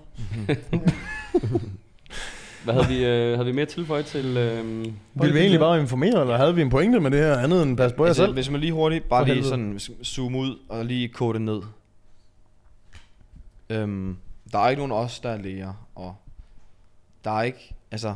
Hvad 2.67 2.83
havde 2.83 2.87
vi, 2.87 3.05
øh, 3.05 3.33
havde 3.37 3.45
vi 3.45 3.51
mere 3.51 3.65
tilføjet 3.65 4.05
til... 4.05 4.37
Øh, 4.37 4.85
Ville 5.13 5.33
vi 5.33 5.39
egentlig 5.39 5.59
bare 5.59 5.79
informere, 5.79 6.21
eller 6.21 6.37
havde 6.37 6.55
vi 6.55 6.61
en 6.61 6.69
pointe 6.69 6.99
med 6.99 7.11
det 7.11 7.19
her 7.19 7.37
andet 7.37 7.63
end 7.63 7.77
pas 7.77 7.93
på 7.93 8.03
jer 8.03 8.07
Altså, 8.07 8.23
selv? 8.23 8.33
hvis 8.33 8.49
man 8.49 8.61
lige 8.61 8.73
hurtigt, 8.73 9.09
bare 9.09 9.25
lige 9.25 9.43
sådan 9.43 9.79
zoome 10.03 10.37
ud 10.37 10.57
og 10.69 10.85
lige 10.85 11.07
kode 11.07 11.33
det 11.33 11.41
ned. 11.41 11.61
Øhm, 13.69 14.17
der 14.51 14.59
er 14.59 14.69
ikke 14.69 14.79
nogen 14.87 14.91
os, 15.05 15.19
der 15.19 15.29
er 15.29 15.37
læger, 15.41 15.87
og 15.95 16.15
der 17.23 17.31
er 17.31 17.41
ikke, 17.43 17.73
altså, 17.91 18.13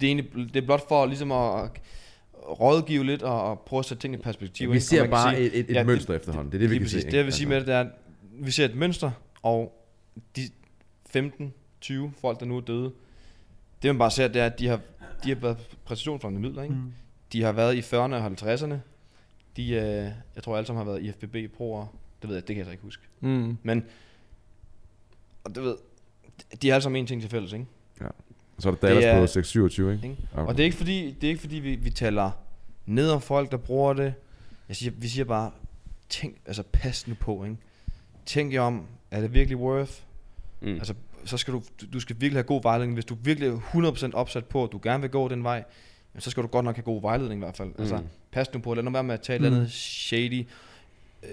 det 0.00 0.02
er, 0.02 0.06
egentlig, 0.06 0.54
det 0.54 0.62
er 0.62 0.66
blot 0.66 0.88
for 0.88 1.06
ligesom 1.06 1.32
at 1.32 1.70
rådgive 2.60 3.04
lidt 3.04 3.22
og, 3.22 3.42
og 3.50 3.60
prøve 3.60 3.78
at 3.78 3.84
sætte 3.84 4.00
ting 4.00 4.14
i 4.14 4.16
perspektiv. 4.16 4.68
Vi 4.70 4.74
ikke? 4.76 4.78
Og 4.78 4.82
ser 4.82 5.06
bare 5.10 5.34
sige- 5.34 5.46
et, 5.46 5.58
et, 5.58 5.70
et 5.70 5.74
Ja, 5.74 5.78
det- 5.78 5.86
mønster 5.86 6.14
efterhånden. 6.14 6.52
Det 6.52 6.58
er 6.58 6.60
det, 6.60 6.70
vi 6.70 6.74
kan 6.76 6.84
præcis. 6.84 6.92
se. 6.92 6.96
Altså. 6.98 7.10
Det 7.10 7.16
jeg 7.16 7.24
vil 7.24 7.32
sige 7.32 7.48
med 7.48 7.56
det, 7.56 7.66
det 7.66 7.74
er, 7.74 7.80
at 7.80 7.86
vi 8.40 8.50
ser 8.50 8.64
et 8.64 8.74
mønster, 8.74 9.10
og 9.42 9.72
de 10.36 10.42
15-20 11.16 11.92
folk, 12.20 12.40
der 12.40 12.46
nu 12.46 12.56
er 12.56 12.60
døde, 12.60 12.92
det 13.82 13.88
man 13.88 13.98
bare 13.98 14.10
ser, 14.10 14.28
det 14.28 14.42
er, 14.42 14.46
at 14.46 14.58
de 14.58 14.66
har, 14.68 14.80
de 15.24 15.28
har 15.28 15.36
været 15.36 15.76
præstationsfremmende 15.84 16.48
midler, 16.48 16.62
ikke? 16.62 16.74
Mm. 16.74 16.92
De 17.32 17.42
har 17.42 17.52
været 17.52 17.74
i 17.74 17.80
40'erne 17.80 17.94
og 18.14 18.26
50'erne. 18.26 18.74
De, 19.56 19.68
øh, 19.70 20.10
jeg 20.34 20.42
tror 20.42 20.56
alle 20.56 20.66
sammen 20.66 20.86
har 20.86 20.92
været 20.92 21.02
IFBB 21.02 21.56
proer. 21.56 21.86
Det 22.22 22.28
ved 22.28 22.36
jeg, 22.36 22.48
det 22.48 22.54
kan 22.56 22.58
jeg 22.58 22.64
så 22.66 22.70
ikke 22.72 22.82
huske. 22.84 23.02
Mm. 23.20 23.56
Men, 23.62 23.84
og 25.44 25.54
det 25.54 25.62
ved, 25.62 25.76
de 26.62 26.68
har 26.68 26.74
alle 26.74 26.82
sammen 26.82 27.00
en 27.00 27.06
ting 27.06 27.20
til 27.20 27.30
fælles, 27.30 27.52
ikke? 27.52 27.66
Så 28.58 28.68
er 28.68 28.72
der 28.72 28.78
Det 28.80 28.82
Dallas 28.82 29.04
er- 29.04 29.20
på 29.20 29.26
627, 29.26 29.92
ikke? 29.94 30.08
ikke? 30.08 30.22
Okay. 30.34 30.46
Og 30.48 30.56
det 30.56 30.60
er 30.62 30.64
ikke 30.64 30.76
fordi, 30.76 31.10
det 31.10 31.24
er 31.24 31.28
ikke 31.28 31.40
fordi 31.40 31.56
vi, 31.56 31.74
vi 31.76 31.90
taler 31.90 32.30
ned 32.86 33.10
om 33.10 33.20
folk, 33.20 33.50
der 33.50 33.56
bruger 33.56 33.92
det. 33.92 34.14
Jeg 34.68 34.76
siger, 34.76 34.92
vi 34.96 35.08
siger 35.08 35.24
bare, 35.24 35.50
tænk, 36.08 36.36
altså 36.46 36.62
pas 36.72 37.08
nu 37.08 37.14
på, 37.20 37.44
ikke? 37.44 37.56
Tænk 38.26 38.52
jer 38.52 38.60
om, 38.60 38.86
er 39.10 39.20
det 39.20 39.34
virkelig 39.34 39.56
worth? 39.58 39.92
mm. 40.60 40.68
Altså, 40.68 40.94
så 41.24 41.36
skal 41.36 41.54
du, 41.54 41.62
du- 41.92 42.00
skal 42.00 42.16
virkelig 42.18 42.36
have 42.36 42.42
god 42.46 42.62
vejledning. 42.62 42.94
Hvis 42.94 43.04
du 43.04 43.16
virkelig 43.22 43.48
er 43.48 43.58
100% 44.10 44.14
opsat 44.14 44.44
på, 44.44 44.64
at 44.64 44.72
du 44.72 44.80
gerne 44.82 45.00
vil 45.00 45.10
gå 45.10 45.28
den 45.28 45.44
vej, 45.44 45.64
så 46.18 46.30
skal 46.30 46.42
du 46.42 46.48
godt 46.48 46.64
nok 46.64 46.76
have 46.76 46.82
god 46.82 47.02
vejledning 47.02 47.40
i 47.40 47.44
hvert 47.44 47.56
fald. 47.56 47.68
Mm. 47.68 47.74
Altså, 47.78 47.96
Mm. 47.96 48.02
pas 48.32 48.54
nu 48.54 48.60
på, 48.60 48.74
lad 48.74 48.82
nu 48.82 48.90
være 48.90 49.04
med 49.04 49.14
at 49.14 49.20
tage 49.20 49.38
et 49.38 49.44
eller 49.44 49.56
andet 49.58 49.72
shady, 49.72 50.46
øh, 51.22 51.28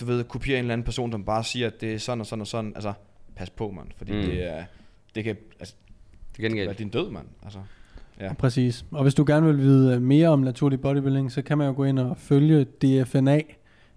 du 0.00 0.04
ved, 0.04 0.24
kopiere 0.24 0.58
en 0.58 0.64
eller 0.64 0.72
anden 0.72 0.84
person, 0.84 1.12
som 1.12 1.24
bare 1.24 1.44
siger, 1.44 1.66
at 1.66 1.80
det 1.80 1.94
er 1.94 1.98
sådan 1.98 2.20
og 2.20 2.26
sådan 2.26 2.40
og 2.40 2.46
sådan. 2.46 2.72
Altså, 2.74 2.92
pas 3.36 3.50
på, 3.50 3.70
mand, 3.70 3.88
fordi 3.96 4.12
Mm. 4.12 4.18
mm. 4.18 4.24
det 4.24 4.44
er, 4.52 4.64
det 5.14 5.24
kan, 5.24 5.36
altså, 5.60 5.74
Det 6.36 6.42
kan 6.50 6.56
være 6.56 6.72
din 6.74 6.88
død, 6.88 7.10
mand. 7.10 7.26
Altså, 7.42 7.58
ja. 8.20 8.32
Præcis. 8.32 8.84
Og 8.90 9.02
hvis 9.02 9.14
du 9.14 9.24
gerne 9.26 9.46
vil 9.46 9.58
vide 9.58 9.94
øh, 9.94 10.02
mere 10.02 10.28
om 10.28 10.38
naturlig 10.40 10.80
bodybuilding, 10.80 11.32
så 11.32 11.42
kan 11.42 11.58
man 11.58 11.66
jo 11.66 11.72
gå 11.76 11.84
ind 11.84 11.98
og 11.98 12.16
følge 12.16 12.64
DFNA, 12.64 13.40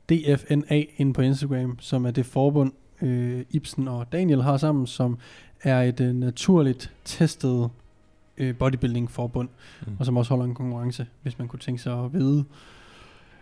DFNA 0.10 0.84
ind 0.98 1.14
på 1.14 1.22
Instagram, 1.22 1.78
som 1.80 2.06
er 2.06 2.12
det 2.12 2.26
forbund, 2.26 2.72
øh, 3.02 3.42
Ibsen 3.50 3.88
og 3.88 4.12
Daniel 4.12 4.42
har 4.42 4.58
sammen, 4.58 4.88
som 4.88 5.18
er 5.64 5.82
et 5.82 6.00
øh, 6.00 6.16
naturligt 6.16 6.92
testet 7.06 7.70
øh, 8.38 8.56
bodybuilding 8.56 9.12
forbund, 9.12 9.50
mm. 9.88 9.94
og 10.00 10.06
som 10.06 10.18
også 10.18 10.30
holder 10.30 10.46
en 10.46 10.56
konkurrence, 10.56 11.06
hvis 11.24 11.40
man 11.40 11.48
kunne 11.48 11.60
tænke 11.60 11.82
sig 11.82 12.04
at 12.04 12.14
vide, 12.14 12.46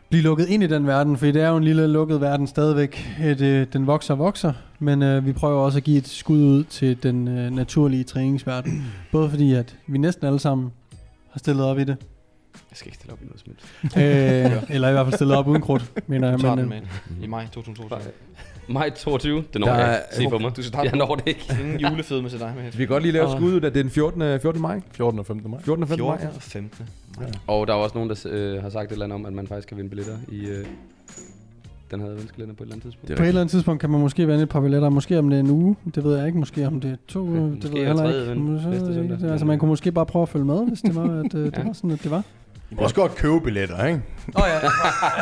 blive 0.09 0.23
lukket 0.23 0.47
ind 0.47 0.63
i 0.63 0.67
den 0.67 0.87
verden, 0.87 1.17
for 1.17 1.25
det 1.25 1.41
er 1.41 1.49
jo 1.49 1.57
en 1.57 1.63
lille 1.63 1.87
lukket 1.87 2.21
verden 2.21 2.47
stadigvæk. 2.47 3.17
Et, 3.23 3.41
øh, 3.41 3.67
den 3.73 3.87
vokser 3.87 4.13
og 4.13 4.19
vokser, 4.19 4.53
men 4.79 5.01
øh, 5.01 5.25
vi 5.25 5.33
prøver 5.33 5.61
også 5.61 5.77
at 5.77 5.83
give 5.83 5.97
et 5.97 6.07
skud 6.07 6.43
ud 6.43 6.63
til 6.63 7.03
den 7.03 7.27
øh, 7.27 7.51
naturlige 7.51 8.03
træningsverden. 8.03 8.85
Både 9.11 9.29
fordi, 9.29 9.53
at 9.53 9.77
vi 9.87 9.97
næsten 9.97 10.27
alle 10.27 10.39
sammen 10.39 10.71
har 11.29 11.39
stillet 11.39 11.65
op 11.65 11.79
i 11.79 11.83
det, 11.83 11.97
Jeg 12.69 12.77
skal 12.77 12.87
ikke 12.87 12.97
stille 12.97 13.13
op 13.13 13.19
i 13.21 13.25
noget 13.25 13.39
smidt. 13.39 13.59
øh, 13.83 14.75
eller 14.75 14.89
i 14.89 14.91
hvert 14.91 15.05
fald 15.05 15.15
stillet 15.15 15.37
op 15.37 15.47
uden 15.47 15.61
krudt, 15.61 15.93
mener 16.07 16.29
jeg. 16.29 16.57
Men, 16.57 16.73
øh, 16.73 17.23
i 17.23 17.27
maj 17.27 17.45
2022. 17.45 18.11
Maj 18.67 18.89
22, 18.89 19.43
det 19.53 19.61
når 19.61 19.67
Der 19.67 19.75
jeg 19.75 19.91
er- 19.93 19.95
ikke. 19.97 20.05
Se 20.15 20.29
på 20.29 20.37
mig. 20.37 20.55
Du 20.57 20.63
skal 20.63 20.79
Jeg 20.83 20.91
når 20.95 21.15
det 21.15 21.27
ikke. 21.27 21.57
Ingen 21.61 21.79
julefedme 21.79 22.29
til 22.29 22.39
dig 22.39 22.53
med. 22.55 22.63
Vi 22.71 22.77
kan 22.77 22.87
godt 22.87 23.03
lige 23.03 23.13
lave 23.13 23.31
skud 23.31 23.53
ud 23.53 23.61
af, 23.61 23.61
det 23.61 23.79
er 23.79 23.83
den 23.83 23.89
14. 23.91 24.39
14. 24.39 24.61
maj. 24.61 24.81
14. 24.91 25.19
og 25.19 25.25
15. 25.25 25.51
maj. 25.51 25.61
14. 25.61 25.83
og 25.83 25.87
15. 25.89 26.07
maj, 26.07 26.17
14. 26.17 26.29
ja. 26.29 26.35
og 26.35 26.41
15. 26.41 26.85
Og 27.47 27.67
der 27.67 27.73
er 27.73 27.77
også 27.77 27.95
nogen, 27.97 28.09
der 28.09 28.15
øh, 28.29 28.61
har 28.63 28.69
sagt 28.69 28.85
et 28.85 28.91
eller 28.91 29.05
andet 29.05 29.15
om, 29.19 29.25
at 29.25 29.33
man 29.33 29.47
faktisk 29.47 29.67
kan 29.67 29.77
vinde 29.77 29.89
billetter 29.89 30.17
i 30.31 30.45
øh, 30.45 30.65
den 31.91 31.99
her 32.01 32.07
adventskalender 32.07 32.55
på 32.55 32.63
et 32.63 32.65
eller 32.67 32.73
andet 32.75 32.83
tidspunkt. 32.83 33.07
Det 33.07 33.17
på 33.17 33.23
et 33.23 33.27
eller 33.27 33.41
andet 33.41 33.51
tidspunkt 33.51 33.81
kan 33.81 33.89
man 33.89 34.01
måske 34.01 34.27
vinde 34.27 34.43
et 34.43 34.49
par 34.49 34.61
billetter, 34.61 34.89
måske 34.89 35.19
om 35.19 35.29
det 35.29 35.35
er 35.35 35.39
en 35.39 35.49
uge, 35.49 35.75
det 35.95 36.03
ved 36.03 36.17
jeg 36.17 36.25
ikke, 36.27 36.39
måske 36.39 36.67
om 36.67 36.79
det 36.81 36.91
er 36.91 36.95
to 37.07 37.19
uger, 37.19 37.39
det 37.39 37.51
måske 37.55 37.69
ved 37.73 37.81
jeg 37.81 37.83
er 37.83 37.87
heller 37.87 38.03
ikke. 38.05 38.19
advent, 38.19 38.41
Måske- 38.41 38.69
næste 38.69 38.93
søndag. 38.93 39.17
det- 39.19 39.31
Altså 39.31 39.45
man 39.45 39.59
kunne 39.59 39.69
måske 39.69 39.91
bare 39.91 40.05
prøve 40.05 40.23
at 40.23 40.29
følge 40.29 40.45
med, 40.45 40.67
hvis 40.67 40.81
det 40.81 40.95
var, 40.95 41.03
at 41.19 41.33
øh, 41.35 41.45
det 41.45 41.53
Ja. 41.57 41.63
var 41.63 41.73
sådan, 41.73 41.91
at 41.91 42.03
det 42.03 42.11
var. 42.11 42.23
I 42.71 42.75
må 42.75 42.81
også 42.81 42.95
godt 42.95 43.15
købe 43.15 43.41
billetter, 43.41 43.85
ikke? 43.85 44.01
Åh 44.35 44.43
oh, 44.43 44.49
ja. 44.49 44.69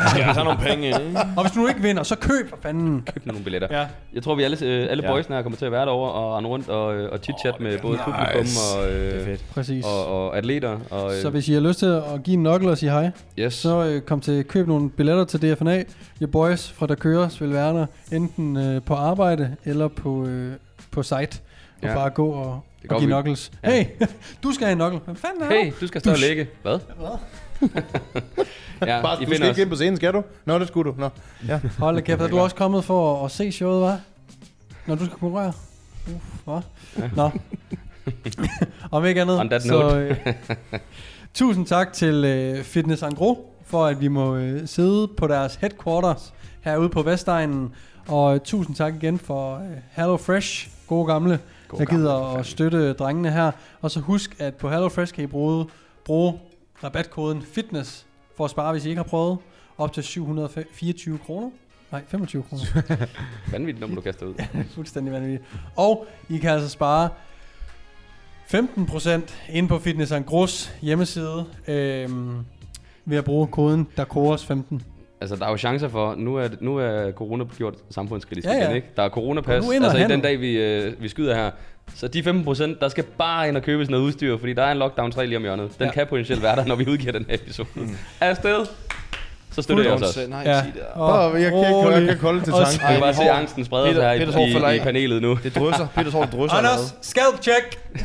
Skal 0.08 0.22
jeg 0.26 0.34
tage 0.34 0.44
nogle 0.44 0.58
penge 0.60 0.88
ind? 0.88 1.16
Og 1.36 1.42
hvis 1.42 1.52
du 1.52 1.60
nu 1.60 1.68
ikke 1.68 1.80
vinder, 1.82 2.02
så 2.02 2.16
køb 2.16 2.50
for 2.50 2.58
fanden. 2.62 3.08
Køb 3.14 3.26
nogle 3.26 3.42
billetter. 3.44 3.68
Ja. 3.80 3.86
Jeg 4.14 4.22
tror, 4.22 4.34
vi 4.34 4.42
alle, 4.42 4.56
øh, 4.62 4.86
alle 4.90 5.02
Ja. 5.04 5.10
boysene 5.12 5.36
her 5.36 5.42
kommer 5.42 5.56
til 5.58 5.66
at 5.66 5.72
være 5.72 5.86
derovre 5.86 6.12
og 6.12 6.36
rende 6.36 6.48
rundt 6.48 6.68
og, 6.68 6.94
øh, 6.94 7.12
og 7.12 7.18
chit-chat 7.22 7.60
med 7.60 7.78
både 7.78 7.98
publikum 8.04 8.42
nice. 8.42 8.60
og, 8.78 8.86
Det 8.86 9.22
er 9.26 9.30
øh. 9.32 9.38
Præcis. 9.54 9.84
og, 9.84 10.06
og 10.26 10.36
atleter. 10.38 10.78
Og, 10.90 11.14
øh, 11.14 11.22
Så 11.22 11.30
hvis 11.30 11.48
I 11.48 11.52
har 11.52 11.60
lyst 11.60 11.78
til 11.78 11.86
at 11.86 12.22
give 12.24 12.34
en 12.34 12.44
knuckle 12.44 12.70
og 12.70 12.78
sige 12.78 12.90
hej, 12.90 13.10
yes. 13.38 13.54
så 13.54 13.84
øh, 13.84 14.00
kom 14.00 14.20
til 14.20 14.44
køb 14.44 14.68
nogle 14.68 14.90
billetter 14.90 15.24
til 15.24 15.42
DFNA. 15.54 15.82
Your 16.22 16.28
boys 16.30 16.70
fra 16.72 16.86
Der 16.86 16.94
Køres 16.94 17.40
vil 17.40 17.52
være 17.52 17.74
der, 17.74 17.86
enten 18.12 18.56
øh, 18.56 18.82
på 18.82 18.94
arbejde 18.94 19.56
eller 19.64 19.88
på, 19.88 20.24
øh, 20.26 20.52
på 20.90 21.02
site. 21.02 21.38
Og 21.82 21.88
Ja. 21.88 21.94
bare 21.94 22.10
gå 22.10 22.26
og, 22.28 22.60
Det 22.84 22.88
går 22.90 22.96
og 22.96 23.00
give 23.02 23.08
vi- 23.08 23.14
knuckles. 23.14 23.52
Ja. 23.64 23.70
Hey, 23.70 23.84
du 24.42 24.52
skal 24.52 24.66
have 24.66 24.72
en 24.72 24.78
knuckle. 24.78 25.00
Hvem 25.04 25.16
fanden 25.16 25.42
er 25.42 25.46
Hey, 25.62 25.70
du? 25.70 25.74
du 25.80 25.86
skal 25.86 26.00
stå 26.00 26.10
og 26.10 26.18
lægge. 26.18 26.48
Hvad? 26.62 26.78
ja, 28.86 29.02
Bare, 29.02 29.22
I 29.22 29.24
du 29.24 29.34
skal 29.34 29.48
ikke 29.48 29.62
ind 29.62 29.70
på 29.70 29.76
scenen, 29.76 29.96
skal 29.96 30.12
du? 30.12 30.22
Nå, 30.44 30.58
det 30.58 30.68
skulle 30.68 30.92
du. 30.92 30.96
Nå. 31.00 31.08
Ja. 31.48 31.60
Hold 31.78 31.94
da 31.96 32.00
kæft, 32.02 32.20
er 32.20 32.26
du 32.28 32.38
også 32.38 32.56
kommet 32.56 32.84
for 32.84 33.24
at, 33.24 33.30
se 33.30 33.52
showet, 33.52 33.80
var? 33.80 34.00
Når 34.86 34.94
du 34.94 35.04
skal 35.04 35.18
konkurrere? 35.18 35.52
Uff, 36.06 36.24
hvad? 36.44 36.60
Ja. 36.98 37.10
Nå. 37.16 37.30
Om 38.90 39.04
ikke 39.06 39.20
andet, 39.20 39.40
On 39.40 39.48
that 39.48 39.62
så 39.62 39.80
note. 39.82 39.96
øh, 40.26 40.34
tusind 41.34 41.66
tak 41.66 41.92
til 41.92 42.24
øh, 42.24 42.62
Fitness 42.64 43.02
Angro, 43.02 43.54
for 43.66 43.86
at 43.86 44.00
vi 44.00 44.08
må 44.08 44.36
øh, 44.36 44.68
sidde 44.68 45.08
på 45.16 45.26
deres 45.26 45.54
headquarters 45.54 46.32
herude 46.60 46.88
på 46.88 47.02
Vestegnen. 47.02 47.74
Og 48.08 48.34
øh, 48.34 48.40
tusind 48.40 48.76
tak 48.76 48.94
igen 48.94 49.18
for 49.18 49.54
øh, 49.54 49.60
Hello 49.92 50.16
Fresh, 50.16 50.68
gode 50.86 51.06
gamle, 51.06 51.38
God 51.78 51.86
der 51.86 51.96
gider 51.96 52.38
at 52.38 52.46
støtte 52.46 52.92
drengene 52.92 53.30
her. 53.30 53.50
Og 53.80 53.90
så 53.90 54.00
husk, 54.00 54.36
at 54.38 54.54
på 54.54 54.70
Hello 54.70 54.88
Fresh 54.88 55.14
kan 55.14 55.24
I 55.24 55.26
bruge, 55.26 55.66
bruge 56.04 56.40
rabatkoden 56.84 57.42
FITNESS 57.42 58.06
for 58.36 58.44
at 58.44 58.50
spare, 58.50 58.72
hvis 58.72 58.84
I 58.84 58.88
ikke 58.88 58.98
har 58.98 59.08
prøvet, 59.08 59.38
op 59.78 59.92
til 59.92 60.02
724 60.02 61.18
kroner. 61.18 61.50
Nej, 61.92 62.02
25 62.08 62.42
kroner. 62.42 62.62
Vanvittigt 63.52 63.80
nummer, 63.80 63.96
du 63.96 64.00
kaster 64.00 64.26
ud. 64.26 64.34
Fuldstændig 64.74 65.12
vanvittigt. 65.12 65.42
Og 65.76 66.06
I 66.28 66.38
kan 66.38 66.50
altså 66.50 66.68
spare 66.68 67.08
15% 68.54 69.10
ind 69.52 69.68
på 69.68 69.78
Fitness 69.78 70.12
Gros 70.26 70.72
hjemmeside 70.80 71.46
øhm, 71.68 72.44
ved 73.04 73.16
at 73.16 73.24
bruge 73.24 73.46
koden 73.46 73.88
DACOROS15. 73.98 74.80
Altså, 75.24 75.36
der 75.36 75.46
er 75.46 75.50
jo 75.50 75.56
chancer 75.56 75.88
for, 75.88 76.14
nu 76.18 76.36
er, 76.36 76.48
nu 76.60 76.76
er 76.76 77.12
corona 77.12 77.44
gjort 77.58 77.74
samfundskritisk 77.90 78.46
Ja, 78.48 78.52
ja. 78.52 78.64
igen, 78.64 78.76
ikke? 78.76 78.88
Der 78.96 79.02
er 79.02 79.08
coronapas, 79.08 79.64
altså 79.82 79.96
i 79.98 80.02
den 80.08 80.20
dag, 80.20 80.40
vi, 80.40 80.56
øh, 80.58 80.92
vi 81.02 81.08
skyder 81.08 81.34
her. 81.34 81.50
Så 81.94 82.08
de 82.08 82.20
15%, 82.20 82.80
der 82.80 82.88
skal 82.88 83.04
bare 83.18 83.48
ind 83.48 83.56
og 83.56 83.62
købe 83.62 83.84
sådan 83.84 83.92
noget 83.92 84.04
udstyr, 84.06 84.38
fordi 84.38 84.52
der 84.52 84.62
er 84.62 84.72
en 84.72 84.78
lockdown 84.78 85.12
3 85.12 85.26
lige 85.26 85.36
om 85.36 85.42
hjørnet. 85.42 85.70
Den 85.78 85.86
Ja. 85.86 85.92
kan 85.92 86.06
potentielt 86.06 86.42
være 86.42 86.56
der, 86.56 86.64
når 86.66 86.74
vi 86.76 86.88
udgiver 86.88 87.12
den 87.12 87.26
her 87.28 87.34
episode. 87.34 87.68
Mm. 87.74 87.96
Afsted! 88.20 88.66
Så 89.52 89.62
støtter 89.62 89.84
jeg 89.84 89.92
os 89.92 90.02
også. 90.02 90.20
Nej, 90.28 90.42
Ja. 90.46 90.58
sig 90.62 90.72
det. 90.74 90.82
Bare, 90.96 91.20
jeg, 91.32 91.50
kan 91.50 91.58
ikke, 91.58 91.88
jeg 91.90 92.08
kan 92.08 92.18
kolde 92.18 92.40
til 92.44 92.52
tanken. 92.52 92.80
Jeg 92.82 92.90
kan 92.92 93.00
bare 93.00 93.14
se 93.14 93.30
angsten 93.30 93.64
sprede 93.64 93.84
Peter- 93.88 93.94
sig 94.00 94.10
her 94.10 94.18
Peters 94.18 94.34
hår 94.34 94.46
i, 94.46 94.52
falder 94.52 94.70
i, 94.70 94.76
i 94.76 94.80
panelet 94.80 95.22
nu. 95.22 95.38
Det 95.42 95.54
drysser. 95.56 95.86
Peters 95.94 96.12
hår 96.12 96.24
drysser 96.24 96.56
Anders, 96.58 96.94
scalp 97.02 97.42
check! 97.42 97.78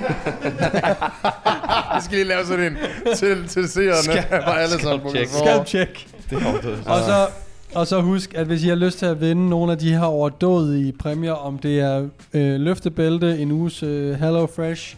Jeg 1.93 2.01
skal 2.03 2.17
lige 2.17 2.27
lave 2.27 2.45
sådan 2.45 2.65
en 2.65 2.77
til, 3.15 3.47
til 3.47 3.69
seerne. 3.69 4.79
Sammen 4.79 4.99
på 5.01 5.09
check. 5.09 5.29
Scalp 5.29 5.67
check! 5.67 6.07
Det 6.29 6.41
er 6.41 6.45
overstået. 6.51 6.83
Og 6.85 6.99
så, 6.99 7.27
og 7.75 7.87
så 7.87 8.01
husk, 8.01 8.33
at 8.33 8.45
hvis 8.45 8.63
I 8.63 8.67
har 8.67 8.75
lyst 8.75 8.99
til 8.99 9.05
at 9.05 9.21
vinde 9.21 9.49
nogle 9.49 9.71
af 9.71 9.77
de 9.77 9.91
her 9.93 10.03
overdådige 10.05 10.91
præmier, 10.93 11.33
om 11.33 11.57
det 11.57 11.79
er 11.79 12.07
øh, 12.33 12.59
løftebælte, 12.59 13.37
en 13.39 13.51
uges 13.51 13.83
øh, 13.83 14.13
Hello 14.19 14.45
Fresh, 14.55 14.95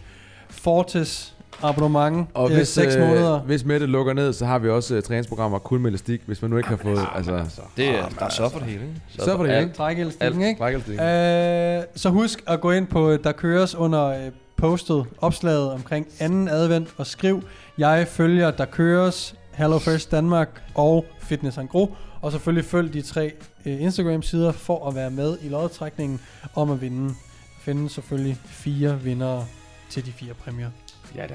Fortis 0.50 1.34
abonnement, 1.62 2.28
Og 2.34 2.50
øh, 2.50 2.56
hvis, 2.56 2.68
6 2.68 2.94
øh, 2.96 3.00
måneder. 3.08 3.38
hvis 3.38 3.64
Mette 3.64 3.86
lukker 3.86 4.12
ned, 4.12 4.32
så 4.32 4.46
har 4.46 4.58
vi 4.58 4.68
også 4.68 4.96
uh, 4.96 5.02
træningsprogrammer 5.02 5.58
kun 5.58 5.80
med 5.82 5.90
elastik, 5.90 6.20
hvis 6.26 6.42
man 6.42 6.50
nu 6.50 6.56
ikke 6.56 6.68
har 6.68 6.76
fået... 6.76 7.00
altså, 7.14 7.44
Det 7.76 7.88
er, 7.88 8.08
der 8.18 8.24
er 8.24 8.28
så 8.28 8.48
for 8.48 8.58
det 8.58 8.68
hele, 8.68 8.82
ikke? 8.82 9.00
så 9.18 9.36
for 9.36 9.44
det, 9.44 9.60
ikke? 9.60 9.72
Trækelastikken, 9.72 10.42
ikke? 10.42 10.58
Trækkelastik. 10.60 10.94
Øh, 11.00 11.82
så 11.96 12.08
husk 12.08 12.42
at 12.46 12.60
gå 12.60 12.70
ind 12.70 12.86
på 12.86 13.10
øh, 13.10 13.18
Der 13.24 13.32
Køres 13.32 13.74
under 13.74 14.06
øh, 14.06 14.16
postet 14.56 15.04
opslaget 15.18 15.72
omkring 15.72 16.06
anden 16.20 16.48
advent 16.48 16.88
og 16.96 17.06
skriv, 17.06 17.42
jeg 17.78 18.06
følger 18.08 18.50
Der 18.50 18.64
Køres, 18.64 19.34
HelloFresh 19.54 20.10
Danmark 20.10 20.62
og 20.74 21.04
Fitness 21.20 21.58
Gro. 21.70 21.94
Og 22.20 22.32
selvfølgelig 22.32 22.64
følg 22.70 22.94
de 22.94 23.02
tre 23.02 23.32
øh, 23.66 23.82
Instagram-sider 23.82 24.52
for 24.52 24.88
at 24.88 24.94
være 24.94 25.10
med 25.10 25.38
i 25.42 25.48
lodtrækningen 25.48 26.20
om 26.54 26.70
at 26.70 26.80
vinde. 26.80 27.14
Finde 27.62 27.90
selvfølgelig 27.90 28.36
fire 28.46 29.00
vindere 29.00 29.44
til 29.90 30.06
de 30.06 30.12
fire 30.12 30.34
præmier. 30.34 30.70
Ja 31.16 31.26
da. 31.26 31.34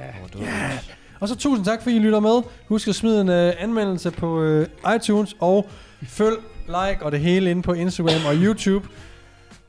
Og 1.19 1.27
så 1.27 1.35
tusind 1.35 1.65
tak, 1.65 1.81
fordi 1.83 1.95
I 1.95 1.99
lytter 1.99 2.19
med. 2.19 2.41
Husk 2.67 2.87
at 2.87 2.95
smide 2.95 3.21
en 3.21 3.29
øh, 3.29 3.53
anmeldelse 3.59 4.11
på 4.11 4.41
øh, 4.41 4.67
iTunes, 4.95 5.35
og 5.39 5.69
følg, 6.03 6.35
like 6.67 6.97
og 7.01 7.11
det 7.11 7.19
hele 7.19 7.51
inde 7.51 7.61
på 7.61 7.73
Instagram 7.73 8.25
og 8.25 8.35
YouTube. 8.35 8.87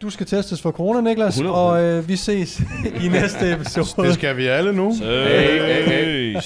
Du 0.03 0.11
skal 0.11 0.27
testes 0.27 0.63
for 0.63 0.71
corona, 0.71 1.01
Niklas, 1.01 1.37
100%. 1.39 1.47
og 1.47 1.83
øh, 1.83 2.09
vi 2.09 2.17
ses 2.17 2.61
i 3.05 3.09
næste 3.09 3.53
episode. 3.55 4.07
Det 4.07 4.15
skal 4.15 4.37
vi 4.37 4.47
alle 4.47 4.73
nu. 4.73 4.95
Hey, 4.95 5.63
hey, 5.63 5.89
hey. 5.89 6.37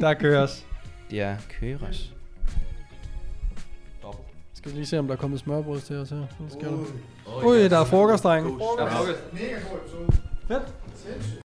Der 0.00 0.14
køres. 0.14 0.64
Det 1.12 1.20
er 1.20 1.36
køres. 1.60 2.12
Skal 4.54 4.72
vi 4.72 4.76
lige 4.76 4.86
se, 4.86 4.98
om 4.98 5.06
der 5.06 5.14
er 5.14 5.18
kommet 5.18 5.40
smørbrød 5.40 5.80
til 5.80 5.96
os 5.96 6.10
her. 6.10 6.16
Hvad 6.16 6.50
sker 6.50 6.70
der? 6.70 7.46
Ui, 7.46 7.68
der 7.68 7.78
er 7.78 7.84
frokost, 7.84 8.24
drenge. 8.24 8.58
Der 8.78 8.84
er 8.84 8.90
frokost. 8.90 9.18
Fedt. 10.48 10.74